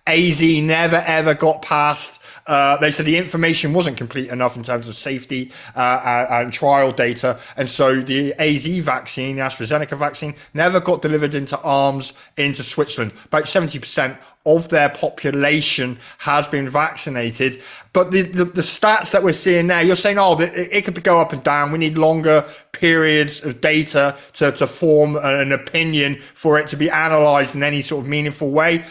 AZ 0.07 0.41
never 0.41 1.03
ever 1.05 1.33
got 1.33 1.61
past. 1.61 2.20
Uh, 2.47 2.77
they 2.77 2.91
said 2.91 3.05
the 3.05 3.17
information 3.17 3.73
wasn't 3.73 3.97
complete 3.97 4.29
enough 4.29 4.57
in 4.57 4.63
terms 4.63 4.87
of 4.87 4.95
safety 4.95 5.51
uh, 5.75 6.25
and 6.29 6.51
trial 6.51 6.91
data. 6.91 7.39
And 7.57 7.69
so 7.69 8.01
the 8.01 8.33
AZ 8.35 8.65
vaccine, 8.65 9.37
the 9.37 9.43
AstraZeneca 9.43 9.97
vaccine, 9.97 10.35
never 10.53 10.79
got 10.79 11.01
delivered 11.01 11.35
into 11.35 11.59
arms 11.61 12.13
into 12.37 12.63
Switzerland. 12.63 13.13
About 13.25 13.45
70% 13.45 14.17
of 14.45 14.69
their 14.69 14.89
population 14.89 15.99
has 16.17 16.47
been 16.47 16.67
vaccinated. 16.67 17.61
But 17.93 18.11
the, 18.11 18.23
the, 18.23 18.45
the, 18.45 18.61
stats 18.61 19.11
that 19.11 19.21
we're 19.21 19.33
seeing 19.33 19.67
now, 19.67 19.81
you're 19.81 19.95
saying, 19.95 20.17
oh, 20.17 20.39
it, 20.39 20.51
it 20.55 20.85
could 20.85 21.03
go 21.03 21.19
up 21.19 21.31
and 21.31 21.43
down. 21.43 21.71
We 21.71 21.77
need 21.77 21.97
longer 21.97 22.45
periods 22.71 23.43
of 23.43 23.61
data 23.61 24.17
to, 24.33 24.51
to 24.53 24.65
form 24.65 25.15
an 25.21 25.51
opinion 25.51 26.19
for 26.33 26.57
it 26.57 26.67
to 26.69 26.77
be 26.77 26.89
analyzed 26.89 27.55
in 27.55 27.61
any 27.61 27.83
sort 27.83 28.03
of 28.03 28.09
meaningful 28.09 28.49
way. 28.49 28.83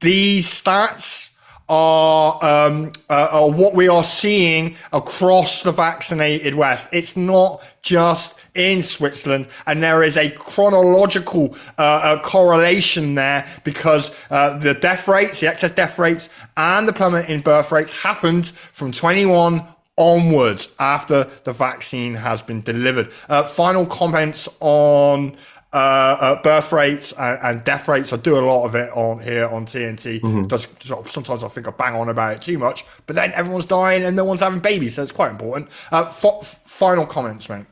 These 0.00 0.46
stats 0.46 1.29
are, 1.70 2.44
um, 2.44 2.92
uh, 3.08 3.48
what 3.48 3.74
we 3.74 3.88
are 3.88 4.02
seeing 4.02 4.76
across 4.92 5.62
the 5.62 5.70
vaccinated 5.70 6.56
West. 6.56 6.88
It's 6.92 7.16
not 7.16 7.62
just 7.80 8.40
in 8.56 8.82
Switzerland, 8.82 9.48
and 9.66 9.80
there 9.80 10.02
is 10.02 10.16
a 10.16 10.30
chronological 10.30 11.56
uh, 11.78 11.82
uh, 11.82 12.22
correlation 12.22 13.14
there 13.14 13.46
because 13.62 14.12
uh, 14.30 14.58
the 14.58 14.74
death 14.74 15.06
rates, 15.06 15.40
the 15.40 15.48
excess 15.48 15.70
death 15.70 15.98
rates, 15.98 16.28
and 16.56 16.88
the 16.88 16.92
plummet 16.92 17.30
in 17.30 17.40
birth 17.40 17.70
rates 17.70 17.92
happened 17.92 18.48
from 18.48 18.90
21 18.90 19.64
onwards 19.96 20.68
after 20.80 21.24
the 21.44 21.52
vaccine 21.52 22.14
has 22.14 22.42
been 22.42 22.62
delivered. 22.62 23.12
Uh, 23.28 23.44
final 23.44 23.86
comments 23.86 24.48
on 24.58 25.36
uh, 25.72 25.76
uh, 25.76 26.42
birth 26.42 26.72
rates 26.72 27.12
and, 27.12 27.38
and, 27.42 27.64
death 27.64 27.86
rates. 27.86 28.12
I 28.12 28.16
do 28.16 28.36
a 28.36 28.40
lot 28.40 28.64
of 28.64 28.74
it 28.74 28.90
on 28.90 29.20
here 29.20 29.46
on 29.46 29.66
TNT. 29.66 30.20
Mm-hmm. 30.20 30.46
Does 30.48 30.66
sometimes 31.06 31.44
I 31.44 31.48
think 31.48 31.68
I 31.68 31.70
bang 31.70 31.94
on 31.94 32.08
about 32.08 32.34
it 32.34 32.42
too 32.42 32.58
much, 32.58 32.84
but 33.06 33.14
then 33.14 33.32
everyone's 33.34 33.66
dying 33.66 34.02
and 34.02 34.16
no 34.16 34.24
one's 34.24 34.40
having 34.40 34.60
babies, 34.60 34.96
so 34.96 35.02
it's 35.02 35.12
quite 35.12 35.30
important. 35.30 35.68
Uh, 35.92 36.06
f- 36.08 36.60
final 36.64 37.06
comments, 37.06 37.48
mate. 37.48 37.66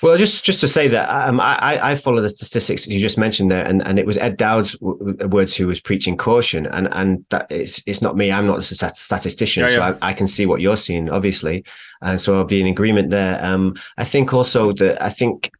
Well, 0.00 0.16
just 0.16 0.44
just 0.44 0.60
to 0.60 0.68
say 0.68 0.86
that 0.88 1.08
um, 1.10 1.40
I 1.40 1.80
I 1.82 1.94
follow 1.96 2.22
the 2.22 2.30
statistics 2.30 2.86
you 2.86 3.00
just 3.00 3.18
mentioned 3.18 3.50
there, 3.50 3.66
and, 3.66 3.84
and 3.84 3.98
it 3.98 4.06
was 4.06 4.16
Ed 4.16 4.36
Dowd's 4.36 4.80
words 4.80 5.56
who 5.56 5.66
was 5.66 5.80
preaching 5.80 6.16
caution, 6.16 6.66
and 6.66 6.88
and 6.92 7.24
that 7.30 7.50
it's 7.50 7.82
it's 7.84 8.00
not 8.00 8.16
me. 8.16 8.30
I'm 8.30 8.46
not 8.46 8.58
a 8.58 8.62
statistician, 8.62 9.64
yeah, 9.64 9.70
yeah. 9.70 9.74
so 9.74 9.98
I, 10.00 10.10
I, 10.10 10.12
can 10.12 10.28
see 10.28 10.46
what 10.46 10.60
you're 10.60 10.76
seeing, 10.76 11.10
obviously, 11.10 11.64
and 12.00 12.20
so 12.20 12.36
I'll 12.36 12.44
be 12.44 12.60
in 12.60 12.68
agreement 12.68 13.10
there. 13.10 13.44
Um, 13.44 13.74
I 13.96 14.04
think 14.04 14.32
also 14.32 14.72
that 14.74 15.02
I 15.02 15.10
think 15.10 15.50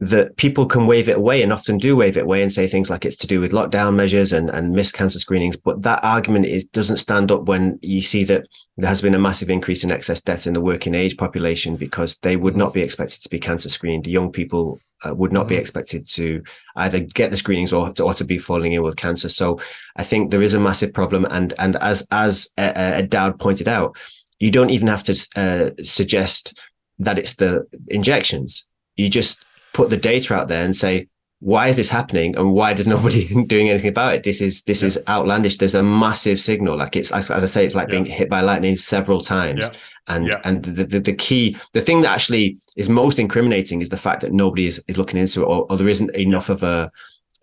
that 0.00 0.36
people 0.36 0.66
can 0.66 0.86
wave 0.86 1.08
it 1.08 1.16
away 1.16 1.42
and 1.42 1.52
often 1.52 1.78
do 1.78 1.94
wave 1.96 2.16
it 2.16 2.24
away 2.24 2.42
and 2.42 2.52
say 2.52 2.66
things 2.66 2.90
like 2.90 3.04
it's 3.04 3.16
to 3.16 3.28
do 3.28 3.40
with 3.40 3.52
lockdown 3.52 3.94
measures 3.94 4.32
and, 4.32 4.50
and 4.50 4.72
missed 4.72 4.94
cancer 4.94 5.18
screenings. 5.18 5.56
But 5.56 5.82
that 5.82 6.00
argument 6.02 6.46
is 6.46 6.64
doesn't 6.64 6.96
stand 6.96 7.30
up 7.30 7.44
when 7.44 7.78
you 7.80 8.02
see 8.02 8.24
that 8.24 8.46
there 8.76 8.88
has 8.88 9.00
been 9.00 9.14
a 9.14 9.20
massive 9.20 9.50
increase 9.50 9.84
in 9.84 9.92
excess 9.92 10.20
deaths 10.20 10.46
in 10.46 10.52
the 10.52 10.60
working 10.60 10.94
age 10.94 11.16
population 11.16 11.76
because 11.76 12.16
they 12.18 12.36
would 12.36 12.56
not 12.56 12.74
be 12.74 12.82
expected 12.82 13.22
to 13.22 13.28
be 13.28 13.38
cancer 13.38 13.68
screened. 13.68 14.06
Young 14.06 14.32
people 14.32 14.80
uh, 15.04 15.14
would 15.14 15.32
not 15.32 15.46
be 15.46 15.54
mm-hmm. 15.54 15.60
expected 15.60 16.06
to 16.08 16.42
either 16.76 16.98
get 16.98 17.30
the 17.30 17.36
screenings 17.36 17.72
or 17.72 17.92
to, 17.92 18.02
or 18.02 18.14
to 18.14 18.24
be 18.24 18.38
falling 18.38 18.72
ill 18.72 18.82
with 18.82 18.96
cancer. 18.96 19.28
So 19.28 19.60
I 19.96 20.02
think 20.02 20.30
there 20.30 20.42
is 20.42 20.54
a 20.54 20.60
massive 20.60 20.92
problem. 20.92 21.24
And 21.30 21.54
and 21.58 21.76
as 21.76 22.06
as 22.10 22.48
uh, 22.58 23.02
Dowd 23.02 23.38
pointed 23.38 23.68
out, 23.68 23.96
you 24.40 24.50
don't 24.50 24.70
even 24.70 24.88
have 24.88 25.04
to 25.04 25.28
uh, 25.36 25.82
suggest 25.82 26.60
that 26.98 27.18
it's 27.18 27.36
the 27.36 27.66
injections. 27.88 28.66
You 28.96 29.08
just 29.08 29.44
put 29.74 29.90
the 29.90 29.96
data 29.98 30.32
out 30.34 30.48
there 30.48 30.64
and 30.64 30.74
say, 30.74 31.08
why 31.40 31.68
is 31.68 31.76
this 31.76 31.90
happening? 31.90 32.34
And 32.36 32.52
why 32.52 32.72
does 32.72 32.86
nobody 32.94 33.28
doing 33.44 33.68
anything 33.68 33.90
about 33.90 34.14
it? 34.14 34.22
This 34.22 34.40
is 34.40 34.62
this 34.62 34.80
yeah. 34.80 34.86
is 34.86 34.98
outlandish. 35.06 35.58
There's 35.58 35.74
a 35.74 35.82
massive 35.82 36.40
signal. 36.40 36.78
Like 36.78 36.96
it's 36.96 37.12
as, 37.12 37.30
as 37.30 37.42
i 37.44 37.46
say 37.46 37.66
it's 37.66 37.74
like 37.74 37.88
yeah. 37.88 38.00
being 38.00 38.06
hit 38.06 38.30
by 38.30 38.40
lightning 38.40 38.76
several 38.76 39.20
times. 39.20 39.60
Yeah. 39.62 39.72
and 40.08 40.34
and 40.44 40.64
the, 40.64 40.84
the, 40.84 41.00
the 41.00 41.12
key 41.12 41.56
the 41.72 41.82
thing 41.82 42.00
that 42.02 42.14
actually 42.14 42.58
is 42.76 42.88
most 42.88 43.18
incriminating 43.18 43.82
is 43.82 43.90
the 43.90 43.96
fact 43.96 44.22
that 44.22 44.32
nobody 44.32 44.66
is, 44.66 44.82
is 44.88 44.96
looking 44.96 45.20
into 45.20 45.42
it 45.42 45.44
or, 45.44 45.66
or 45.70 45.76
there 45.76 45.88
isn't 45.88 46.14
enough 46.16 46.48
of 46.48 46.62
a 46.62 46.90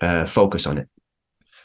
uh, 0.01 0.25
focus 0.25 0.65
on 0.65 0.77
it 0.77 0.87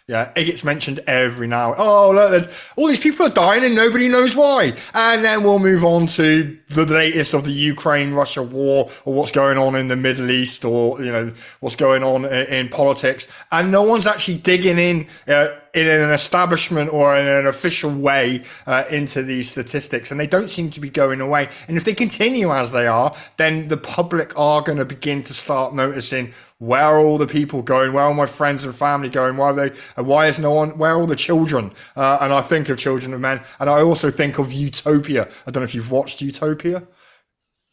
yeah, 0.09 0.31
it 0.37 0.45
gets 0.45 0.63
mentioned 0.63 1.01
every 1.09 1.49
now. 1.49 1.75
Oh, 1.77 2.13
look, 2.13 2.31
there's 2.31 2.49
all 2.77 2.87
these 2.87 3.01
people 3.01 3.27
are 3.27 3.31
dying 3.31 3.65
and 3.65 3.75
nobody 3.75 4.09
knows 4.09 4.37
why. 4.37 4.73
And 4.95 5.25
then 5.25 5.43
we'll 5.43 5.59
move 5.59 5.85
on 5.85 6.07
to 6.07 6.57
the 6.69 6.87
latest 6.87 7.35
of 7.35 7.43
the 7.43 7.51
Ukraine 7.51 8.13
Russia 8.13 8.45
war 8.45 8.89
or 9.05 9.15
what's 9.15 9.33
going 9.33 9.59
on 9.59 9.75
in 9.75 9.89
the 9.89 9.97
Middle 9.97 10.31
East 10.31 10.65
or, 10.65 11.03
you 11.03 11.11
know, 11.11 11.33
what's 11.59 11.75
going 11.75 12.05
on 12.05 12.25
in, 12.25 12.47
in 12.47 12.69
politics. 12.69 13.27
And 13.51 13.73
no 13.73 13.83
one's 13.83 14.07
actually 14.07 14.39
digging 14.39 14.79
in. 14.79 15.09
Uh, 15.27 15.49
in 15.77 15.87
an 15.87 16.11
establishment 16.11 16.91
or 16.93 17.17
in 17.17 17.27
an 17.27 17.47
official 17.47 17.91
way 17.91 18.43
uh, 18.67 18.85
into 18.91 19.23
these 19.23 19.51
statistics, 19.51 20.11
and 20.11 20.19
they 20.19 20.27
don't 20.27 20.49
seem 20.49 20.71
to 20.71 20.81
be 20.81 20.89
going 20.89 21.21
away. 21.21 21.49
And 21.69 21.77
if 21.77 21.85
they 21.85 21.95
continue 21.95 22.51
as 22.51 22.73
they 22.73 22.87
are, 22.87 23.15
then 23.37 23.69
the 23.69 23.77
public 23.77 24.33
are 24.39 24.63
going 24.63 24.79
to 24.79 24.87
begin 24.87 25.23
to 25.25 25.35
start 25.35 25.75
noticing 25.75 26.33
where 26.59 26.83
are 26.83 26.99
all 26.99 27.19
the 27.19 27.27
people 27.27 27.61
going? 27.61 27.93
Where 27.93 28.05
are 28.05 28.15
my 28.15 28.25
friends 28.25 28.65
and 28.65 28.75
family 28.75 29.11
going? 29.11 29.37
Why 29.37 29.51
are 29.51 29.55
they? 29.55 29.79
And 29.97 30.07
why 30.07 30.29
is 30.29 30.39
no 30.39 30.53
one? 30.53 30.79
Where 30.79 30.93
are 30.93 31.01
all 31.01 31.07
the 31.07 31.15
children? 31.15 31.73
Uh, 31.95 32.19
and 32.23 32.33
I 32.33 32.41
think 32.41 32.71
of 32.71 32.79
Children 32.79 33.13
of 33.13 33.21
Men, 33.21 33.43
and 33.61 33.69
I 33.69 33.83
also 33.83 34.11
think 34.11 34.39
of 34.39 34.53
Utopia. 34.55 35.29
I 35.47 35.51
don't 35.51 35.61
know 35.61 35.65
if 35.65 35.75
you've 35.75 35.91
watched 35.91 36.23
Utopia. 36.23 36.83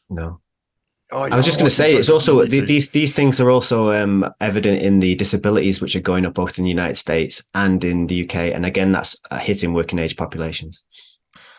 No. 0.09 0.42
Oh, 1.13 1.25
yeah, 1.25 1.33
I 1.33 1.37
was 1.37 1.45
just 1.45 1.59
going 1.59 1.69
to 1.69 1.75
say, 1.75 1.95
it's 1.95 2.09
also 2.09 2.43
these 2.43 2.89
these 2.89 3.13
things 3.13 3.39
are 3.39 3.51
also 3.51 3.91
um, 3.91 4.25
evident 4.41 4.81
in 4.81 4.99
the 4.99 5.13
disabilities 5.13 5.79
which 5.79 5.95
are 5.95 6.01
going 6.01 6.25
up 6.25 6.33
both 6.33 6.57
in 6.57 6.63
the 6.63 6.71
United 6.71 6.97
States 6.97 7.47
and 7.53 7.83
in 7.83 8.07
the 8.07 8.23
UK, 8.23 8.35
and 8.35 8.65
again, 8.65 8.91
that's 8.91 9.15
hitting 9.41 9.73
working 9.73 9.99
age 9.99 10.17
populations. 10.17 10.83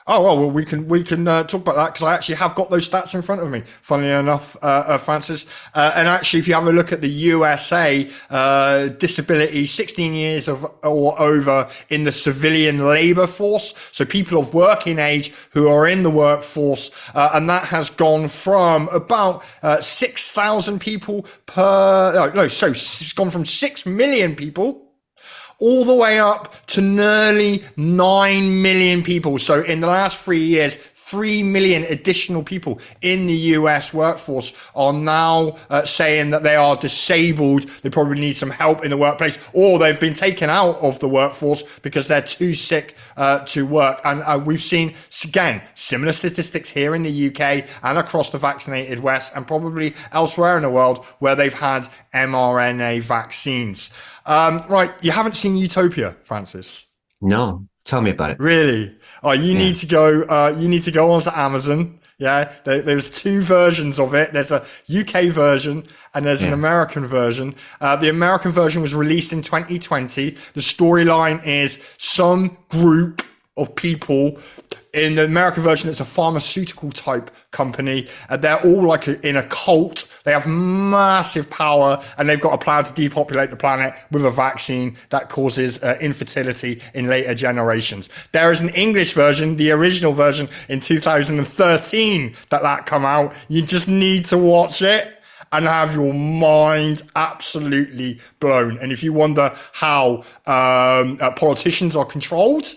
Oh 0.06 0.22
well, 0.22 0.36
well, 0.38 0.50
we 0.50 0.66
can 0.66 0.86
we 0.86 1.02
can 1.02 1.26
uh, 1.26 1.44
talk 1.44 1.62
about 1.62 1.76
that 1.76 1.94
because 1.94 2.02
I 2.02 2.14
actually 2.14 2.34
have 2.34 2.54
got 2.54 2.68
those 2.68 2.86
stats 2.86 3.14
in 3.14 3.22
front 3.22 3.40
of 3.40 3.50
me. 3.50 3.62
Funnily 3.80 4.10
enough, 4.12 4.54
uh, 4.62 4.84
uh, 4.86 4.98
Francis, 4.98 5.46
uh, 5.74 5.92
and 5.94 6.06
actually, 6.06 6.40
if 6.40 6.48
you 6.48 6.52
have 6.52 6.66
a 6.66 6.72
look 6.72 6.92
at 6.92 7.00
the 7.00 7.08
USA 7.08 8.10
uh, 8.28 8.88
disability, 8.88 9.64
16 9.64 10.12
years 10.12 10.46
of 10.46 10.66
or 10.82 11.18
over 11.18 11.66
in 11.88 12.02
the 12.02 12.12
civilian 12.12 12.86
labour 12.86 13.26
force, 13.26 13.72
so 13.92 14.04
people 14.04 14.38
of 14.38 14.52
working 14.52 14.98
age 14.98 15.32
who 15.52 15.68
are 15.68 15.86
in 15.86 16.02
the 16.02 16.10
workforce, 16.10 16.90
uh, 17.14 17.30
and 17.32 17.48
that 17.48 17.64
has 17.64 17.88
gone 17.88 18.28
from 18.28 18.88
about 18.88 19.42
6,000 19.80 20.80
people 20.80 21.24
per 21.46 22.12
no, 22.14 22.42
no, 22.42 22.48
so 22.48 22.68
it's 22.68 23.14
gone 23.14 23.30
from 23.30 23.46
six 23.46 23.86
million 23.86 24.36
people 24.36 24.83
all 25.58 25.84
the 25.84 25.94
way 25.94 26.18
up 26.18 26.54
to 26.66 26.80
nearly 26.80 27.64
9 27.76 28.62
million 28.62 29.02
people. 29.02 29.38
So 29.38 29.62
in 29.62 29.80
the 29.80 29.86
last 29.86 30.18
three 30.18 30.44
years, 30.44 30.78
3 31.04 31.42
million 31.42 31.84
additional 31.84 32.42
people 32.42 32.80
in 33.02 33.26
the 33.26 33.34
US 33.58 33.92
workforce 33.92 34.54
are 34.74 34.94
now 34.94 35.54
uh, 35.68 35.84
saying 35.84 36.30
that 36.30 36.42
they 36.42 36.56
are 36.56 36.76
disabled. 36.76 37.64
They 37.82 37.90
probably 37.90 38.18
need 38.18 38.32
some 38.32 38.48
help 38.48 38.82
in 38.82 38.90
the 38.90 38.96
workplace, 38.96 39.38
or 39.52 39.78
they've 39.78 40.00
been 40.00 40.14
taken 40.14 40.48
out 40.48 40.76
of 40.76 40.98
the 41.00 41.08
workforce 41.08 41.62
because 41.80 42.08
they're 42.08 42.22
too 42.22 42.54
sick 42.54 42.96
uh, 43.18 43.40
to 43.40 43.66
work. 43.66 44.00
And 44.04 44.22
uh, 44.22 44.40
we've 44.42 44.62
seen, 44.62 44.94
again, 45.24 45.60
similar 45.74 46.14
statistics 46.14 46.70
here 46.70 46.94
in 46.94 47.02
the 47.02 47.28
UK 47.28 47.66
and 47.82 47.98
across 47.98 48.30
the 48.30 48.38
vaccinated 48.38 49.00
West, 49.00 49.36
and 49.36 49.46
probably 49.46 49.94
elsewhere 50.12 50.56
in 50.56 50.62
the 50.62 50.70
world 50.70 51.04
where 51.18 51.36
they've 51.36 51.52
had 51.52 51.86
mRNA 52.14 53.02
vaccines. 53.02 53.92
Um, 54.24 54.64
right, 54.70 54.90
you 55.02 55.10
haven't 55.10 55.36
seen 55.36 55.54
Utopia, 55.56 56.16
Francis? 56.24 56.86
No, 57.20 57.68
tell 57.84 58.00
me 58.00 58.10
about 58.10 58.30
it. 58.30 58.40
Really? 58.40 58.96
Oh, 59.24 59.32
you 59.32 59.52
yeah. 59.52 59.58
need 59.58 59.76
to 59.76 59.86
go. 59.86 60.22
Uh, 60.22 60.54
you 60.58 60.68
need 60.68 60.82
to 60.82 60.90
go 60.90 61.10
onto 61.10 61.30
Amazon. 61.34 61.98
Yeah, 62.18 62.52
there, 62.64 62.80
there's 62.80 63.10
two 63.10 63.42
versions 63.42 63.98
of 63.98 64.14
it. 64.14 64.32
There's 64.32 64.52
a 64.52 64.64
UK 64.94 65.32
version 65.32 65.84
and 66.14 66.24
there's 66.24 66.42
yeah. 66.42 66.48
an 66.48 66.54
American 66.54 67.06
version. 67.06 67.56
Uh, 67.80 67.96
the 67.96 68.08
American 68.08 68.52
version 68.52 68.82
was 68.82 68.94
released 68.94 69.32
in 69.32 69.42
2020. 69.42 70.30
The 70.30 70.60
storyline 70.60 71.44
is 71.44 71.80
some 71.98 72.56
group 72.68 73.22
of 73.56 73.74
people 73.74 74.38
in 74.94 75.16
the 75.16 75.24
American 75.24 75.62
version, 75.62 75.90
it's 75.90 76.00
a 76.00 76.04
pharmaceutical 76.04 76.90
type 76.92 77.30
company. 77.50 78.08
and 78.30 78.40
they're 78.40 78.60
all 78.64 78.82
like 78.82 79.08
a, 79.08 79.28
in 79.28 79.36
a 79.36 79.42
cult. 79.42 80.08
They 80.24 80.32
have 80.32 80.46
massive 80.46 81.50
power 81.50 82.02
and 82.16 82.28
they've 82.28 82.40
got 82.40 82.54
a 82.54 82.58
plan 82.58 82.84
to 82.84 82.92
depopulate 82.92 83.50
the 83.50 83.56
planet 83.56 83.94
with 84.10 84.24
a 84.24 84.30
vaccine 84.30 84.96
that 85.10 85.28
causes 85.28 85.82
uh, 85.82 85.98
infertility 86.00 86.80
in 86.94 87.08
later 87.08 87.34
generations. 87.34 88.08
There 88.32 88.52
is 88.52 88.60
an 88.60 88.70
English 88.70 89.12
version, 89.12 89.56
the 89.56 89.72
original 89.72 90.12
version 90.12 90.48
in 90.68 90.80
2013 90.80 92.34
that 92.50 92.62
that 92.62 92.86
come 92.86 93.04
out. 93.04 93.34
You 93.48 93.62
just 93.62 93.88
need 93.88 94.24
to 94.26 94.38
watch 94.38 94.80
it 94.80 95.20
and 95.52 95.66
have 95.66 95.94
your 95.94 96.14
mind 96.14 97.02
absolutely 97.16 98.20
blown. 98.40 98.78
And 98.78 98.92
if 98.92 99.02
you 99.02 99.12
wonder 99.12 99.52
how 99.72 100.24
um, 100.46 101.18
uh, 101.20 101.32
politicians 101.36 101.94
are 101.96 102.04
controlled, 102.04 102.74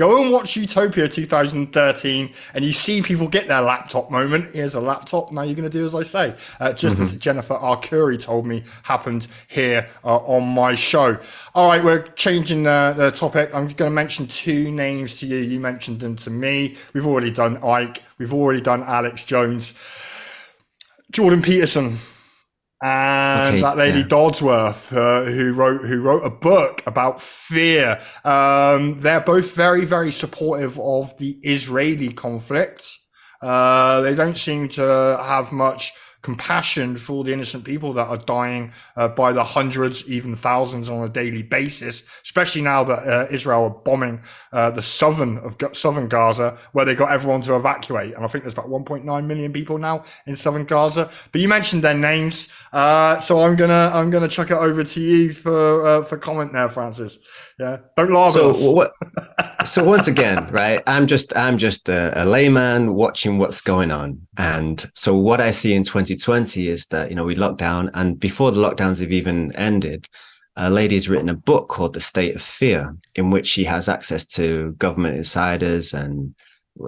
Go 0.00 0.22
and 0.22 0.32
watch 0.32 0.56
Utopia 0.56 1.06
2013 1.06 2.32
and 2.54 2.64
you 2.64 2.72
see 2.72 3.02
people 3.02 3.28
get 3.28 3.48
their 3.48 3.60
laptop 3.60 4.10
moment. 4.10 4.54
Here's 4.54 4.74
a 4.74 4.80
laptop. 4.80 5.30
Now 5.30 5.42
you're 5.42 5.54
going 5.54 5.70
to 5.70 5.78
do 5.78 5.84
as 5.84 5.94
I 5.94 6.04
say. 6.04 6.34
Uh, 6.58 6.72
just 6.72 6.94
mm-hmm. 6.94 7.02
as 7.02 7.16
Jennifer 7.16 7.52
Arcuri 7.52 8.18
told 8.18 8.46
me 8.46 8.64
happened 8.82 9.26
here 9.48 9.86
uh, 10.02 10.16
on 10.20 10.48
my 10.48 10.74
show. 10.74 11.18
All 11.54 11.68
right, 11.68 11.84
we're 11.84 12.08
changing 12.12 12.66
uh, 12.66 12.94
the 12.94 13.10
topic. 13.10 13.50
I'm 13.52 13.68
going 13.68 13.90
to 13.90 13.94
mention 13.94 14.26
two 14.26 14.70
names 14.70 15.20
to 15.20 15.26
you. 15.26 15.36
You 15.36 15.60
mentioned 15.60 16.00
them 16.00 16.16
to 16.16 16.30
me. 16.30 16.78
We've 16.94 17.06
already 17.06 17.30
done 17.30 17.58
Icke. 17.58 17.98
We've 18.16 18.32
already 18.32 18.62
done 18.62 18.82
Alex 18.84 19.26
Jones. 19.26 19.74
Jordan 21.12 21.42
Peterson 21.42 21.98
and 22.82 23.54
okay, 23.56 23.62
that 23.62 23.76
lady 23.76 23.98
yeah. 23.98 24.04
Dodsworth, 24.06 24.96
uh, 24.96 25.30
who 25.30 25.52
wrote 25.52 25.82
who 25.86 26.00
wrote 26.00 26.24
a 26.24 26.30
book 26.30 26.82
about 26.86 27.20
fear. 27.20 28.00
Um, 28.24 29.00
they're 29.00 29.20
both 29.20 29.54
very 29.54 29.84
very 29.84 30.10
supportive 30.10 30.78
of 30.78 31.16
the 31.18 31.38
Israeli 31.42 32.12
conflict. 32.12 32.88
Uh, 33.42 34.00
they 34.02 34.14
don't 34.14 34.36
seem 34.36 34.68
to 34.68 34.82
have 35.22 35.52
much 35.52 35.92
compassion 36.22 36.96
for 36.96 37.24
the 37.24 37.32
innocent 37.32 37.64
people 37.64 37.92
that 37.94 38.06
are 38.08 38.18
dying 38.18 38.72
uh, 38.96 39.08
by 39.08 39.32
the 39.32 39.42
hundreds, 39.42 40.08
even 40.08 40.36
thousands 40.36 40.90
on 40.90 41.02
a 41.04 41.08
daily 41.08 41.42
basis, 41.42 42.02
especially 42.24 42.62
now 42.62 42.84
that 42.84 43.08
uh, 43.08 43.26
Israel 43.30 43.64
are 43.64 43.70
bombing 43.70 44.20
uh, 44.52 44.70
the 44.70 44.82
southern 44.82 45.38
of 45.38 45.56
southern 45.72 46.08
Gaza, 46.08 46.58
where 46.72 46.84
they 46.84 46.94
got 46.94 47.10
everyone 47.10 47.40
to 47.42 47.56
evacuate. 47.56 48.14
And 48.14 48.24
I 48.24 48.28
think 48.28 48.44
there's 48.44 48.54
about 48.54 48.68
1.9 48.68 49.26
million 49.26 49.52
people 49.52 49.78
now 49.78 50.04
in 50.26 50.36
southern 50.36 50.64
Gaza. 50.64 51.10
But 51.32 51.40
you 51.40 51.48
mentioned 51.48 51.82
their 51.82 51.94
names, 51.94 52.48
uh, 52.72 53.18
so 53.18 53.40
I'm 53.40 53.56
gonna 53.56 53.90
I'm 53.94 54.10
gonna 54.10 54.28
chuck 54.28 54.50
it 54.50 54.56
over 54.56 54.84
to 54.84 55.00
you 55.00 55.32
for 55.32 55.86
uh, 55.86 56.02
for 56.04 56.18
comment 56.18 56.52
there, 56.52 56.68
Francis. 56.68 57.18
Yeah, 57.60 57.78
don't 57.94 58.10
lie. 58.10 58.28
So 58.28 58.54
what? 58.72 58.92
so 59.66 59.84
once 59.84 60.08
again, 60.08 60.50
right? 60.50 60.82
I'm 60.86 61.06
just 61.06 61.36
I'm 61.36 61.58
just 61.58 61.90
a, 61.90 62.22
a, 62.22 62.24
layman 62.24 62.94
watching 62.94 63.36
what's 63.36 63.60
going 63.60 63.90
on, 63.90 64.26
and 64.38 64.90
so 64.94 65.14
what 65.14 65.42
I 65.42 65.50
see 65.50 65.74
in 65.74 65.84
2020 66.16 66.68
is 66.68 66.86
that 66.86 67.10
you 67.10 67.16
know 67.16 67.24
we 67.24 67.34
locked 67.34 67.58
down, 67.58 67.90
and 67.94 68.18
before 68.18 68.50
the 68.50 68.60
lockdowns 68.60 69.00
have 69.00 69.12
even 69.12 69.54
ended, 69.56 70.08
a 70.56 70.70
lady 70.70 70.96
has 70.96 71.08
written 71.08 71.28
a 71.28 71.34
book 71.34 71.68
called 71.68 71.94
The 71.94 72.00
State 72.00 72.34
of 72.34 72.42
Fear, 72.42 72.94
in 73.14 73.30
which 73.30 73.46
she 73.46 73.64
has 73.64 73.88
access 73.88 74.24
to 74.26 74.72
government 74.78 75.16
insiders 75.16 75.94
and 75.94 76.34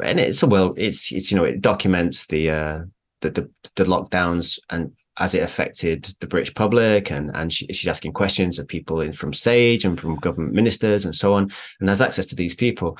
and 0.03 0.20
it's 0.20 0.43
a 0.43 0.47
well, 0.47 0.75
it's 0.77 1.12
it's 1.12 1.31
you 1.31 1.37
know 1.37 1.45
it 1.45 1.61
documents 1.61 2.27
the 2.27 2.51
uh, 2.51 2.81
the, 3.20 3.31
the, 3.31 3.51
the 3.77 3.85
lockdowns 3.85 4.59
and 4.70 4.93
as 5.18 5.35
it 5.35 5.43
affected 5.43 6.09
the 6.20 6.27
British 6.27 6.55
public, 6.55 7.11
and 7.11 7.31
and 7.35 7.53
she, 7.53 7.66
she's 7.66 7.89
asking 7.89 8.12
questions 8.12 8.59
of 8.59 8.68
people 8.68 9.01
in 9.01 9.12
from 9.12 9.33
Sage 9.33 9.85
and 9.85 10.01
from 10.01 10.16
government 10.16 10.55
ministers 10.55 11.05
and 11.05 11.14
so 11.14 11.35
on, 11.35 11.51
and 11.81 11.89
has 11.89 12.01
access 12.01 12.27
to 12.27 12.37
these 12.37 12.55
people. 12.55 12.99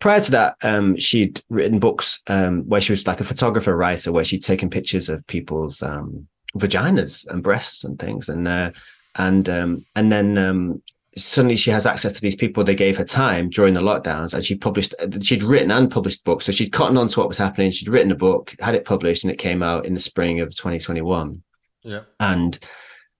Prior 0.00 0.20
to 0.20 0.30
that, 0.30 0.56
um, 0.62 0.96
she'd 0.96 1.40
written 1.50 1.78
books 1.78 2.20
um, 2.28 2.62
where 2.68 2.80
she 2.80 2.92
was 2.92 3.06
like 3.06 3.20
a 3.20 3.24
photographer 3.24 3.76
writer, 3.76 4.12
where 4.12 4.24
she'd 4.24 4.44
taken 4.44 4.70
pictures 4.70 5.08
of 5.08 5.26
people's 5.26 5.82
um, 5.82 6.26
vaginas 6.56 7.26
and 7.28 7.42
breasts 7.42 7.84
and 7.84 7.98
things, 7.98 8.28
and 8.28 8.46
uh, 8.46 8.70
and 9.16 9.48
um, 9.48 9.84
and 9.96 10.12
then 10.12 10.38
um, 10.38 10.82
suddenly 11.16 11.56
she 11.56 11.70
has 11.70 11.84
access 11.86 12.12
to 12.12 12.20
these 12.20 12.36
people. 12.36 12.62
They 12.62 12.74
gave 12.74 12.96
her 12.96 13.04
time 13.04 13.50
during 13.50 13.74
the 13.74 13.80
lockdowns 13.80 14.34
and 14.34 14.44
she 14.44 14.56
published 14.56 14.94
she'd 15.20 15.42
written 15.42 15.72
and 15.72 15.90
published 15.90 16.24
books. 16.24 16.46
So 16.46 16.52
she'd 16.52 16.72
cottoned 16.72 16.98
on 16.98 17.08
to 17.08 17.20
what 17.20 17.28
was 17.28 17.38
happening. 17.38 17.70
She'd 17.70 17.88
written 17.88 18.12
a 18.12 18.16
book 18.16 18.54
had 18.60 18.74
it 18.74 18.84
published 18.84 19.24
and 19.24 19.32
it 19.32 19.38
came 19.38 19.62
out 19.62 19.84
in 19.84 19.94
the 19.94 20.00
spring 20.00 20.40
of 20.40 20.50
2021 20.50 21.42
yeah. 21.82 22.02
And 22.20 22.58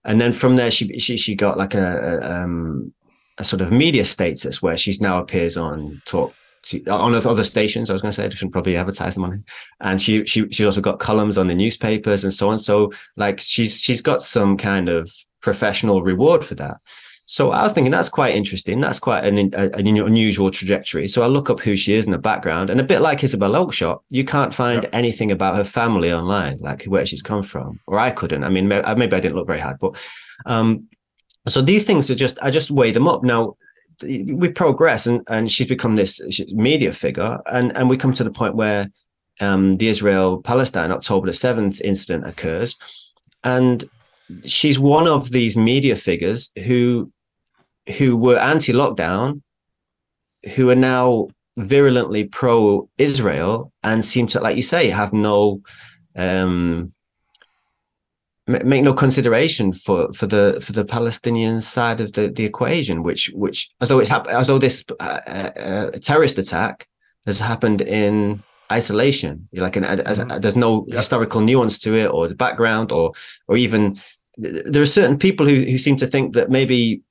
and 0.05 0.19
then 0.19 0.33
from 0.33 0.55
there 0.55 0.71
she 0.71 0.97
she, 0.99 1.17
she 1.17 1.35
got 1.35 1.57
like 1.57 1.73
a, 1.73 2.21
a, 2.21 2.43
um, 2.43 2.93
a 3.37 3.43
sort 3.43 3.61
of 3.61 3.71
media 3.71 4.05
status 4.05 4.61
where 4.61 4.77
she's 4.77 5.01
now 5.01 5.19
appears 5.19 5.57
on 5.57 6.01
talk 6.05 6.33
to, 6.69 6.83
on 6.89 7.13
other 7.13 7.43
stations. 7.43 7.89
I 7.89 7.93
was 7.93 8.01
going 8.01 8.11
to 8.11 8.15
say 8.15 8.25
I 8.25 8.29
should 8.29 8.51
probably 8.51 8.77
advertise 8.77 9.15
them 9.15 9.25
on 9.25 9.33
it. 9.33 9.41
And 9.81 10.01
she 10.01 10.25
she 10.25 10.47
she's 10.49 10.65
also 10.65 10.81
got 10.81 10.99
columns 10.99 11.37
on 11.37 11.47
the 11.47 11.55
newspapers 11.55 12.23
and 12.23 12.33
so 12.33 12.49
on. 12.49 12.59
So 12.59 12.91
like 13.15 13.39
she's 13.39 13.79
she's 13.79 14.01
got 14.01 14.21
some 14.21 14.57
kind 14.57 14.89
of 14.89 15.11
professional 15.41 16.01
reward 16.01 16.43
for 16.43 16.55
that. 16.55 16.77
So 17.25 17.51
I 17.51 17.61
was 17.61 17.73
thinking 17.73 17.91
that's 17.91 18.09
quite 18.09 18.35
interesting. 18.35 18.81
That's 18.81 18.99
quite 18.99 19.23
an, 19.23 19.53
an, 19.53 19.71
unusual 19.75 20.49
trajectory. 20.49 21.07
So 21.07 21.21
I 21.21 21.27
look 21.27 21.51
up 21.51 21.59
who 21.59 21.75
she 21.75 21.93
is 21.93 22.07
in 22.07 22.11
the 22.11 22.17
background, 22.17 22.71
and 22.71 22.79
a 22.79 22.83
bit 22.83 23.01
like 23.01 23.23
Isabel 23.23 23.51
Oakeshott, 23.51 23.99
you 24.09 24.25
can't 24.25 24.51
find 24.51 24.89
anything 24.93 25.31
about 25.31 25.55
her 25.55 25.63
family 25.63 26.11
online, 26.11 26.57
like 26.57 26.85
where 26.85 27.05
she's 27.05 27.21
come 27.21 27.43
from, 27.43 27.79
or 27.85 27.99
I 27.99 28.09
couldn't. 28.09 28.43
I 28.43 28.49
mean, 28.49 28.67
maybe, 28.67 28.83
maybe 28.95 29.15
I 29.15 29.19
didn't 29.19 29.35
look 29.35 29.45
very 29.45 29.59
hard, 29.59 29.77
but 29.79 29.95
um, 30.47 30.87
so 31.47 31.61
these 31.61 31.83
things 31.83 32.09
are 32.09 32.15
just 32.15 32.39
I 32.41 32.49
just 32.49 32.71
weigh 32.71 32.91
them 32.91 33.07
up. 33.07 33.23
Now 33.23 33.57
we 34.03 34.49
progress, 34.49 35.07
and 35.07 35.21
and 35.27 35.51
she's 35.51 35.67
become 35.67 35.95
this 35.95 36.21
media 36.51 36.93
figure, 36.93 37.39
and 37.47 37.75
and 37.75 37.89
we 37.89 37.97
come 37.97 38.13
to 38.13 38.23
the 38.23 38.31
point 38.31 38.55
where 38.55 38.89
um, 39.39 39.77
the 39.77 39.87
Israel 39.87 40.41
Palestine 40.41 40.91
October 40.91 41.27
the 41.27 41.33
seventh 41.33 41.81
incident 41.81 42.27
occurs, 42.27 42.77
and 43.43 43.83
she's 44.45 44.79
one 44.79 45.07
of 45.07 45.31
these 45.31 45.57
media 45.57 45.95
figures 45.95 46.51
who 46.65 47.11
who 47.97 48.15
were 48.15 48.37
anti-lockdown, 48.37 49.41
who 50.55 50.69
are 50.69 50.75
now 50.75 51.27
virulently 51.57 52.23
pro-Israel 52.23 53.71
and 53.83 54.05
seem 54.05 54.27
to, 54.27 54.39
like 54.39 54.55
you 54.55 54.61
say, 54.61 54.89
have 54.89 55.11
no 55.11 55.61
um, 56.15 56.93
make 58.49 58.83
no 58.83 58.93
consideration 58.93 59.73
for 59.73 60.11
for 60.13 60.27
the 60.27 60.59
for 60.65 60.73
the 60.73 60.85
Palestinian 60.85 61.61
side 61.61 62.01
of 62.01 62.13
the 62.13 62.29
the 62.29 62.45
equation, 62.45 63.03
which 63.03 63.31
which 63.33 63.69
as 63.81 63.89
though 63.89 63.99
it's 63.99 64.09
hap- 64.09 64.27
as 64.27 64.47
though 64.47 64.57
this 64.57 64.83
uh, 64.99 65.03
uh, 65.03 65.91
terrorist 65.91 66.37
attack 66.37 66.87
has 67.25 67.39
happened 67.39 67.81
in 67.81 68.43
isolation. 68.71 69.47
Like, 69.53 69.75
an, 69.75 69.83
as, 69.83 70.19
mm-hmm. 70.19 70.39
there's 70.39 70.55
no 70.55 70.85
historical 70.89 71.41
nuance 71.41 71.77
to 71.79 71.95
it, 71.95 72.07
or 72.07 72.27
the 72.27 72.35
background, 72.35 72.91
or 72.91 73.11
or 73.47 73.57
even 73.57 73.99
there 74.37 74.81
are 74.81 74.97
certain 74.97 75.17
people 75.17 75.45
who 75.45 75.63
who 75.65 75.77
seem 75.77 75.97
to 75.97 76.07
think 76.07 76.33
that 76.33 76.49
maybe 76.49 77.01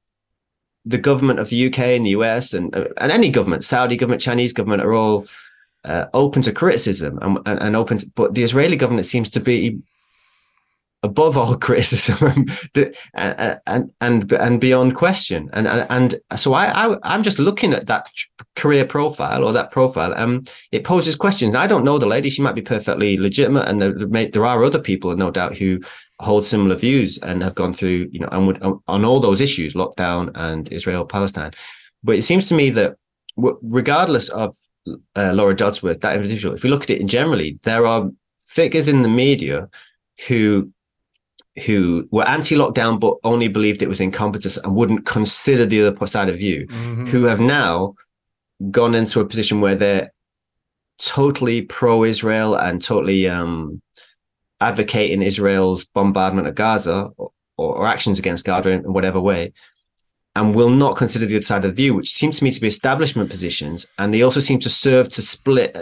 the 0.84 0.98
government 0.98 1.38
of 1.38 1.50
the 1.50 1.66
UK 1.66 1.78
and 1.78 2.06
the 2.06 2.10
US 2.10 2.52
and 2.54 2.74
uh, 2.74 2.88
and 2.96 3.12
any 3.12 3.30
government, 3.30 3.64
Saudi 3.64 3.96
government, 3.96 4.22
Chinese 4.22 4.52
government, 4.52 4.82
are 4.82 4.94
all 4.94 5.26
uh, 5.84 6.06
open 6.14 6.42
to 6.42 6.52
criticism 6.52 7.18
and, 7.22 7.38
and, 7.46 7.62
and 7.62 7.76
open, 7.76 7.98
to, 7.98 8.10
but 8.14 8.34
the 8.34 8.42
Israeli 8.42 8.76
government 8.76 9.06
seems 9.06 9.30
to 9.30 9.40
be 9.40 9.78
above 11.02 11.36
all 11.36 11.56
criticism 11.68 12.48
and, 13.14 13.60
and 13.66 13.90
and 14.00 14.32
and 14.32 14.60
beyond 14.60 14.96
question. 14.96 15.48
And 15.52 15.66
and, 15.66 15.86
and 15.90 16.38
so 16.38 16.54
I, 16.54 16.66
I 16.66 17.14
am 17.14 17.22
just 17.22 17.38
looking 17.38 17.72
at 17.72 17.86
that 17.86 18.08
career 18.56 18.84
profile 18.84 19.44
or 19.44 19.52
that 19.52 19.70
profile 19.70 20.12
um 20.16 20.44
it 20.72 20.84
poses 20.84 21.16
questions. 21.16 21.54
I 21.54 21.66
don't 21.66 21.84
know 21.84 21.98
the 21.98 22.06
lady. 22.06 22.30
She 22.30 22.42
might 22.42 22.54
be 22.54 22.62
perfectly 22.62 23.18
legitimate 23.18 23.68
and 23.68 23.80
there, 23.80 24.28
there 24.30 24.46
are 24.46 24.64
other 24.64 24.80
people 24.80 25.14
no 25.16 25.30
doubt 25.30 25.56
who 25.56 25.80
hold 26.20 26.44
similar 26.44 26.74
views 26.74 27.16
and 27.18 27.42
have 27.42 27.54
gone 27.54 27.72
through 27.72 28.08
you 28.10 28.18
know 28.18 28.28
and 28.32 28.46
would 28.46 28.62
on 28.88 29.04
all 29.04 29.20
those 29.20 29.40
issues 29.40 29.74
lockdown 29.74 30.30
and 30.34 30.72
israel 30.72 31.04
palestine. 31.04 31.52
But 32.02 32.16
it 32.16 32.22
seems 32.22 32.48
to 32.48 32.54
me 32.54 32.70
that 32.70 32.96
regardless 33.36 34.28
of 34.30 34.56
uh, 35.14 35.32
laura 35.32 35.54
dodsworth 35.54 36.00
that 36.00 36.16
individual 36.16 36.54
if 36.54 36.62
we 36.64 36.70
look 36.70 36.82
at 36.82 36.90
it 36.90 37.00
in 37.00 37.06
generally 37.06 37.58
there 37.62 37.86
are 37.86 38.10
figures 38.48 38.88
in 38.88 39.02
the 39.02 39.08
media 39.08 39.68
who 40.26 40.72
who 41.64 42.08
were 42.10 42.26
anti-lockdown 42.26 43.00
but 43.00 43.16
only 43.24 43.48
believed 43.48 43.82
it 43.82 43.88
was 43.88 44.00
incompetence 44.00 44.56
and 44.56 44.74
wouldn't 44.74 45.06
consider 45.06 45.66
the 45.66 45.86
other 45.86 46.06
side 46.06 46.28
of 46.28 46.36
view, 46.36 46.66
mm-hmm. 46.66 47.06
who 47.06 47.24
have 47.24 47.40
now 47.40 47.94
gone 48.70 48.94
into 48.94 49.20
a 49.20 49.26
position 49.26 49.60
where 49.60 49.76
they're 49.76 50.12
totally 50.98 51.62
pro-Israel 51.62 52.54
and 52.54 52.82
totally 52.82 53.28
um, 53.28 53.80
advocating 54.60 55.22
Israel's 55.22 55.84
bombardment 55.86 56.48
of 56.48 56.54
Gaza 56.54 57.10
or, 57.16 57.30
or, 57.56 57.86
actions 57.86 58.18
against 58.18 58.44
Gaza 58.44 58.70
in 58.70 58.92
whatever 58.92 59.20
way, 59.20 59.52
and 60.34 60.54
will 60.54 60.70
not 60.70 60.96
consider 60.96 61.26
the 61.26 61.36
other 61.36 61.44
side 61.44 61.64
of 61.64 61.70
the 61.70 61.82
view, 61.82 61.94
which 61.94 62.10
seems 62.10 62.38
to 62.38 62.44
me 62.44 62.50
to 62.50 62.60
be 62.60 62.66
establishment 62.66 63.30
positions, 63.30 63.86
and 63.98 64.12
they 64.12 64.22
also 64.22 64.40
seem 64.40 64.58
to 64.60 64.70
serve 64.70 65.08
to 65.10 65.22
split 65.22 65.76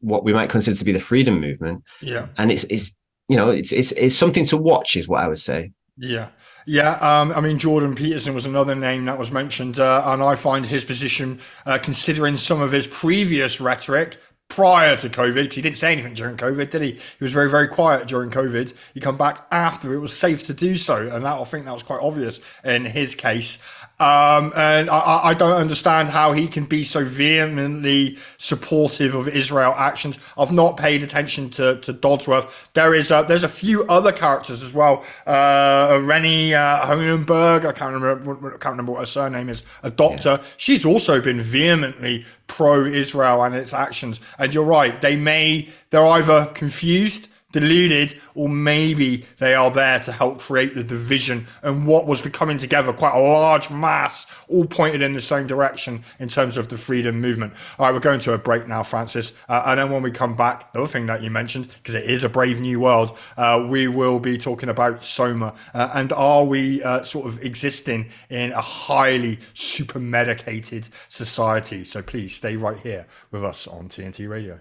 what 0.00 0.24
we 0.24 0.32
might 0.32 0.50
consider 0.50 0.76
to 0.76 0.84
be 0.84 0.92
the 0.92 1.00
freedom 1.00 1.40
movement. 1.40 1.82
Yeah, 2.00 2.28
and 2.36 2.52
it's 2.52 2.64
it's 2.64 2.94
you 3.28 3.36
know, 3.36 3.50
it's 3.50 3.72
it's 3.72 3.92
it's 3.92 4.16
something 4.16 4.44
to 4.46 4.56
watch, 4.56 4.96
is 4.96 5.08
what 5.08 5.22
I 5.22 5.28
would 5.28 5.40
say. 5.40 5.72
Yeah. 5.96 6.28
Yeah, 6.70 6.98
um, 7.00 7.32
I 7.32 7.40
mean, 7.40 7.58
Jordan 7.58 7.94
Peterson 7.94 8.34
was 8.34 8.44
another 8.44 8.74
name 8.74 9.06
that 9.06 9.18
was 9.18 9.32
mentioned, 9.32 9.78
uh, 9.78 10.02
and 10.04 10.22
I 10.22 10.34
find 10.34 10.66
his 10.66 10.84
position, 10.84 11.40
uh, 11.64 11.78
considering 11.78 12.36
some 12.36 12.60
of 12.60 12.72
his 12.72 12.86
previous 12.86 13.58
rhetoric 13.58 14.18
prior 14.48 14.96
to 14.96 15.08
COVID, 15.08 15.52
he 15.52 15.62
didn't 15.62 15.76
say 15.76 15.92
anything 15.92 16.14
during 16.14 16.36
COVID, 16.36 16.70
did 16.70 16.82
he? 16.82 16.92
He 16.92 17.24
was 17.24 17.32
very, 17.32 17.50
very 17.50 17.68
quiet 17.68 18.06
during 18.06 18.30
COVID. 18.30 18.74
He 18.94 19.00
come 19.00 19.16
back 19.16 19.46
after 19.50 19.94
it 19.94 19.98
was 20.00 20.16
safe 20.16 20.44
to 20.46 20.54
do 20.54 20.76
so, 20.76 21.08
and 21.08 21.24
that 21.24 21.38
I 21.38 21.44
think 21.44 21.66
that 21.66 21.72
was 21.72 21.82
quite 21.82 22.00
obvious 22.00 22.40
in 22.64 22.84
his 22.84 23.14
case. 23.14 23.58
Um, 24.00 24.52
and 24.54 24.88
I, 24.90 25.20
I, 25.24 25.34
don't 25.34 25.56
understand 25.56 26.08
how 26.08 26.30
he 26.30 26.46
can 26.46 26.66
be 26.66 26.84
so 26.84 27.04
vehemently 27.04 28.16
supportive 28.36 29.16
of 29.16 29.26
Israel 29.26 29.74
actions. 29.76 30.20
I've 30.36 30.52
not 30.52 30.76
paid 30.76 31.02
attention 31.02 31.50
to, 31.50 31.80
to 31.80 31.92
Dodsworth. 31.92 32.68
There 32.74 32.94
is 32.94 33.10
a, 33.10 33.24
there's 33.26 33.42
a 33.42 33.48
few 33.48 33.82
other 33.86 34.12
characters 34.12 34.62
as 34.62 34.72
well. 34.72 35.04
Uh, 35.26 36.00
Rennie 36.04 36.54
uh, 36.54 36.86
Honenberg, 36.86 37.64
I 37.66 37.72
can't 37.72 37.92
remember, 37.92 38.54
I 38.54 38.58
can't 38.58 38.72
remember 38.72 38.92
what 38.92 39.00
her 39.00 39.06
surname 39.06 39.48
is, 39.48 39.64
a 39.82 39.90
doctor. 39.90 40.38
Yeah. 40.40 40.46
She's 40.58 40.84
also 40.84 41.20
been 41.20 41.40
vehemently 41.40 42.24
pro-Israel 42.46 43.42
and 43.42 43.56
its 43.56 43.74
actions. 43.74 44.20
And 44.38 44.54
you're 44.54 44.62
right, 44.62 45.00
they 45.02 45.16
may, 45.16 45.68
they're 45.90 46.06
either 46.06 46.46
confused 46.54 47.30
deluded, 47.52 48.14
or 48.34 48.48
maybe 48.48 49.24
they 49.38 49.54
are 49.54 49.70
there 49.70 49.98
to 50.00 50.12
help 50.12 50.38
create 50.38 50.74
the 50.74 50.84
division 50.84 51.46
and 51.62 51.86
what 51.86 52.06
was 52.06 52.20
becoming 52.20 52.58
together 52.58 52.92
quite 52.92 53.14
a 53.14 53.18
large 53.18 53.70
mass, 53.70 54.26
all 54.48 54.66
pointed 54.66 55.00
in 55.00 55.14
the 55.14 55.20
same 55.20 55.46
direction 55.46 56.02
in 56.18 56.28
terms 56.28 56.58
of 56.58 56.68
the 56.68 56.76
freedom 56.76 57.20
movement. 57.20 57.54
All 57.78 57.86
right, 57.86 57.94
we're 57.94 58.00
going 58.00 58.20
to 58.20 58.34
a 58.34 58.38
break 58.38 58.68
now, 58.68 58.82
Francis. 58.82 59.32
Uh, 59.48 59.62
and 59.66 59.78
then 59.78 59.90
when 59.90 60.02
we 60.02 60.10
come 60.10 60.36
back, 60.36 60.72
the 60.72 60.80
other 60.80 60.88
thing 60.88 61.06
that 61.06 61.22
you 61.22 61.30
mentioned, 61.30 61.68
because 61.68 61.94
it 61.94 62.04
is 62.04 62.22
a 62.22 62.28
brave 62.28 62.60
new 62.60 62.80
world, 62.80 63.16
uh, 63.38 63.66
we 63.68 63.88
will 63.88 64.20
be 64.20 64.36
talking 64.36 64.68
about 64.68 65.02
Soma. 65.02 65.54
Uh, 65.72 65.90
and 65.94 66.12
are 66.12 66.44
we 66.44 66.82
uh, 66.82 67.02
sort 67.02 67.26
of 67.26 67.42
existing 67.42 68.10
in 68.28 68.52
a 68.52 68.60
highly 68.60 69.38
super 69.54 69.98
medicated 69.98 70.88
society? 71.08 71.82
So 71.84 72.02
please 72.02 72.34
stay 72.34 72.56
right 72.56 72.78
here 72.78 73.06
with 73.30 73.42
us 73.42 73.66
on 73.66 73.88
TNT 73.88 74.28
Radio. 74.28 74.60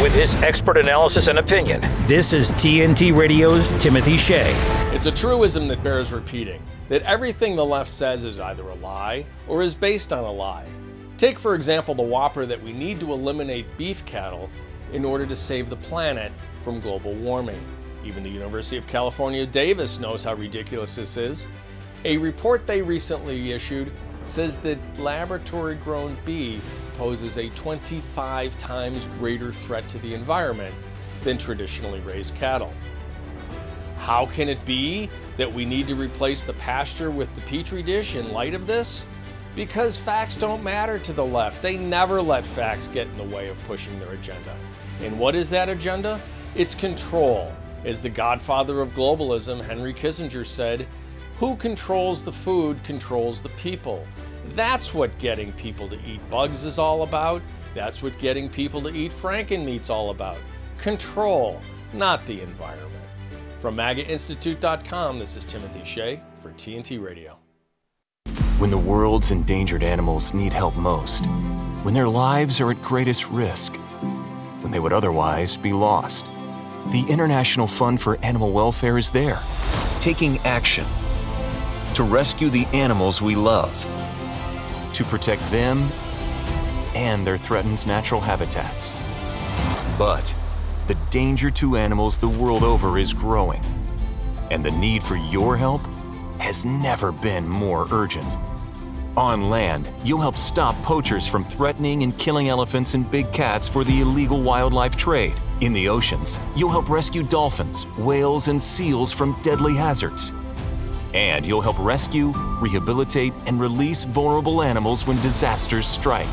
With 0.00 0.14
his 0.14 0.36
expert 0.36 0.76
analysis 0.76 1.26
and 1.26 1.40
opinion, 1.40 1.80
this 2.06 2.32
is 2.32 2.52
TNT 2.52 3.14
Radio's 3.14 3.72
Timothy 3.82 4.16
Shea. 4.16 4.52
It's 4.94 5.06
a 5.06 5.10
truism 5.10 5.66
that 5.68 5.82
bears 5.82 6.12
repeating 6.12 6.62
that 6.88 7.02
everything 7.02 7.56
the 7.56 7.64
left 7.64 7.90
says 7.90 8.22
is 8.22 8.38
either 8.38 8.62
a 8.68 8.76
lie 8.76 9.26
or 9.48 9.60
is 9.60 9.74
based 9.74 10.12
on 10.12 10.22
a 10.22 10.30
lie. 10.30 10.68
Take, 11.16 11.36
for 11.36 11.56
example, 11.56 11.96
the 11.96 12.02
whopper 12.02 12.46
that 12.46 12.62
we 12.62 12.72
need 12.72 13.00
to 13.00 13.12
eliminate 13.12 13.66
beef 13.76 14.04
cattle 14.04 14.48
in 14.92 15.04
order 15.04 15.26
to 15.26 15.34
save 15.34 15.68
the 15.68 15.76
planet 15.76 16.30
from 16.62 16.78
global 16.78 17.14
warming. 17.14 17.60
Even 18.04 18.22
the 18.22 18.30
University 18.30 18.76
of 18.76 18.86
California, 18.86 19.44
Davis 19.44 19.98
knows 19.98 20.22
how 20.22 20.34
ridiculous 20.34 20.94
this 20.94 21.16
is. 21.16 21.48
A 22.04 22.18
report 22.18 22.68
they 22.68 22.82
recently 22.82 23.50
issued 23.50 23.90
says 24.26 24.58
that 24.58 24.78
laboratory 25.00 25.74
grown 25.74 26.16
beef 26.24 26.64
poses 26.98 27.38
a 27.38 27.48
25 27.50 28.58
times 28.58 29.06
greater 29.18 29.52
threat 29.52 29.88
to 29.88 29.98
the 30.00 30.12
environment 30.12 30.74
than 31.22 31.38
traditionally 31.38 32.00
raised 32.00 32.34
cattle. 32.34 32.74
How 33.98 34.26
can 34.26 34.48
it 34.48 34.62
be 34.64 35.08
that 35.36 35.50
we 35.50 35.64
need 35.64 35.86
to 35.86 35.94
replace 35.94 36.42
the 36.42 36.54
pasture 36.54 37.12
with 37.12 37.32
the 37.36 37.40
petri 37.42 37.84
dish 37.84 38.16
in 38.16 38.32
light 38.32 38.52
of 38.52 38.66
this? 38.66 39.04
Because 39.54 39.96
facts 39.96 40.36
don't 40.36 40.62
matter 40.64 40.98
to 40.98 41.12
the 41.12 41.24
left. 41.24 41.62
They 41.62 41.76
never 41.76 42.20
let 42.20 42.44
facts 42.44 42.88
get 42.88 43.06
in 43.06 43.16
the 43.16 43.36
way 43.36 43.48
of 43.48 43.56
pushing 43.64 43.98
their 44.00 44.12
agenda. 44.12 44.56
And 45.00 45.16
what 45.20 45.36
is 45.36 45.48
that 45.50 45.68
agenda? 45.68 46.20
It's 46.56 46.74
control. 46.74 47.52
As 47.84 48.00
the 48.00 48.08
godfather 48.08 48.80
of 48.80 48.92
globalism, 48.94 49.62
Henry 49.62 49.94
Kissinger, 49.94 50.44
said, 50.44 50.88
who 51.36 51.54
controls 51.54 52.24
the 52.24 52.32
food 52.32 52.82
controls 52.82 53.40
the 53.40 53.50
people. 53.50 54.04
That's 54.58 54.92
what 54.92 55.16
getting 55.18 55.52
people 55.52 55.88
to 55.88 55.96
eat 56.04 56.18
bugs 56.30 56.64
is 56.64 56.80
all 56.80 57.02
about. 57.02 57.42
That's 57.76 58.02
what 58.02 58.18
getting 58.18 58.48
people 58.48 58.80
to 58.82 58.88
eat 58.88 59.12
frankenmeat's 59.12 59.88
all 59.88 60.10
about. 60.10 60.38
Control, 60.78 61.60
not 61.92 62.26
the 62.26 62.40
environment. 62.40 63.04
From 63.60 63.76
MAGAInstitute.com, 63.76 65.20
this 65.20 65.36
is 65.36 65.44
Timothy 65.44 65.84
Shea 65.84 66.20
for 66.42 66.50
TNT 66.50 67.00
Radio. 67.00 67.38
When 68.58 68.72
the 68.72 68.78
world's 68.78 69.30
endangered 69.30 69.84
animals 69.84 70.34
need 70.34 70.52
help 70.52 70.74
most, 70.74 71.24
when 71.84 71.94
their 71.94 72.08
lives 72.08 72.60
are 72.60 72.72
at 72.72 72.82
greatest 72.82 73.30
risk, 73.30 73.76
when 74.62 74.72
they 74.72 74.80
would 74.80 74.92
otherwise 74.92 75.56
be 75.56 75.72
lost, 75.72 76.26
the 76.90 77.06
International 77.08 77.68
Fund 77.68 78.00
for 78.00 78.16
Animal 78.24 78.50
Welfare 78.50 78.98
is 78.98 79.12
there, 79.12 79.38
taking 80.00 80.38
action 80.38 80.84
to 81.94 82.02
rescue 82.02 82.48
the 82.48 82.66
animals 82.72 83.22
we 83.22 83.36
love 83.36 84.07
to 84.98 85.04
protect 85.04 85.48
them 85.52 85.88
and 86.96 87.24
their 87.24 87.38
threatened 87.38 87.86
natural 87.86 88.20
habitats. 88.20 88.96
But 89.96 90.34
the 90.88 90.96
danger 91.10 91.50
to 91.50 91.76
animals 91.76 92.18
the 92.18 92.28
world 92.28 92.64
over 92.64 92.98
is 92.98 93.14
growing, 93.14 93.62
and 94.50 94.64
the 94.64 94.72
need 94.72 95.04
for 95.04 95.14
your 95.14 95.56
help 95.56 95.82
has 96.40 96.64
never 96.64 97.12
been 97.12 97.46
more 97.46 97.86
urgent. 97.92 98.36
On 99.16 99.48
land, 99.48 99.88
you'll 100.02 100.20
help 100.20 100.36
stop 100.36 100.74
poachers 100.82 101.28
from 101.28 101.44
threatening 101.44 102.02
and 102.02 102.16
killing 102.18 102.48
elephants 102.48 102.94
and 102.94 103.08
big 103.08 103.32
cats 103.32 103.68
for 103.68 103.84
the 103.84 104.00
illegal 104.00 104.40
wildlife 104.40 104.96
trade. 104.96 105.34
In 105.60 105.72
the 105.72 105.88
oceans, 105.88 106.40
you'll 106.56 106.70
help 106.70 106.88
rescue 106.88 107.22
dolphins, 107.22 107.84
whales, 107.98 108.48
and 108.48 108.60
seals 108.60 109.12
from 109.12 109.40
deadly 109.42 109.76
hazards. 109.76 110.32
And 111.14 111.44
you'll 111.46 111.60
help 111.60 111.78
rescue, 111.78 112.32
rehabilitate, 112.60 113.32
and 113.46 113.60
release 113.60 114.04
vulnerable 114.04 114.62
animals 114.62 115.06
when 115.06 115.16
disasters 115.22 115.86
strike. 115.86 116.26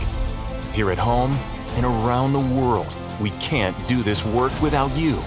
Here 0.74 0.92
at 0.92 0.98
home 0.98 1.32
and 1.76 1.86
around 1.86 2.34
the 2.34 2.40
world, 2.40 2.96
we 3.22 3.32
can't 3.40 3.76
do 3.88 4.04
this 4.04 4.26
work 4.26 4.52
without 4.62 4.92
you. 4.96 5.22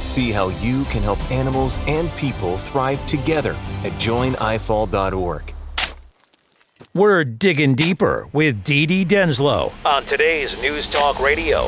See 0.00 0.30
how 0.30 0.48
you 0.48 0.84
can 0.84 1.02
help 1.02 1.18
animals 1.30 1.78
and 1.86 2.10
people 2.12 2.58
thrive 2.58 3.04
together 3.06 3.52
at 3.84 3.92
joinifaw.org. 3.92 5.54
We're 6.94 7.24
digging 7.24 7.74
deeper 7.74 8.28
with 8.32 8.64
DD 8.64 9.06
Denslow 9.06 9.72
on 9.86 10.04
today's 10.04 10.60
News 10.62 10.88
Talk 10.88 11.20
Radio, 11.20 11.58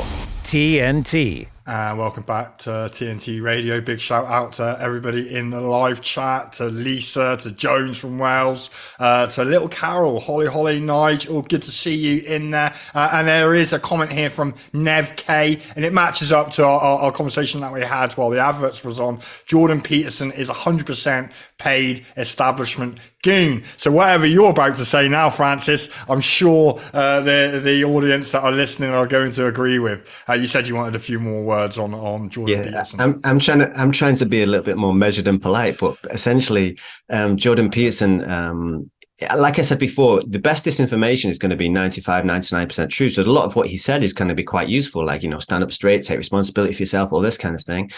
TNT. 0.42 1.48
And 1.72 1.98
welcome 1.98 2.24
back 2.24 2.58
to 2.58 2.70
TNT 2.70 3.40
Radio. 3.40 3.80
Big 3.80 4.00
shout 4.00 4.26
out 4.26 4.54
to 4.54 4.76
everybody 4.80 5.36
in 5.36 5.50
the 5.50 5.60
live 5.60 6.00
chat, 6.00 6.54
to 6.54 6.64
Lisa, 6.64 7.36
to 7.42 7.52
Jones 7.52 7.96
from 7.96 8.18
Wales, 8.18 8.70
uh, 8.98 9.28
to 9.28 9.44
little 9.44 9.68
Carol, 9.68 10.18
Holly, 10.18 10.48
Holly, 10.48 10.80
Nigel. 10.80 11.42
Good 11.42 11.62
to 11.62 11.70
see 11.70 11.94
you 11.94 12.22
in 12.22 12.50
there. 12.50 12.74
Uh, 12.92 13.10
and 13.12 13.28
there 13.28 13.54
is 13.54 13.72
a 13.72 13.78
comment 13.78 14.10
here 14.10 14.30
from 14.30 14.56
Nev 14.72 15.14
K, 15.14 15.60
and 15.76 15.84
it 15.84 15.92
matches 15.92 16.32
up 16.32 16.50
to 16.54 16.64
our, 16.64 16.80
our, 16.80 16.98
our, 17.02 17.12
conversation 17.12 17.60
that 17.60 17.72
we 17.72 17.82
had 17.82 18.14
while 18.14 18.30
the 18.30 18.40
adverts 18.40 18.82
was 18.82 18.98
on. 18.98 19.20
Jordan 19.46 19.80
Peterson 19.80 20.32
is 20.32 20.50
100% 20.50 21.30
paid 21.58 22.04
establishment 22.16 22.98
goon. 23.22 23.64
So 23.76 23.90
whatever 23.90 24.26
you're 24.26 24.50
about 24.50 24.76
to 24.76 24.84
say 24.84 25.08
now, 25.08 25.30
Francis, 25.30 25.88
I'm 26.08 26.20
sure 26.20 26.80
uh, 26.92 27.20
the 27.20 27.60
the 27.62 27.84
audience 27.84 28.32
that 28.32 28.42
are 28.42 28.52
listening 28.52 28.90
are 28.90 29.06
going 29.06 29.32
to 29.32 29.46
agree 29.46 29.78
with. 29.78 30.06
Uh, 30.28 30.34
you 30.34 30.46
said 30.46 30.66
you 30.66 30.74
wanted 30.74 30.96
a 30.96 31.00
few 31.00 31.18
more 31.18 31.42
words 31.42 31.78
on 31.78 31.94
on 31.94 32.30
Jordan 32.30 32.56
yeah, 32.56 32.64
Peterson. 32.64 33.00
I'm 33.00 33.20
I'm 33.24 33.38
trying 33.38 33.60
to 33.60 33.72
I'm 33.78 33.92
trying 33.92 34.16
to 34.16 34.26
be 34.26 34.42
a 34.42 34.46
little 34.46 34.64
bit 34.64 34.76
more 34.76 34.94
measured 34.94 35.26
and 35.26 35.40
polite, 35.40 35.78
but 35.78 35.96
essentially, 36.10 36.78
um, 37.10 37.36
Jordan 37.36 37.70
Peterson. 37.70 38.28
Um, 38.28 38.90
like 39.36 39.58
I 39.58 39.62
said 39.62 39.78
before, 39.78 40.22
the 40.26 40.38
best 40.38 40.64
disinformation 40.64 41.28
is 41.28 41.36
going 41.36 41.50
to 41.50 41.56
be 41.56 41.68
95, 41.68 42.24
99% 42.24 42.88
true. 42.88 43.10
So 43.10 43.22
a 43.22 43.24
lot 43.24 43.44
of 43.44 43.54
what 43.54 43.66
he 43.68 43.76
said 43.76 44.02
is 44.02 44.14
going 44.14 44.30
to 44.30 44.34
be 44.34 44.44
quite 44.44 44.70
useful, 44.70 45.04
like, 45.04 45.22
you 45.22 45.28
know, 45.28 45.38
stand 45.38 45.62
up 45.62 45.72
straight, 45.72 46.02
take 46.02 46.16
responsibility 46.16 46.72
for 46.72 46.80
yourself, 46.80 47.12
all 47.12 47.20
this 47.20 47.36
kind 47.36 47.54
of 47.54 47.62
thing. 47.62 47.90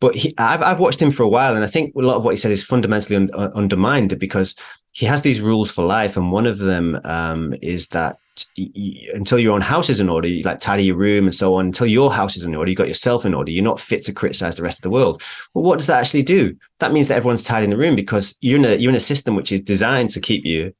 But 0.00 0.14
he, 0.14 0.34
I've, 0.38 0.62
I've 0.62 0.80
watched 0.80 1.00
him 1.00 1.10
for 1.10 1.22
a 1.22 1.28
while, 1.28 1.54
and 1.54 1.64
I 1.64 1.68
think 1.68 1.94
a 1.94 2.00
lot 2.00 2.16
of 2.16 2.24
what 2.24 2.32
he 2.32 2.36
said 2.36 2.52
is 2.52 2.62
fundamentally 2.62 3.16
un, 3.16 3.30
uh, 3.32 3.50
undermined 3.54 4.18
because 4.18 4.54
he 4.92 5.06
has 5.06 5.22
these 5.22 5.40
rules 5.40 5.70
for 5.70 5.86
life, 5.86 6.16
and 6.16 6.32
one 6.32 6.46
of 6.46 6.58
them 6.58 7.00
um, 7.04 7.54
is 7.62 7.88
that 7.88 8.18
until 9.14 9.38
your 9.38 9.54
own 9.54 9.62
house 9.62 9.88
is 9.88 10.00
in 10.00 10.10
order, 10.10 10.28
you 10.28 10.42
like 10.42 10.58
tidy 10.58 10.84
your 10.84 10.96
room 10.96 11.24
and 11.24 11.34
so 11.34 11.54
on. 11.54 11.66
Until 11.66 11.86
your 11.86 12.12
house 12.12 12.36
is 12.36 12.42
in 12.42 12.54
order, 12.54 12.70
you 12.70 12.76
got 12.76 12.88
yourself 12.88 13.24
in 13.24 13.32
order. 13.32 13.50
You're 13.50 13.64
not 13.64 13.80
fit 13.80 14.04
to 14.04 14.12
criticize 14.12 14.56
the 14.56 14.62
rest 14.62 14.78
of 14.78 14.82
the 14.82 14.90
world. 14.90 15.22
Well, 15.54 15.64
what 15.64 15.78
does 15.78 15.86
that 15.86 16.00
actually 16.00 16.22
do? 16.22 16.54
That 16.80 16.92
means 16.92 17.08
that 17.08 17.16
everyone's 17.16 17.44
tidying 17.44 17.70
the 17.70 17.78
room 17.78 17.96
because 17.96 18.36
you're 18.40 18.58
in 18.58 18.64
a 18.64 18.76
you're 18.76 18.90
in 18.90 18.96
a 18.96 19.00
system 19.00 19.36
which 19.36 19.52
is 19.52 19.60
designed 19.62 20.10
to 20.10 20.20
keep 20.20 20.44
you 20.44 20.74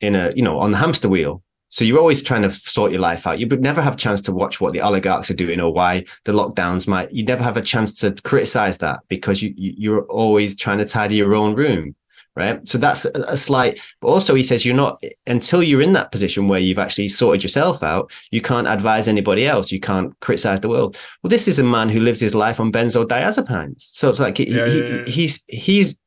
in 0.00 0.14
a 0.14 0.32
you 0.34 0.42
know 0.42 0.58
on 0.58 0.70
the 0.70 0.78
hamster 0.78 1.08
wheel 1.08 1.42
so 1.74 1.84
you're 1.84 1.98
always 1.98 2.22
trying 2.22 2.42
to 2.42 2.52
sort 2.52 2.92
your 2.92 3.00
life 3.00 3.26
out. 3.26 3.40
You 3.40 3.48
would 3.48 3.60
never 3.60 3.82
have 3.82 3.94
a 3.94 3.96
chance 3.96 4.20
to 4.22 4.32
watch 4.32 4.60
what 4.60 4.72
the 4.72 4.80
oligarchs 4.80 5.28
are 5.28 5.34
doing 5.34 5.58
or 5.58 5.72
why 5.72 6.04
the 6.22 6.30
lockdowns 6.30 6.86
might. 6.86 7.10
You 7.10 7.24
never 7.24 7.42
have 7.42 7.56
a 7.56 7.62
chance 7.62 7.92
to 7.94 8.12
criticize 8.22 8.78
that 8.78 9.00
because 9.08 9.42
you 9.42 9.52
you're 9.56 10.04
always 10.04 10.54
trying 10.54 10.78
to 10.78 10.84
tidy 10.84 11.16
your 11.16 11.34
own 11.34 11.56
room, 11.56 11.96
right? 12.36 12.64
So 12.64 12.78
that's 12.78 13.06
a, 13.06 13.10
a 13.26 13.36
slight. 13.36 13.80
But 14.00 14.06
also, 14.06 14.36
he 14.36 14.44
says 14.44 14.64
you're 14.64 14.76
not 14.76 15.02
until 15.26 15.64
you're 15.64 15.82
in 15.82 15.94
that 15.94 16.12
position 16.12 16.46
where 16.46 16.60
you've 16.60 16.78
actually 16.78 17.08
sorted 17.08 17.42
yourself 17.42 17.82
out. 17.82 18.12
You 18.30 18.40
can't 18.40 18.68
advise 18.68 19.08
anybody 19.08 19.44
else. 19.44 19.72
You 19.72 19.80
can't 19.80 20.14
criticize 20.20 20.60
the 20.60 20.68
world. 20.68 20.96
Well, 21.24 21.28
this 21.28 21.48
is 21.48 21.58
a 21.58 21.64
man 21.64 21.88
who 21.88 21.98
lives 21.98 22.20
his 22.20 22.36
life 22.36 22.60
on 22.60 22.70
benzodiazepines. 22.70 23.78
So 23.78 24.10
it's 24.10 24.20
like 24.20 24.38
he, 24.38 24.48
yeah, 24.48 24.68
he, 24.68 24.78
yeah, 24.78 24.88
yeah. 24.98 25.04
he's 25.06 25.44
he's 25.48 25.98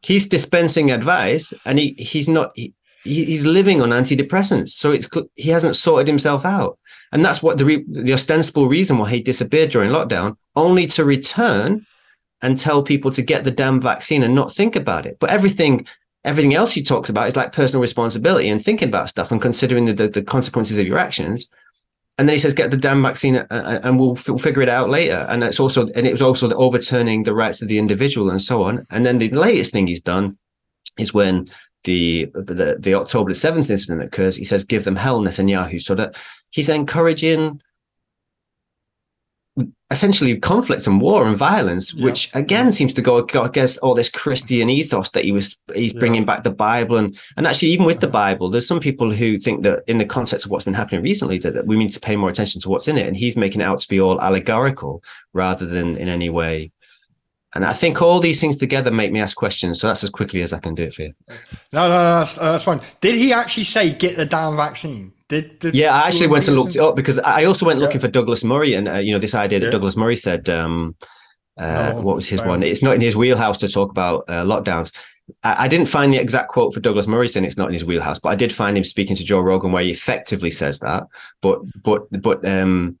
he's 0.00 0.26
dispensing 0.26 0.90
advice 0.90 1.52
and 1.66 1.78
he 1.78 1.94
he's 1.98 2.26
not 2.26 2.52
he, 2.54 2.72
he's 3.04 3.46
living 3.46 3.80
on 3.80 3.90
antidepressants, 3.90 4.70
so 4.70 4.92
it's 4.92 5.08
he 5.34 5.50
hasn't 5.50 5.76
sorted 5.76 6.06
himself 6.06 6.44
out, 6.44 6.78
and 7.12 7.24
that's 7.24 7.42
what 7.42 7.58
the 7.58 7.64
re, 7.64 7.84
the 7.88 8.12
ostensible 8.12 8.68
reason 8.68 8.98
why 8.98 9.10
he 9.10 9.22
disappeared 9.22 9.70
during 9.70 9.90
lockdown, 9.90 10.36
only 10.56 10.86
to 10.88 11.04
return 11.04 11.84
and 12.42 12.58
tell 12.58 12.82
people 12.82 13.10
to 13.10 13.22
get 13.22 13.44
the 13.44 13.50
damn 13.50 13.80
vaccine 13.80 14.22
and 14.22 14.34
not 14.34 14.52
think 14.52 14.76
about 14.76 15.06
it. 15.06 15.18
But 15.20 15.30
everything 15.30 15.86
everything 16.24 16.54
else 16.54 16.74
he 16.74 16.82
talks 16.82 17.08
about 17.08 17.28
is 17.28 17.36
like 17.36 17.52
personal 17.52 17.80
responsibility 17.80 18.48
and 18.48 18.62
thinking 18.62 18.88
about 18.88 19.08
stuff 19.08 19.32
and 19.32 19.40
considering 19.40 19.86
the, 19.86 19.94
the, 19.94 20.08
the 20.08 20.22
consequences 20.22 20.76
of 20.76 20.86
your 20.86 20.98
actions. 20.98 21.50
And 22.18 22.28
then 22.28 22.34
he 22.34 22.38
says, 22.38 22.52
"Get 22.52 22.70
the 22.70 22.76
damn 22.76 23.02
vaccine, 23.02 23.36
uh, 23.36 23.46
uh, 23.50 23.80
and 23.82 23.98
we'll, 23.98 24.18
we'll 24.28 24.36
figure 24.36 24.60
it 24.60 24.68
out 24.68 24.90
later." 24.90 25.26
And 25.30 25.42
it's 25.42 25.58
also, 25.58 25.86
and 25.94 26.06
it 26.06 26.12
was 26.12 26.20
also 26.20 26.48
the 26.48 26.56
overturning 26.56 27.22
the 27.22 27.34
rights 27.34 27.62
of 27.62 27.68
the 27.68 27.78
individual 27.78 28.28
and 28.28 28.42
so 28.42 28.62
on. 28.64 28.86
And 28.90 29.06
then 29.06 29.16
the 29.16 29.30
latest 29.30 29.72
thing 29.72 29.86
he's 29.86 30.02
done 30.02 30.36
is 30.98 31.14
when 31.14 31.48
the, 31.84 32.30
the 32.34 32.76
the 32.78 32.94
October 32.94 33.30
the 33.30 33.34
seventh 33.34 33.70
incident 33.70 34.02
occurs, 34.02 34.36
he 34.36 34.44
says, 34.44 34.64
"Give 34.64 34.84
them 34.84 34.96
hell, 34.96 35.20
Netanyahu," 35.20 35.80
so 35.80 35.94
that 35.94 36.16
he's 36.50 36.68
encouraging 36.68 37.60
essentially 39.90 40.38
conflict 40.38 40.86
and 40.86 41.00
war 41.00 41.26
and 41.26 41.36
violence, 41.36 41.92
yeah. 41.92 42.04
which 42.04 42.30
again 42.34 42.72
seems 42.72 42.94
to 42.94 43.02
go 43.02 43.18
against 43.18 43.78
all 43.78 43.94
this 43.94 44.08
Christian 44.08 44.70
ethos 44.70 45.10
that 45.10 45.24
he 45.24 45.32
was 45.32 45.58
he's 45.74 45.92
bringing 45.92 46.22
yeah. 46.22 46.26
back 46.26 46.44
the 46.44 46.50
Bible 46.50 46.96
and 46.96 47.18
and 47.36 47.46
actually 47.46 47.70
even 47.70 47.86
with 47.86 48.00
the 48.00 48.08
Bible, 48.08 48.50
there's 48.50 48.68
some 48.68 48.80
people 48.80 49.12
who 49.12 49.38
think 49.38 49.62
that 49.62 49.82
in 49.86 49.98
the 49.98 50.04
context 50.04 50.46
of 50.46 50.52
what's 50.52 50.64
been 50.64 50.74
happening 50.74 51.02
recently 51.02 51.38
that, 51.38 51.54
that 51.54 51.66
we 51.66 51.76
need 51.76 51.92
to 51.92 52.00
pay 52.00 52.14
more 52.14 52.30
attention 52.30 52.60
to 52.60 52.68
what's 52.68 52.88
in 52.88 52.98
it, 52.98 53.06
and 53.06 53.16
he's 53.16 53.36
making 53.36 53.60
it 53.60 53.64
out 53.64 53.80
to 53.80 53.88
be 53.88 54.00
all 54.00 54.20
allegorical 54.20 55.02
rather 55.32 55.66
than 55.66 55.96
in 55.96 56.08
any 56.08 56.30
way 56.30 56.70
and 57.54 57.64
I 57.64 57.72
think 57.72 58.00
all 58.00 58.20
these 58.20 58.40
things 58.40 58.56
together 58.56 58.90
make 58.90 59.10
me 59.10 59.20
ask 59.20 59.36
questions. 59.36 59.80
So 59.80 59.88
that's 59.88 60.04
as 60.04 60.10
quickly 60.10 60.42
as 60.42 60.52
I 60.52 60.60
can 60.60 60.74
do 60.74 60.84
it 60.84 60.94
for 60.94 61.02
you. 61.02 61.14
No, 61.72 61.88
no, 61.88 62.18
that's, 62.20 62.36
that's 62.36 62.64
fine. 62.64 62.80
Did 63.00 63.16
he 63.16 63.32
actually 63.32 63.64
say 63.64 63.92
get 63.92 64.16
the 64.16 64.24
damn 64.24 64.56
vaccine? 64.56 65.12
Did, 65.28 65.58
did 65.58 65.74
yeah, 65.74 65.94
I 65.94 66.08
actually 66.08 66.28
went 66.28 66.48
and 66.48 66.56
looked 66.56 66.76
it 66.76 66.80
up 66.80 66.96
because 66.96 67.18
I 67.20 67.44
also 67.44 67.66
went 67.66 67.80
looking 67.80 68.00
for 68.00 68.08
Douglas 68.08 68.44
Murray 68.44 68.74
and 68.74 68.88
uh, 68.88 68.96
you 68.96 69.12
know 69.12 69.18
this 69.18 69.34
idea 69.34 69.60
that 69.60 69.66
yeah. 69.66 69.72
Douglas 69.72 69.96
Murray 69.96 70.16
said. 70.16 70.48
Um, 70.48 70.96
uh, 71.58 71.92
oh, 71.94 72.00
what 72.00 72.16
was 72.16 72.26
his 72.26 72.40
one? 72.40 72.62
It's 72.62 72.82
not 72.82 72.94
in 72.94 73.02
his 73.02 73.16
wheelhouse 73.16 73.58
to 73.58 73.68
talk 73.68 73.90
about 73.90 74.24
uh, 74.28 74.44
lockdowns. 74.44 74.96
I, 75.42 75.64
I, 75.64 75.68
didn't 75.68 75.88
find 75.88 76.10
the 76.10 76.16
exact 76.16 76.48
quote 76.48 76.72
for 76.72 76.80
Douglas 76.80 77.06
Murray 77.06 77.28
saying 77.28 77.44
it's 77.44 77.58
not 77.58 77.66
in 77.66 77.74
his 77.74 77.84
wheelhouse, 77.84 78.18
but 78.18 78.30
I 78.30 78.34
did 78.34 78.50
find 78.50 78.78
him 78.78 78.84
speaking 78.84 79.14
to 79.16 79.24
Joe 79.24 79.40
Rogan 79.40 79.70
where 79.70 79.82
he 79.82 79.90
effectively 79.90 80.50
says 80.50 80.78
that. 80.78 81.04
But 81.42 81.60
but 81.82 82.06
but 82.22 82.46
um, 82.46 82.98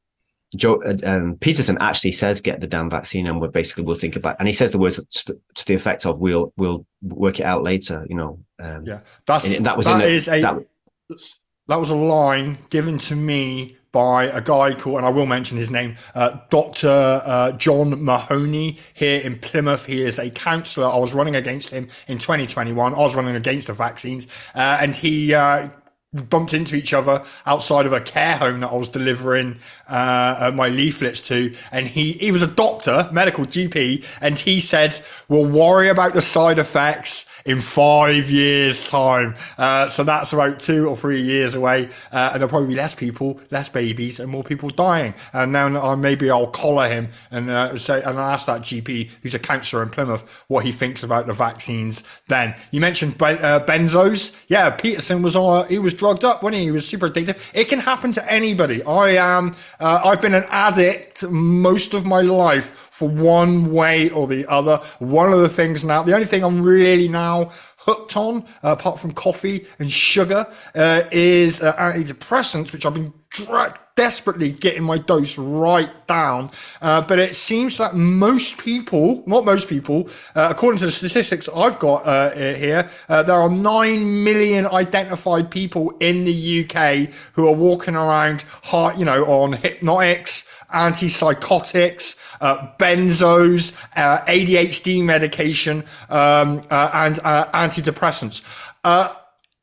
Joe 0.56 0.80
uh, 0.84 0.96
um, 1.04 1.36
Peterson 1.36 1.78
actually 1.80 2.12
says 2.12 2.40
get 2.40 2.60
the 2.60 2.66
damn 2.66 2.90
vaccine, 2.90 3.26
and 3.26 3.40
we're 3.40 3.48
basically 3.48 3.84
we'll 3.84 3.94
think 3.94 4.16
about. 4.16 4.36
And 4.38 4.48
he 4.48 4.54
says 4.54 4.72
the 4.72 4.78
words 4.78 4.96
to, 5.24 5.38
to 5.54 5.66
the 5.66 5.74
effect 5.74 6.06
of 6.06 6.20
we'll 6.20 6.52
we'll 6.56 6.86
work 7.02 7.40
it 7.40 7.44
out 7.44 7.62
later. 7.62 8.04
You 8.08 8.16
know. 8.16 8.40
Um, 8.58 8.84
yeah, 8.84 9.00
that's 9.26 9.58
that 9.60 9.76
was 9.76 9.86
that 9.86 10.02
in 10.02 10.10
is 10.10 10.28
a, 10.28 10.38
a 10.38 10.40
that, 10.40 10.58
that 11.68 11.76
was 11.76 11.90
a 11.90 11.94
line 11.94 12.58
given 12.68 12.98
to 12.98 13.16
me 13.16 13.76
by 13.92 14.24
a 14.24 14.40
guy 14.40 14.72
called, 14.72 14.98
and 14.98 15.06
I 15.06 15.10
will 15.10 15.26
mention 15.26 15.58
his 15.58 15.70
name, 15.70 15.96
uh, 16.14 16.38
Dr. 16.48 17.22
Uh, 17.24 17.52
John 17.52 18.04
Mahoney 18.04 18.78
here 18.94 19.20
in 19.20 19.38
Plymouth. 19.38 19.86
He 19.86 20.02
is 20.02 20.18
a 20.18 20.30
councillor. 20.30 20.88
I 20.88 20.96
was 20.96 21.12
running 21.12 21.34
against 21.34 21.70
him 21.70 21.88
in 22.06 22.18
2021. 22.18 22.94
I 22.94 22.98
was 22.98 23.16
running 23.16 23.34
against 23.34 23.66
the 23.66 23.72
vaccines, 23.72 24.26
uh, 24.54 24.78
and 24.80 24.94
he 24.94 25.34
uh, 25.34 25.68
bumped 26.12 26.54
into 26.54 26.74
each 26.74 26.92
other 26.92 27.24
outside 27.46 27.86
of 27.86 27.92
a 27.92 28.00
care 28.00 28.36
home 28.36 28.60
that 28.60 28.70
I 28.70 28.74
was 28.74 28.88
delivering 28.88 29.58
uh, 29.90 30.36
uh, 30.40 30.52
my 30.54 30.68
leaflets 30.68 31.20
to, 31.22 31.54
and 31.72 31.86
he 31.86 32.12
he 32.12 32.32
was 32.32 32.42
a 32.42 32.46
doctor, 32.46 33.08
medical 33.12 33.44
GP, 33.44 34.04
and 34.20 34.38
he 34.38 34.60
said, 34.60 34.98
"We'll 35.28 35.46
worry 35.46 35.88
about 35.88 36.14
the 36.14 36.22
side 36.22 36.58
effects." 36.58 37.26
in 37.44 37.60
five 37.60 38.30
years' 38.30 38.80
time. 38.80 39.34
Uh, 39.56 39.88
so 39.88 40.04
that's 40.04 40.32
about 40.32 40.60
two 40.60 40.88
or 40.88 40.96
three 40.96 41.20
years 41.20 41.54
away, 41.54 41.88
uh, 42.12 42.30
and 42.32 42.40
there'll 42.40 42.48
probably 42.48 42.68
be 42.68 42.74
less 42.74 42.94
people, 42.94 43.40
less 43.50 43.68
babies, 43.68 44.20
and 44.20 44.30
more 44.30 44.44
people 44.44 44.70
dying. 44.70 45.14
And 45.32 45.52
now 45.52 45.66
uh, 45.80 45.96
maybe 45.96 46.30
I'll 46.30 46.46
collar 46.46 46.88
him 46.88 47.08
and 47.30 47.50
uh, 47.50 47.76
say 47.78 48.02
and 48.02 48.18
ask 48.18 48.46
that 48.46 48.62
GP, 48.62 49.10
who's 49.22 49.34
a 49.34 49.38
councillor 49.38 49.82
in 49.82 49.90
Plymouth, 49.90 50.22
what 50.48 50.64
he 50.64 50.72
thinks 50.72 51.02
about 51.02 51.26
the 51.26 51.32
vaccines. 51.32 52.02
Then 52.28 52.54
you 52.70 52.80
mentioned 52.80 53.18
ben- 53.18 53.42
uh, 53.42 53.60
benzos. 53.60 54.36
Yeah, 54.48 54.70
Peterson 54.70 55.22
was 55.22 55.36
on. 55.36 55.66
He 55.68 55.78
was 55.78 55.94
drugged 55.94 56.24
up 56.24 56.42
when 56.42 56.52
he? 56.52 56.60
he 56.60 56.70
was 56.70 56.86
super 56.86 57.06
addicted. 57.06 57.36
It 57.54 57.68
can 57.68 57.80
happen 57.80 58.12
to 58.12 58.32
anybody. 58.32 58.82
I 58.84 59.10
am. 59.10 59.56
Uh, 59.80 60.00
I've 60.04 60.20
been 60.20 60.34
an 60.34 60.44
addict 60.50 61.22
most 61.30 61.94
of 61.94 62.04
my 62.04 62.20
life 62.20 62.90
for 62.90 63.08
one 63.08 63.72
way 63.72 64.10
or 64.10 64.26
the 64.26 64.46
other. 64.46 64.76
One 64.98 65.32
of 65.32 65.40
the 65.40 65.48
things 65.48 65.84
now, 65.84 66.02
the 66.02 66.12
only 66.12 66.26
thing 66.26 66.44
I'm 66.44 66.62
really 66.62 67.08
now 67.08 67.50
hooked 67.78 68.14
on, 68.14 68.42
uh, 68.62 68.72
apart 68.72 69.00
from 69.00 69.12
coffee 69.12 69.66
and 69.78 69.90
sugar, 69.90 70.46
uh, 70.74 71.02
is 71.10 71.62
uh, 71.62 71.72
antidepressants, 71.76 72.72
which 72.72 72.84
I've 72.84 72.92
been 72.92 73.14
dra- 73.30 73.78
desperately 73.96 74.50
getting 74.52 74.82
my 74.82 74.98
dose 74.98 75.36
right 75.38 76.06
down. 76.06 76.50
Uh, 76.80 77.00
but 77.02 77.18
it 77.18 77.34
seems 77.34 77.78
that 77.78 77.94
most 77.94 78.58
people, 78.58 79.22
not 79.26 79.44
most 79.44 79.68
people, 79.68 80.08
uh, 80.34 80.48
according 80.50 80.78
to 80.78 80.86
the 80.86 80.92
statistics 80.92 81.48
I've 81.54 81.78
got 81.78 82.06
uh, 82.06 82.30
here, 82.30 82.88
there 83.08 83.36
are 83.36 83.50
9 83.50 84.24
million 84.24 84.66
identified 84.66 85.50
people 85.50 85.90
in 86.00 86.24
the 86.24 86.64
UK 86.64 87.12
who 87.32 87.46
are 87.46 87.54
walking 87.54 87.94
around, 87.94 88.42
hard, 88.62 88.98
you 88.98 89.04
know, 89.04 89.24
on 89.26 89.52
hypnotics, 89.52 90.48
antipsychotics, 90.72 92.16
uh, 92.40 92.68
benzos, 92.78 93.74
uh, 93.96 94.24
ADHD 94.26 95.02
medication, 95.02 95.84
um, 96.08 96.64
uh, 96.70 96.90
and 96.94 97.18
uh, 97.24 97.46
antidepressants. 97.52 98.42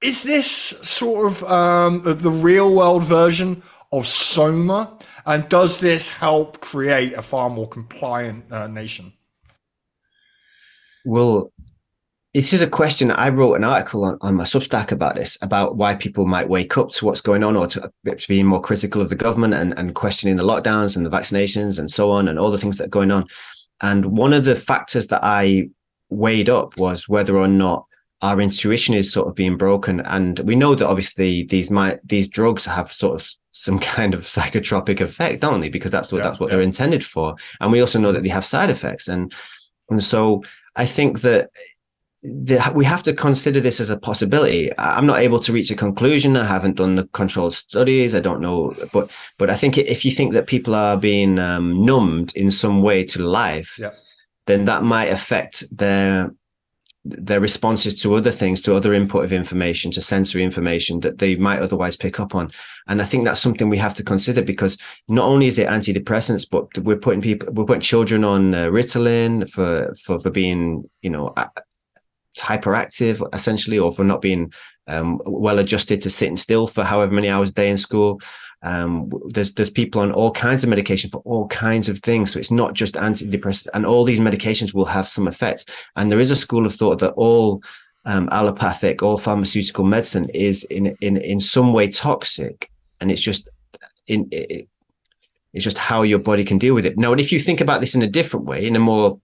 Is 0.02 0.24
this 0.24 0.48
sort 0.48 1.28
of 1.28 1.44
um, 1.46 2.02
the 2.04 2.30
real 2.30 2.76
world 2.76 3.04
version 3.04 3.64
of 3.92 4.06
Soma? 4.08 4.98
And 5.26 5.50
does 5.50 5.80
this 5.80 6.08
help 6.08 6.62
create 6.62 7.14
a 7.14 7.22
far 7.22 7.50
more 7.50 7.68
compliant 7.68 8.52
uh, 8.52 8.68
nation? 8.68 9.12
Well, 11.04 11.52
this 12.34 12.54
is 12.54 12.62
a 12.62 12.70
question. 12.70 13.10
I 13.10 13.30
wrote 13.30 13.56
an 13.56 13.64
article 13.64 14.06
on, 14.06 14.20
on 14.22 14.36
my 14.36 14.44
Substack 14.44 14.92
about 14.92 15.16
this, 15.16 15.38
about 15.42 15.76
why 15.76 15.96
people 15.96 16.26
might 16.26 16.48
wake 16.48 16.78
up 16.78 16.92
to 16.92 17.06
what's 17.06 17.22
going 17.22 17.44
on 17.44 17.56
or 17.56 17.66
to, 17.68 17.92
to 18.06 18.28
being 18.28 18.46
more 18.46 18.62
critical 18.62 19.02
of 19.02 19.10
the 19.10 19.16
government 19.16 19.56
and, 19.56 19.78
and 19.80 19.96
questioning 19.96 20.36
the 20.36 20.44
lockdowns 20.44 20.96
and 20.96 21.06
the 21.06 21.10
vaccinations 21.10 21.80
and 21.80 21.90
so 21.90 22.12
on 22.12 22.28
and 22.28 22.38
all 22.38 22.52
the 22.52 22.58
things 22.58 22.78
that 22.78 22.86
are 22.86 22.90
going 22.90 23.10
on. 23.10 23.26
And 23.82 24.18
one 24.18 24.34
of 24.34 24.46
the 24.46 24.56
factors 24.56 25.08
that 25.08 25.22
I 25.24 25.70
weighed 26.10 26.50
up 26.50 26.78
was 26.78 27.10
whether 27.10 27.36
or 27.38 27.48
not 27.48 27.87
our 28.22 28.42
intuition 28.42 28.96
is 28.96 29.12
sort 29.12 29.28
of 29.28 29.36
being 29.36 29.58
broken. 29.58 30.00
And 30.02 30.40
we 30.40 30.56
know 30.56 30.76
that 30.76 30.88
obviously 30.88 31.44
these 31.44 31.70
might 31.70 32.00
these 32.08 32.28
drugs 32.28 32.66
have 32.66 32.92
sort 32.92 33.22
of 33.22 33.30
some 33.52 33.80
kind 33.96 34.14
of 34.14 34.22
psychotropic 34.22 35.02
effect, 35.02 35.42
don't 35.42 35.62
they? 35.62 35.70
Because 35.70 35.92
that's 35.92 36.12
what 36.12 36.20
yeah, 36.20 36.24
that's 36.24 36.40
what 36.40 36.48
yeah. 36.48 36.56
they're 36.56 36.64
intended 36.64 37.06
for. 37.06 37.36
And 37.62 37.72
we 37.72 37.82
also 37.82 38.00
know 38.00 38.12
that 38.12 38.24
they 38.24 38.30
have 38.30 38.46
side 38.46 38.70
effects. 38.70 39.08
And 39.08 39.34
and 39.90 40.04
so 40.04 40.44
I 40.76 40.86
think 40.86 41.22
that 41.22 41.50
the, 42.24 42.72
we 42.74 42.84
have 42.84 43.04
to 43.04 43.14
consider 43.14 43.60
this 43.60 43.80
as 43.80 43.90
a 43.90 43.98
possibility. 43.98 44.72
I'm 44.78 45.06
not 45.06 45.20
able 45.20 45.40
to 45.40 45.54
reach 45.54 45.70
a 45.70 45.76
conclusion. 45.76 46.36
I 46.36 46.44
haven't 46.44 46.76
done 46.76 46.96
the 46.96 47.08
controlled 47.14 47.54
studies. 47.54 48.16
I 48.16 48.20
don't 48.20 48.42
know, 48.42 48.76
but 48.92 49.12
but 49.38 49.50
I 49.50 49.56
think 49.56 49.78
if 49.78 50.04
you 50.04 50.12
think 50.12 50.34
that 50.34 50.48
people 50.48 50.74
are 50.74 50.98
being 50.98 51.38
um, 51.38 51.86
numbed 51.86 52.36
in 52.36 52.50
some 52.50 52.82
way 52.82 53.04
to 53.06 53.24
life, 53.24 53.78
yeah. 53.80 53.92
then 54.48 54.66
that 54.66 54.84
might 54.84 55.12
affect 55.12 55.64
their 55.76 56.32
their 57.10 57.40
responses 57.40 58.00
to 58.02 58.16
other 58.16 58.32
things, 58.32 58.62
to 58.62 58.76
other 58.76 58.94
input 58.94 59.24
of 59.24 59.34
information, 59.34 59.92
to 59.92 60.02
sensory 60.02 60.44
information 60.44 61.00
that 61.02 61.20
they 61.20 61.36
might 61.36 61.60
otherwise 61.60 61.96
pick 61.96 62.20
up 62.20 62.36
on. 62.36 62.52
And 62.88 63.02
I 63.02 63.06
think 63.06 63.26
that's 63.26 63.42
something 63.42 63.70
we 63.70 63.78
have 63.78 63.94
to 63.96 64.04
consider 64.04 64.42
because 64.42 64.78
not 65.08 65.28
only 65.28 65.48
is 65.48 65.58
it 65.58 65.68
antidepressants, 65.68 66.48
but 66.50 66.66
we're 66.84 66.98
putting 66.98 67.22
people, 67.22 67.52
we're 67.54 67.66
putting 67.66 67.82
children 67.82 68.24
on 68.24 68.54
uh, 68.54 68.66
Ritalin 68.68 69.50
for, 69.50 69.94
for, 70.04 70.20
for 70.20 70.30
being, 70.30 70.90
you 71.02 71.10
know, 71.10 71.34
hyperactive 72.38 73.28
essentially, 73.34 73.80
or 73.80 73.92
for 73.92 74.04
not 74.04 74.22
being 74.22 74.52
um, 74.88 75.20
well 75.26 75.60
adjusted 75.60 76.02
to 76.02 76.10
sitting 76.10 76.38
still 76.38 76.68
for 76.68 76.84
however 76.84 77.14
many 77.14 77.30
hours 77.30 77.50
a 77.50 77.54
day 77.54 77.70
in 77.70 77.78
school. 77.78 78.20
Um, 78.64 79.12
there's 79.34 79.54
there's 79.54 79.70
people 79.70 80.02
on 80.02 80.12
all 80.12 80.32
kinds 80.32 80.64
of 80.64 80.70
medication 80.70 81.10
for 81.10 81.22
all 81.26 81.48
kinds 81.48 81.90
of 81.90 82.00
things. 82.00 82.32
So 82.32 82.40
it's 82.40 82.52
not 82.52 82.74
just 82.74 82.96
antidepressants, 82.96 83.68
and 83.74 83.86
all 83.86 84.04
these 84.04 84.20
medications 84.20 84.74
will 84.74 84.86
have 84.86 85.08
some 85.08 85.28
effects. 85.28 85.66
And 85.96 86.12
there 86.12 86.20
is 86.20 86.32
a 86.32 86.36
school 86.36 86.66
of 86.66 86.74
thought 86.74 87.00
that 87.00 87.14
all 87.14 87.62
um, 88.06 88.30
allopathic, 88.32 89.04
all 89.04 89.18
pharmaceutical 89.18 89.86
medicine 89.86 90.30
is 90.30 90.64
in 90.66 90.98
in 91.02 91.18
in 91.18 91.40
some 91.40 91.74
way 91.74 91.88
toxic, 91.88 92.70
and 93.00 93.12
it's 93.12 93.22
just 93.22 93.50
in 94.08 94.28
it, 94.32 94.68
it's 95.54 95.64
just 95.64 95.78
how 95.78 96.02
your 96.04 96.20
body 96.20 96.44
can 96.44 96.58
deal 96.58 96.74
with 96.74 96.86
it. 96.86 96.98
Now, 96.98 97.12
and 97.12 97.22
if 97.22 97.32
you 97.32 97.40
think 97.40 97.62
about 97.62 97.82
this 97.82 97.96
in 97.96 98.02
a 98.02 98.08
different 98.08 98.46
way, 98.46 98.66
in 98.66 98.76
a 98.76 98.80
more 98.80 99.20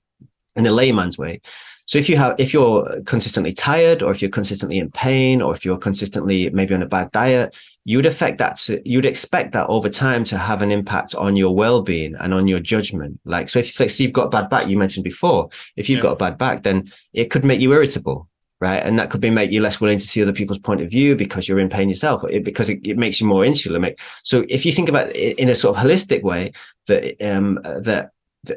in 0.55 0.65
a 0.67 0.71
layman's 0.71 1.17
way, 1.17 1.41
so 1.85 1.97
if 1.97 2.07
you 2.07 2.17
have, 2.17 2.35
if 2.37 2.53
you're 2.53 3.01
consistently 3.03 3.53
tired, 3.53 4.01
or 4.01 4.11
if 4.11 4.21
you're 4.21 4.31
consistently 4.31 4.77
in 4.77 4.89
pain, 4.91 5.41
or 5.41 5.53
if 5.53 5.65
you're 5.65 5.77
consistently 5.77 6.49
maybe 6.51 6.73
on 6.73 6.83
a 6.83 6.87
bad 6.87 7.11
diet, 7.11 7.55
you 7.85 7.97
would 7.97 8.05
affect 8.05 8.37
that. 8.37 8.57
To, 8.57 8.81
you'd 8.89 9.05
expect 9.05 9.51
that 9.53 9.67
over 9.67 9.89
time 9.89 10.23
to 10.25 10.37
have 10.37 10.61
an 10.61 10.71
impact 10.71 11.15
on 11.15 11.35
your 11.35 11.55
well-being 11.55 12.15
and 12.15 12.33
on 12.33 12.47
your 12.47 12.59
judgment. 12.59 13.19
Like, 13.25 13.49
so 13.49 13.59
if, 13.59 13.71
so 13.71 13.85
you've 13.85 14.13
got 14.13 14.27
a 14.27 14.29
bad 14.29 14.49
back, 14.49 14.67
you 14.67 14.77
mentioned 14.77 15.03
before, 15.03 15.49
if 15.75 15.89
you've 15.89 15.97
yeah. 15.97 16.03
got 16.03 16.13
a 16.13 16.17
bad 16.17 16.37
back, 16.37 16.63
then 16.63 16.91
it 17.13 17.29
could 17.29 17.43
make 17.43 17.59
you 17.59 17.73
irritable, 17.73 18.29
right? 18.61 18.81
And 18.81 18.97
that 18.99 19.09
could 19.09 19.21
be 19.21 19.29
make 19.29 19.51
you 19.51 19.61
less 19.61 19.81
willing 19.81 19.99
to 19.99 20.05
see 20.05 20.21
other 20.21 20.33
people's 20.33 20.59
point 20.59 20.81
of 20.81 20.89
view 20.89 21.15
because 21.15 21.47
you're 21.47 21.59
in 21.59 21.69
pain 21.69 21.89
yourself, 21.89 22.23
it, 22.29 22.43
because 22.43 22.69
it, 22.69 22.85
it, 22.87 22.97
makes 22.97 23.19
you 23.19 23.27
more 23.27 23.43
insular. 23.43 23.79
Make, 23.79 23.99
so 24.23 24.45
if 24.47 24.65
you 24.65 24.71
think 24.71 24.87
about 24.87 25.13
it 25.15 25.37
in 25.37 25.49
a 25.49 25.55
sort 25.55 25.75
of 25.75 25.83
holistic 25.83 26.23
way, 26.23 26.53
that 26.87 27.21
um, 27.21 27.59
that 27.63 28.11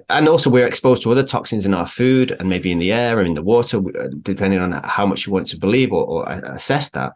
and 0.09 0.29
also 0.29 0.51
we're 0.51 0.67
exposed 0.67 1.03
to 1.03 1.13
other 1.13 1.23
toxins 1.23 1.65
in 1.65 1.73
our 1.73 1.87
food 1.87 2.33
and 2.33 2.49
maybe 2.49 2.73
in 2.73 2.79
the 2.79 2.93
air 2.93 3.19
or 3.19 3.23
in 3.23 3.35
the 3.35 3.43
water, 3.43 3.79
uh, 3.79 4.09
depending 4.23 4.59
on 4.59 4.73
how 4.85 5.07
much 5.07 5.27
you 5.27 5.33
want 5.33 5.47
to 5.49 5.59
believe 5.59 5.93
or, 5.93 6.05
or 6.05 6.29
assess 6.29 6.91
that. 6.91 7.13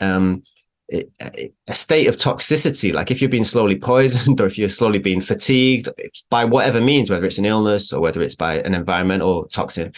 Um, 0.00 0.42
a 0.92 1.74
state 1.74 2.06
of 2.06 2.16
toxicity, 2.16 2.92
like 2.92 3.10
if 3.10 3.20
you're 3.20 3.30
being 3.30 3.44
slowly 3.44 3.76
poisoned 3.76 4.40
or 4.40 4.46
if 4.46 4.58
you're 4.58 4.68
slowly 4.68 4.98
being 4.98 5.20
fatigued 5.20 5.88
by 6.30 6.44
whatever 6.44 6.80
means, 6.80 7.10
whether 7.10 7.24
it's 7.24 7.38
an 7.38 7.44
illness 7.44 7.92
or 7.92 8.00
whether 8.00 8.22
it's 8.22 8.34
by 8.34 8.58
an 8.60 8.74
environmental 8.74 9.46
toxin, 9.46 9.92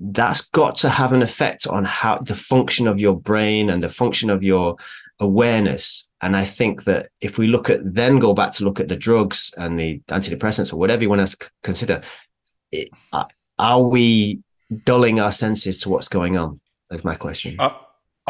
that's 0.00 0.40
got 0.40 0.76
to 0.76 0.88
have 0.88 1.12
an 1.12 1.22
effect 1.22 1.66
on 1.66 1.84
how 1.84 2.18
the 2.18 2.34
function 2.34 2.86
of 2.86 3.00
your 3.00 3.14
brain 3.14 3.68
and 3.68 3.82
the 3.82 3.88
function 3.88 4.30
of 4.30 4.42
your 4.42 4.76
awareness. 5.18 6.08
And 6.22 6.36
I 6.36 6.44
think 6.44 6.84
that 6.84 7.08
if 7.20 7.36
we 7.38 7.46
look 7.46 7.68
at 7.68 7.80
then 7.84 8.18
go 8.18 8.32
back 8.32 8.52
to 8.52 8.64
look 8.64 8.80
at 8.80 8.88
the 8.88 8.96
drugs 8.96 9.52
and 9.58 9.78
the 9.78 10.00
antidepressants 10.08 10.72
or 10.72 10.76
whatever 10.76 11.02
you 11.02 11.10
want 11.10 11.26
to 11.26 11.50
consider, 11.62 12.00
it, 12.72 12.88
uh, 13.12 13.24
are 13.58 13.82
we 13.82 14.42
dulling 14.84 15.20
our 15.20 15.32
senses 15.32 15.80
to 15.82 15.90
what's 15.90 16.08
going 16.08 16.38
on? 16.38 16.60
That's 16.88 17.04
my 17.04 17.14
question. 17.14 17.56
Uh, 17.58 17.72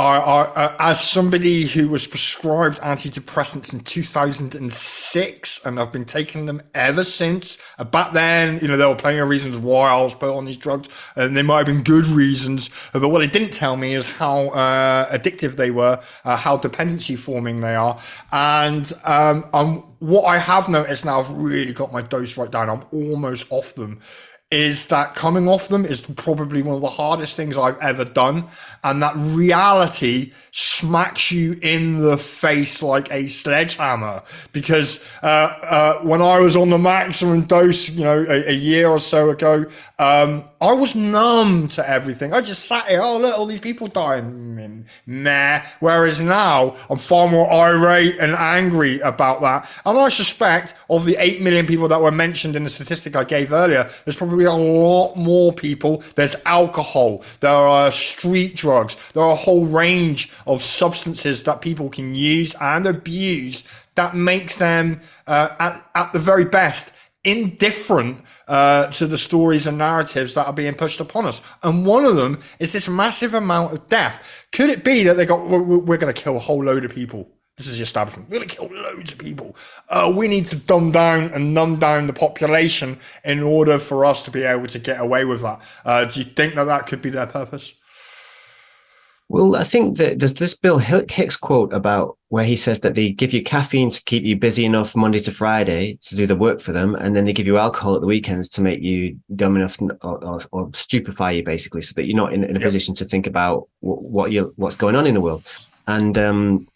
as 0.01 1.01
somebody 1.01 1.65
who 1.65 1.89
was 1.89 2.07
prescribed 2.07 2.79
antidepressants 2.81 3.73
in 3.73 3.81
2006 3.81 5.67
and 5.67 5.79
I've 5.79 5.93
been 5.93 6.05
taking 6.07 6.47
them 6.47 6.63
ever 6.75 7.05
since. 7.05 7.59
Uh, 7.79 7.85
back 7.85 8.13
then, 8.13 8.59
you 8.63 8.69
know, 8.69 8.77
there 8.77 8.89
were 8.89 8.95
plenty 8.95 9.19
of 9.19 9.29
reasons 9.29 9.59
why 9.59 9.91
I 9.91 10.01
was 10.01 10.15
put 10.15 10.35
on 10.35 10.47
these 10.47 10.57
drugs 10.57 10.89
and 11.17 11.37
they 11.37 11.43
might 11.43 11.59
have 11.59 11.67
been 11.67 11.83
good 11.83 12.07
reasons. 12.07 12.71
Uh, 12.95 13.01
but 13.01 13.11
what 13.11 13.19
they 13.19 13.27
didn't 13.27 13.53
tell 13.53 13.77
me 13.77 13.95
is 13.95 14.07
how 14.07 14.49
uh, 14.49 15.07
addictive 15.11 15.57
they 15.57 15.71
were, 15.71 16.01
uh, 16.25 16.37
how 16.37 16.57
dependency 16.57 17.17
forming 17.17 17.61
they 17.61 17.75
are. 17.75 18.01
And 18.33 18.91
um, 19.05 19.43
what 19.99 20.23
I 20.23 20.39
have 20.39 20.69
noticed 20.71 21.05
now, 21.05 21.21
I've 21.21 21.31
really 21.33 21.75
got 21.75 21.93
my 21.93 22.01
dose 22.01 22.39
right 22.39 22.51
down. 22.51 22.71
I'm 22.71 22.85
almost 22.91 23.47
off 23.51 23.75
them 23.75 24.01
is 24.51 24.89
that 24.89 25.15
coming 25.15 25.49
off 25.49 25.69
them 25.69 25.85
is 25.87 26.01
probably 26.01 26.61
one 26.61 26.75
of 26.75 26.81
the 26.81 26.89
hardest 26.89 27.37
things 27.37 27.57
I've 27.57 27.79
ever 27.79 28.05
done. 28.05 28.47
And 28.83 29.01
that 29.03 29.15
reality 29.17 30.33
smacks 30.51 31.31
you 31.31 31.53
in 31.63 31.99
the 31.99 32.19
face 32.19 32.83
like 32.83 33.13
a 33.13 33.29
sledgehammer. 33.29 34.23
Because 34.53 35.05
uh, 35.23 35.27
uh, 35.27 35.99
when 36.01 36.21
I 36.21 36.41
was 36.41 36.57
on 36.57 36.71
the 36.71 36.79
maximum 36.79 37.43
dose, 37.43 37.89
you 37.91 38.03
know, 38.03 38.25
a, 38.29 38.49
a 38.49 38.53
year 38.53 38.89
or 38.89 38.99
so 38.99 39.31
ago, 39.31 39.67
um, 40.01 40.45
I 40.63 40.73
was 40.73 40.95
numb 40.95 41.69
to 41.69 41.89
everything. 41.89 42.35
I 42.35 42.43
just 42.43 42.67
sat 42.67 42.87
here, 42.87 43.01
oh, 43.01 43.17
look, 43.17 43.39
all 43.39 43.47
these 43.47 43.61
people 43.61 43.87
dying. 43.87 44.85
Meh. 45.07 45.65
Whereas 45.81 46.21
now, 46.21 46.77
I'm 46.91 46.99
far 46.99 47.29
more 47.29 47.51
irate 47.51 48.19
and 48.19 48.35
angry 48.35 49.01
about 49.01 49.41
that. 49.41 49.67
And 49.87 49.99
I 49.99 50.11
suspect 50.11 50.75
of 50.91 51.07
the 51.07 51.17
8 51.17 51.41
million 51.41 51.67
people 51.67 51.89
that 51.89 52.03
were 52.03 52.11
mentioned 52.11 52.57
in 52.57 52.65
the 52.65 52.71
statistic 52.71 53.17
I 53.17 53.25
gave 53.25 53.53
earlier, 53.53 53.89
there's 54.05 54.17
probably 54.17 54.45
a 54.45 54.53
lot 54.53 55.17
more 55.17 55.51
people. 55.51 56.03
There's 56.15 56.37
alcohol, 56.45 57.25
there 57.41 57.51
are 57.51 57.91
street 57.91 58.55
drugs, 58.55 58.99
there 59.15 59.23
are 59.23 59.33
a 59.33 59.37
whole 59.37 59.65
range 59.65 60.31
of 60.47 60.63
substances 60.63 61.45
that 61.45 61.63
people 61.63 61.89
can 61.89 62.15
use 62.15 62.55
and 62.61 62.87
abuse 62.87 63.65
that 63.95 64.15
makes 64.15 64.59
them, 64.59 65.01
uh, 65.27 65.57
at, 65.59 65.91
at 65.95 66.13
the 66.13 66.19
very 66.19 66.45
best, 66.45 66.93
indifferent 67.25 68.23
uh, 68.51 68.89
to 68.89 69.07
the 69.07 69.17
stories 69.17 69.67
and 69.67 69.79
narratives 69.79 70.35
that 70.35 70.47
are 70.47 70.53
being 70.53 70.75
pushed 70.75 70.99
upon 71.01 71.25
us. 71.25 71.41
And 71.63 71.87
one 71.87 72.05
of 72.05 72.17
them 72.17 72.41
is 72.59 72.73
this 72.73 72.89
massive 72.89 73.33
amount 73.33 73.73
of 73.73 73.89
death. 73.89 74.23
Could 74.53 74.71
it 74.71 74.85
be 74.85 75.05
that 75.05 75.17
they 75.17 75.25
got, 75.25 75.49
we're, 75.49 75.63
we're 75.63 75.97
going 75.97 76.13
to 76.13 76.23
kill 76.23 76.37
a 76.37 76.41
whole 76.41 76.63
load 76.65 76.85
of 76.85 76.93
people? 76.93 77.31
This 77.57 77.69
is 77.69 77.77
the 77.77 77.83
establishment. 77.83 78.29
We're 78.29 78.39
going 78.39 78.49
to 78.49 78.57
kill 78.57 78.69
loads 78.73 79.13
of 79.13 79.19
people. 79.19 79.55
Uh, 79.89 80.13
we 80.17 80.27
need 80.27 80.47
to 80.47 80.57
dumb 80.57 80.91
down 80.91 81.31
and 81.33 81.55
numb 81.55 81.79
down 81.79 82.07
the 82.09 82.13
population 82.13 82.99
in 83.25 83.43
order 83.43 83.79
for 83.79 84.05
us 84.05 84.25
to 84.25 84.31
be 84.31 84.43
able 84.43 84.67
to 84.67 84.79
get 84.79 85.01
away 85.01 85.25
with 85.25 85.43
that. 85.43 85.63
Uh, 85.85 86.07
do 86.07 86.21
you 86.21 86.25
think 86.25 86.57
that 86.57 86.65
that 86.65 86.87
could 86.87 87.03
be 87.03 87.11
their 87.11 87.27
purpose? 87.27 87.75
Well, 89.31 89.55
I 89.55 89.63
think 89.63 89.97
that 89.99 90.19
there's 90.19 90.35
this 90.35 90.55
Bill 90.55 90.79
Hicks 90.79 91.37
quote 91.37 91.73
about 91.73 92.19
where 92.31 92.45
he 92.45 92.57
says 92.57 92.81
that 92.81 92.97
they 92.97 93.13
give 93.13 93.33
you 93.33 93.45
caffeine 93.45 93.89
to 93.89 94.03
keep 94.03 94.25
you 94.25 94.35
busy 94.35 94.65
enough 94.65 94.97
Monday 94.97 95.21
to 95.21 95.31
Friday 95.31 95.97
to 96.03 96.17
do 96.17 96.27
the 96.27 96.35
work 96.35 96.61
for 96.61 96.73
them, 96.73 96.97
and 96.97 97.15
then 97.15 97.27
they 97.27 97.33
give 97.33 97.47
you 97.47 97.57
alcohol 97.57 97.95
at 97.95 98.01
the 98.01 98.09
weekends 98.09 98.49
to 98.49 98.61
make 98.61 98.83
you 98.83 99.17
dumb 99.37 99.55
enough 99.55 99.81
or, 99.81 100.25
or, 100.25 100.41
or 100.51 100.71
stupefy 100.75 101.31
you, 101.31 101.45
basically, 101.45 101.81
so 101.81 101.93
that 101.95 102.07
you're 102.07 102.17
not 102.17 102.33
in, 102.33 102.43
in 102.43 102.57
a 102.57 102.59
yep. 102.59 102.67
position 102.67 102.93
to 102.97 103.05
think 103.05 103.29
about 103.29 103.69
what, 103.79 104.03
what 104.03 104.33
you 104.33 104.53
what's 104.57 104.75
going 104.75 104.97
on 104.97 105.07
in 105.07 105.15
the 105.15 105.21
world. 105.21 105.47
And 105.87 106.19
um, 106.19 106.67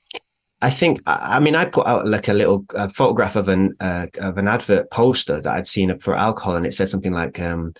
I 0.63 0.71
think, 0.71 1.03
I 1.09 1.41
mean, 1.41 1.57
I 1.57 1.65
put 1.65 1.89
out 1.89 2.07
like 2.07 2.29
a 2.29 2.33
little 2.33 2.65
uh, 2.77 2.87
photograph 2.87 3.35
of 3.35 3.49
an 3.49 3.75
uh, 3.81 4.07
of 4.21 4.39
an 4.39 4.47
advert 4.47 4.93
poster 4.93 5.41
that 5.41 5.53
I'd 5.53 5.67
seen 5.67 5.99
for 5.99 6.15
alcohol, 6.15 6.55
and 6.55 6.67
it 6.67 6.75
said 6.75 6.89
something 6.89 7.13
like. 7.13 7.41
Um, 7.41 7.75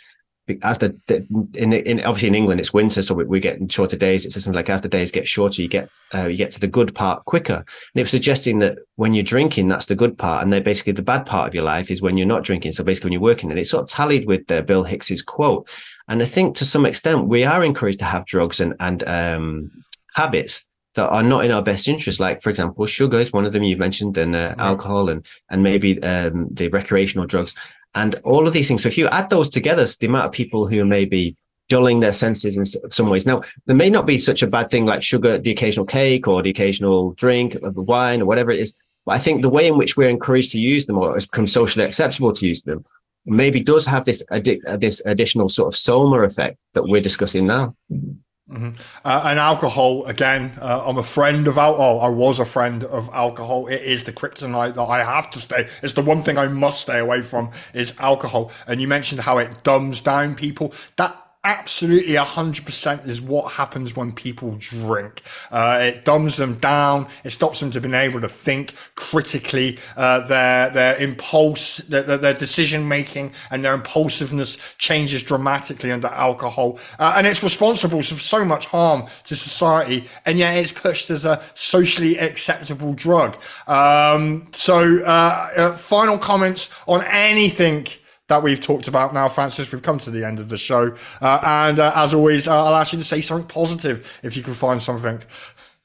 as 0.62 0.78
the, 0.78 0.99
the 1.07 1.26
in, 1.55 1.72
in, 1.72 2.01
obviously 2.01 2.28
in 2.28 2.34
England 2.34 2.61
it's 2.61 2.74
winter, 2.74 3.03
so 3.03 3.14
we, 3.14 3.24
we're 3.24 3.40
getting 3.40 3.68
shorter 3.68 3.97
days. 3.97 4.24
It's 4.24 4.34
something 4.34 4.53
like 4.53 4.68
as 4.68 4.82
the 4.82 4.88
days 4.88 5.11
get 5.11 5.26
shorter, 5.26 5.62
you 5.62 5.68
get 5.68 5.88
uh, 6.14 6.26
you 6.26 6.36
get 6.36 6.51
to 6.53 6.61
the 6.61 6.66
good 6.66 6.95
part 6.95 7.24
quicker. 7.24 7.57
And 7.57 7.97
it 7.97 8.03
was 8.03 8.11
suggesting 8.11 8.59
that 8.59 8.78
when 8.97 9.14
you're 9.14 9.24
drinking, 9.24 9.68
that's 9.68 9.86
the 9.86 9.95
good 9.95 10.18
part, 10.18 10.42
and 10.42 10.53
then 10.53 10.62
basically 10.62 10.92
the 10.92 11.03
bad 11.03 11.24
part 11.24 11.49
of 11.49 11.55
your 11.55 11.64
life 11.64 11.90
is 11.90 12.03
when 12.03 12.16
you're 12.16 12.26
not 12.26 12.45
drinking. 12.45 12.72
So 12.72 12.84
basically, 12.84 13.09
when 13.09 13.12
you're 13.14 13.22
working, 13.22 13.51
and 13.51 13.59
it 13.59 13.66
sort 13.66 13.84
of 13.84 13.88
tallied 13.88 14.26
with 14.26 14.51
uh, 14.51 14.62
Bill 14.62 14.84
Hicks's 14.84 15.22
quote. 15.22 15.68
And 16.09 16.20
I 16.20 16.26
think 16.26 16.57
to 16.57 16.64
some 16.64 16.84
extent 16.84 17.28
we 17.28 17.45
are 17.45 17.64
encouraged 17.64 18.01
to 18.01 18.05
have 18.05 18.26
drugs 18.26 18.61
and 18.61 18.74
and 18.80 19.03
um, 19.09 19.70
habits 20.14 20.66
that 20.95 21.09
are 21.09 21.22
not 21.22 21.45
in 21.45 21.51
our 21.51 21.62
best 21.62 21.88
interest. 21.88 22.20
Like, 22.20 22.40
for 22.40 22.51
example, 22.51 22.86
sugar 22.86 23.18
is 23.18 23.32
one 23.32 23.45
of 23.45 23.53
them 23.53 23.62
you 23.62 23.76
mentioned, 23.76 24.18
and 24.18 24.36
uh, 24.36 24.55
alcohol, 24.59 25.09
and 25.09 25.24
and 25.51 25.62
maybe 25.62 26.03
um, 26.03 26.49
the 26.53 26.68
recreational 26.68 27.26
drugs 27.26 27.55
and 27.95 28.16
all 28.24 28.47
of 28.47 28.53
these 28.53 28.68
things. 28.68 28.82
So 28.82 28.88
if 28.88 28.99
you 28.99 29.09
add 29.09 29.30
those 29.30 29.49
together, 29.49 29.86
the 30.01 30.07
amount 30.07 30.26
of 30.26 30.32
people 30.32 30.66
who 30.66 30.84
may 30.84 31.05
be 31.05 31.36
dulling 31.68 32.01
their 32.01 32.12
senses 32.12 32.57
in 32.57 32.90
some 32.90 33.09
ways. 33.09 33.26
Now, 33.26 33.42
there 33.66 33.76
may 33.76 33.88
not 33.88 34.07
be 34.07 34.18
such 34.18 34.42
a 34.42 34.47
bad 34.47 34.70
thing 34.70 34.84
like 34.84 35.03
sugar, 35.03 35.38
the 35.38 35.51
occasional 35.51 35.86
cake 35.86 36.28
or 36.28 36.42
the 36.42 36.51
occasional 36.51 37.12
drink 37.12 37.55
of 37.57 37.74
the 37.74 37.82
wine 37.82 38.20
or 38.20 38.26
whatever 38.26 38.51
it 38.51 38.61
is. 38.61 38.74
But 39.07 39.12
I 39.12 39.18
think 39.18 39.42
the 39.42 39.51
way 39.51 39.66
in 39.66 39.78
which 39.78 39.97
we're 39.97 40.09
encouraged 40.09 40.51
to 40.53 40.61
use 40.61 40.86
them 40.86 40.99
or 40.99 41.16
it's 41.16 41.26
become 41.26 41.47
socially 41.47 41.84
acceptable 41.84 42.32
to 42.32 42.47
use 42.47 42.62
them 42.62 42.84
maybe 43.26 43.61
does 43.61 43.86
have 43.86 44.05
this 44.05 44.22
addi- 44.30 44.61
this 44.78 45.01
additional 45.07 45.49
sort 45.49 45.72
of 45.72 45.76
soma 45.76 46.20
effect 46.20 46.59
that 46.74 46.82
we're 46.82 47.01
discussing 47.01 47.47
now. 47.47 47.74
Mm-hmm. 47.90 48.12
Uh, 48.51 48.72
and 49.05 49.38
alcohol 49.38 50.05
again. 50.05 50.53
Uh, 50.61 50.84
I'm 50.86 50.99
a 50.99 51.03
friend 51.03 51.49
of 51.49 51.57
alcohol. 51.57 52.01
I 52.01 52.09
was 52.09 52.38
a 52.38 52.45
friend 52.45 52.84
of 52.84 53.09
alcohol. 53.12 53.66
It 53.68 53.80
is 53.80 54.05
the 54.05 54.12
kryptonite 54.12 54.74
that 54.74 54.82
I 54.82 55.03
have 55.03 55.30
to 55.30 55.38
stay. 55.38 55.66
It's 55.82 55.95
the 55.95 56.03
one 56.03 56.22
thing 56.22 56.36
I 56.36 56.49
must 56.49 56.82
stay 56.82 56.99
away 56.99 57.22
from 57.22 57.51
is 57.72 57.95
alcohol. 57.99 58.53
And 58.66 58.82
you 58.82 58.88
mentioned 58.88 59.22
how 59.22 59.38
it 59.38 59.62
dumbs 59.62 60.03
down 60.03 60.34
people. 60.34 60.74
That 60.97 61.24
absolutely 61.45 62.14
100% 62.14 63.07
is 63.07 63.20
what 63.20 63.53
happens 63.53 63.95
when 63.95 64.12
people 64.12 64.57
drink. 64.59 65.22
Uh, 65.51 65.78
it 65.82 66.05
dumbs 66.05 66.36
them 66.36 66.55
down. 66.55 67.07
It 67.22 67.30
stops 67.30 67.61
them 67.61 67.70
to 67.72 67.80
being 67.80 67.95
able 67.95 68.20
to 68.20 68.28
think 68.28 68.74
critically. 68.95 69.78
Uh, 69.97 70.26
their 70.26 70.70
their 70.70 70.97
impulse, 70.97 71.78
their, 71.78 72.03
their 72.03 72.34
decision 72.34 72.88
making, 72.88 73.32
and 73.51 73.64
their 73.64 73.74
impulsiveness 73.74 74.59
changes 74.78 75.22
dramatically 75.22 75.92
under 75.92 76.09
alcohol, 76.09 76.78
uh, 76.99 77.14
and 77.16 77.26
it's 77.26 77.42
responsible 77.42 78.03
for 78.03 78.14
so 78.14 78.45
much 78.45 78.66
harm 78.66 79.07
to 79.24 79.36
society. 79.36 80.07
And 80.24 80.38
yet, 80.38 80.57
it's 80.57 80.72
pushed 80.72 81.11
as 81.11 81.24
a 81.24 81.42
socially 81.55 82.18
acceptable 82.18 82.95
drug. 82.95 83.36
Um, 83.66 84.49
so, 84.53 85.03
uh, 85.05 85.49
uh, 85.57 85.76
final 85.76 86.18
comments 86.18 86.70
on 86.86 87.05
anything 87.05 87.86
that 88.29 88.43
we've 88.43 88.61
talked 88.61 88.89
about 88.89 89.12
now, 89.12 89.29
Francis. 89.29 89.70
We've 89.70 89.83
come 89.83 89.99
to 89.99 90.11
the 90.11 90.25
end 90.25 90.41
of 90.41 90.49
the 90.49 90.59
show. 90.59 90.97
Uh, 91.20 91.41
and 91.43 91.79
uh, 91.79 91.93
as 91.95 92.14
always, 92.14 92.49
uh, 92.49 92.64
I'll 92.64 92.77
ask 92.77 92.93
you 92.93 92.99
to 92.99 93.05
say 93.05 93.20
something 93.20 93.47
positive 93.47 94.11
if 94.22 94.37
you 94.37 94.43
can 94.43 94.55
find 94.55 94.81
something. 94.81 95.20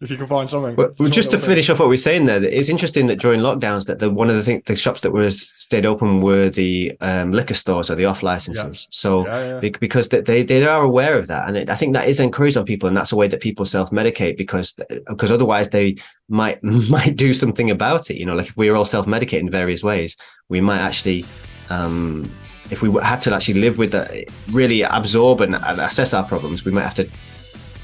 If 0.01 0.09
you 0.09 0.15
can 0.15 0.27
find 0.27 0.49
something. 0.49 0.77
Well, 0.77 0.93
just, 0.97 1.13
just 1.13 1.31
to 1.31 1.37
finish 1.37 1.69
off 1.69 1.79
what 1.79 1.89
we 1.89 1.95
are 1.95 1.97
saying 1.97 2.25
there, 2.25 2.41
it's 2.41 2.69
interesting 2.69 3.07
that 3.07 3.19
during 3.19 3.41
lockdowns, 3.41 3.85
that 3.87 3.99
the 3.99 4.09
one 4.09 4.29
of 4.29 4.37
the 4.37 4.43
thing, 4.43 4.63
the 4.65 4.77
shops 4.77 5.01
that 5.01 5.11
were 5.11 5.29
stayed 5.29 5.85
open 5.85 6.21
were 6.21 6.49
the 6.49 6.95
um, 7.01 7.33
liquor 7.33 7.53
stores 7.53 7.91
or 7.91 7.95
the 7.95 8.05
off 8.05 8.23
licenses. 8.23 8.83
Yeah. 8.83 8.87
So 8.91 9.25
yeah, 9.25 9.59
yeah. 9.61 9.71
because 9.81 10.07
they 10.07 10.43
they 10.43 10.65
are 10.65 10.83
aware 10.83 11.19
of 11.19 11.27
that, 11.27 11.49
and 11.49 11.57
it, 11.57 11.69
I 11.69 11.75
think 11.75 11.91
that 11.95 12.07
is 12.07 12.21
encouraged 12.21 12.55
on 12.55 12.63
people, 12.63 12.87
and 12.87 12.95
that's 12.95 13.11
a 13.11 13.17
way 13.17 13.27
that 13.27 13.41
people 13.41 13.65
self 13.65 13.91
medicate 13.91 14.37
because 14.37 14.73
because 15.07 15.31
otherwise 15.31 15.67
they 15.67 15.97
might 16.29 16.63
might 16.63 17.17
do 17.17 17.33
something 17.33 17.69
about 17.69 18.09
it. 18.09 18.15
You 18.15 18.25
know, 18.25 18.35
like 18.35 18.47
if 18.47 18.55
we 18.55 18.69
were 18.69 18.77
all 18.77 18.85
self 18.85 19.05
medicating 19.05 19.39
in 19.41 19.51
various 19.51 19.83
ways, 19.83 20.15
we 20.47 20.61
might 20.61 20.79
actually 20.79 21.25
um, 21.69 22.29
if 22.71 22.81
we 22.81 22.91
had 23.01 23.21
to 23.21 23.33
actually 23.33 23.59
live 23.61 23.77
with 23.77 23.91
that, 23.91 24.11
really 24.51 24.81
absorb 24.83 25.41
and, 25.41 25.55
and 25.55 25.81
assess 25.81 26.13
our 26.13 26.23
problems, 26.23 26.65
we 26.65 26.71
might 26.71 26.83
have 26.83 26.95
to 26.95 27.05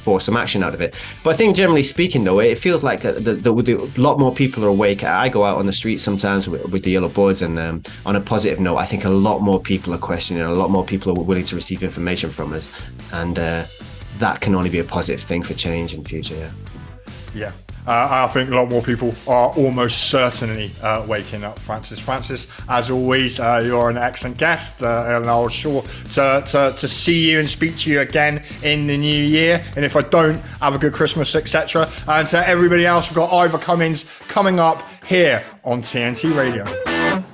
force 0.06 0.26
some 0.26 0.38
action 0.38 0.64
out 0.64 0.74
of 0.76 0.82
it. 0.82 0.94
But 1.24 1.32
I 1.32 1.38
think 1.38 1.56
generally 1.56 1.82
speaking, 1.82 2.24
though, 2.24 2.40
it 2.40 2.60
feels 2.60 2.84
like 2.84 3.02
the, 3.02 3.14
the, 3.14 3.34
the, 3.34 3.76
a 3.98 4.02
lot 4.02 4.20
more 4.20 4.34
people 4.34 4.64
are 4.64 4.68
awake. 4.68 5.04
I 5.04 5.30
go 5.30 5.44
out 5.44 5.58
on 5.58 5.66
the 5.66 5.74
street 5.74 6.00
sometimes 6.00 6.48
with, 6.48 6.72
with 6.72 6.84
the 6.84 6.92
yellow 6.92 7.10
boards, 7.10 7.42
and 7.42 7.58
um, 7.58 7.82
on 8.06 8.16
a 8.16 8.22
positive 8.22 8.60
note, 8.60 8.78
I 8.78 8.86
think 8.86 9.06
a 9.06 9.10
lot 9.10 9.40
more 9.40 9.60
people 9.60 9.94
are 9.94 9.98
questioning. 9.98 10.44
A 10.44 10.54
lot 10.54 10.70
more 10.70 10.86
people 10.86 11.12
are 11.12 11.24
willing 11.24 11.46
to 11.46 11.56
receive 11.56 11.82
information 11.82 12.30
from 12.30 12.54
us, 12.54 12.70
and 13.14 13.40
uh, 13.40 13.66
that 14.20 14.42
can 14.42 14.54
only 14.54 14.70
be 14.70 14.80
a 14.80 14.84
positive 14.84 15.22
thing 15.22 15.42
for 15.42 15.56
change 15.56 15.94
in 15.94 16.04
future. 16.04 16.36
Yeah. 16.36 16.52
Yeah, 17.34 17.48
uh, 17.48 17.52
I 17.88 18.28
think 18.28 18.50
a 18.50 18.56
lot 18.56 18.70
more 18.70 18.82
people 18.82 19.14
are 19.28 19.50
almost 19.52 20.10
certainly 20.10 20.72
uh, 20.82 21.06
waking 21.08 21.44
up, 21.44 21.60
Francis. 21.60 22.00
Francis, 22.00 22.48
as 22.68 22.90
always, 22.90 23.40
uh, 23.40 23.62
you're 23.64 23.90
an 23.90 23.98
excellent 23.98 24.38
guest, 24.38 24.82
uh, 24.82 25.04
and 25.08 25.26
I'll 25.28 25.50
sure 25.50 25.82
to, 26.14 26.44
to, 26.48 26.76
to, 26.78 26.88
see 26.88 27.32
you 27.32 27.40
and 27.40 27.50
speak 27.50 27.78
to 27.80 27.92
you 27.92 28.00
again 28.00 28.44
in 28.64 28.88
the 28.88 28.98
new 28.98 29.24
year. 29.24 29.64
And 29.76 29.86
if 29.86 29.96
I 29.96 30.02
don't, 30.02 30.38
have 30.62 30.76
a 30.76 30.80
good 30.80 30.94
Christmas, 30.94 31.36
etc. 31.36 31.90
And 32.08 32.28
to 32.30 32.48
everybody 32.48 32.86
else, 32.86 33.10
we've 33.10 33.16
got 33.16 33.32
Ivor 33.32 33.60
Cummins 33.60 34.06
coming 34.28 34.60
up 34.60 34.84
here 35.06 35.44
on 35.64 35.82
TNT 35.82 36.36
Radio. 36.36 37.25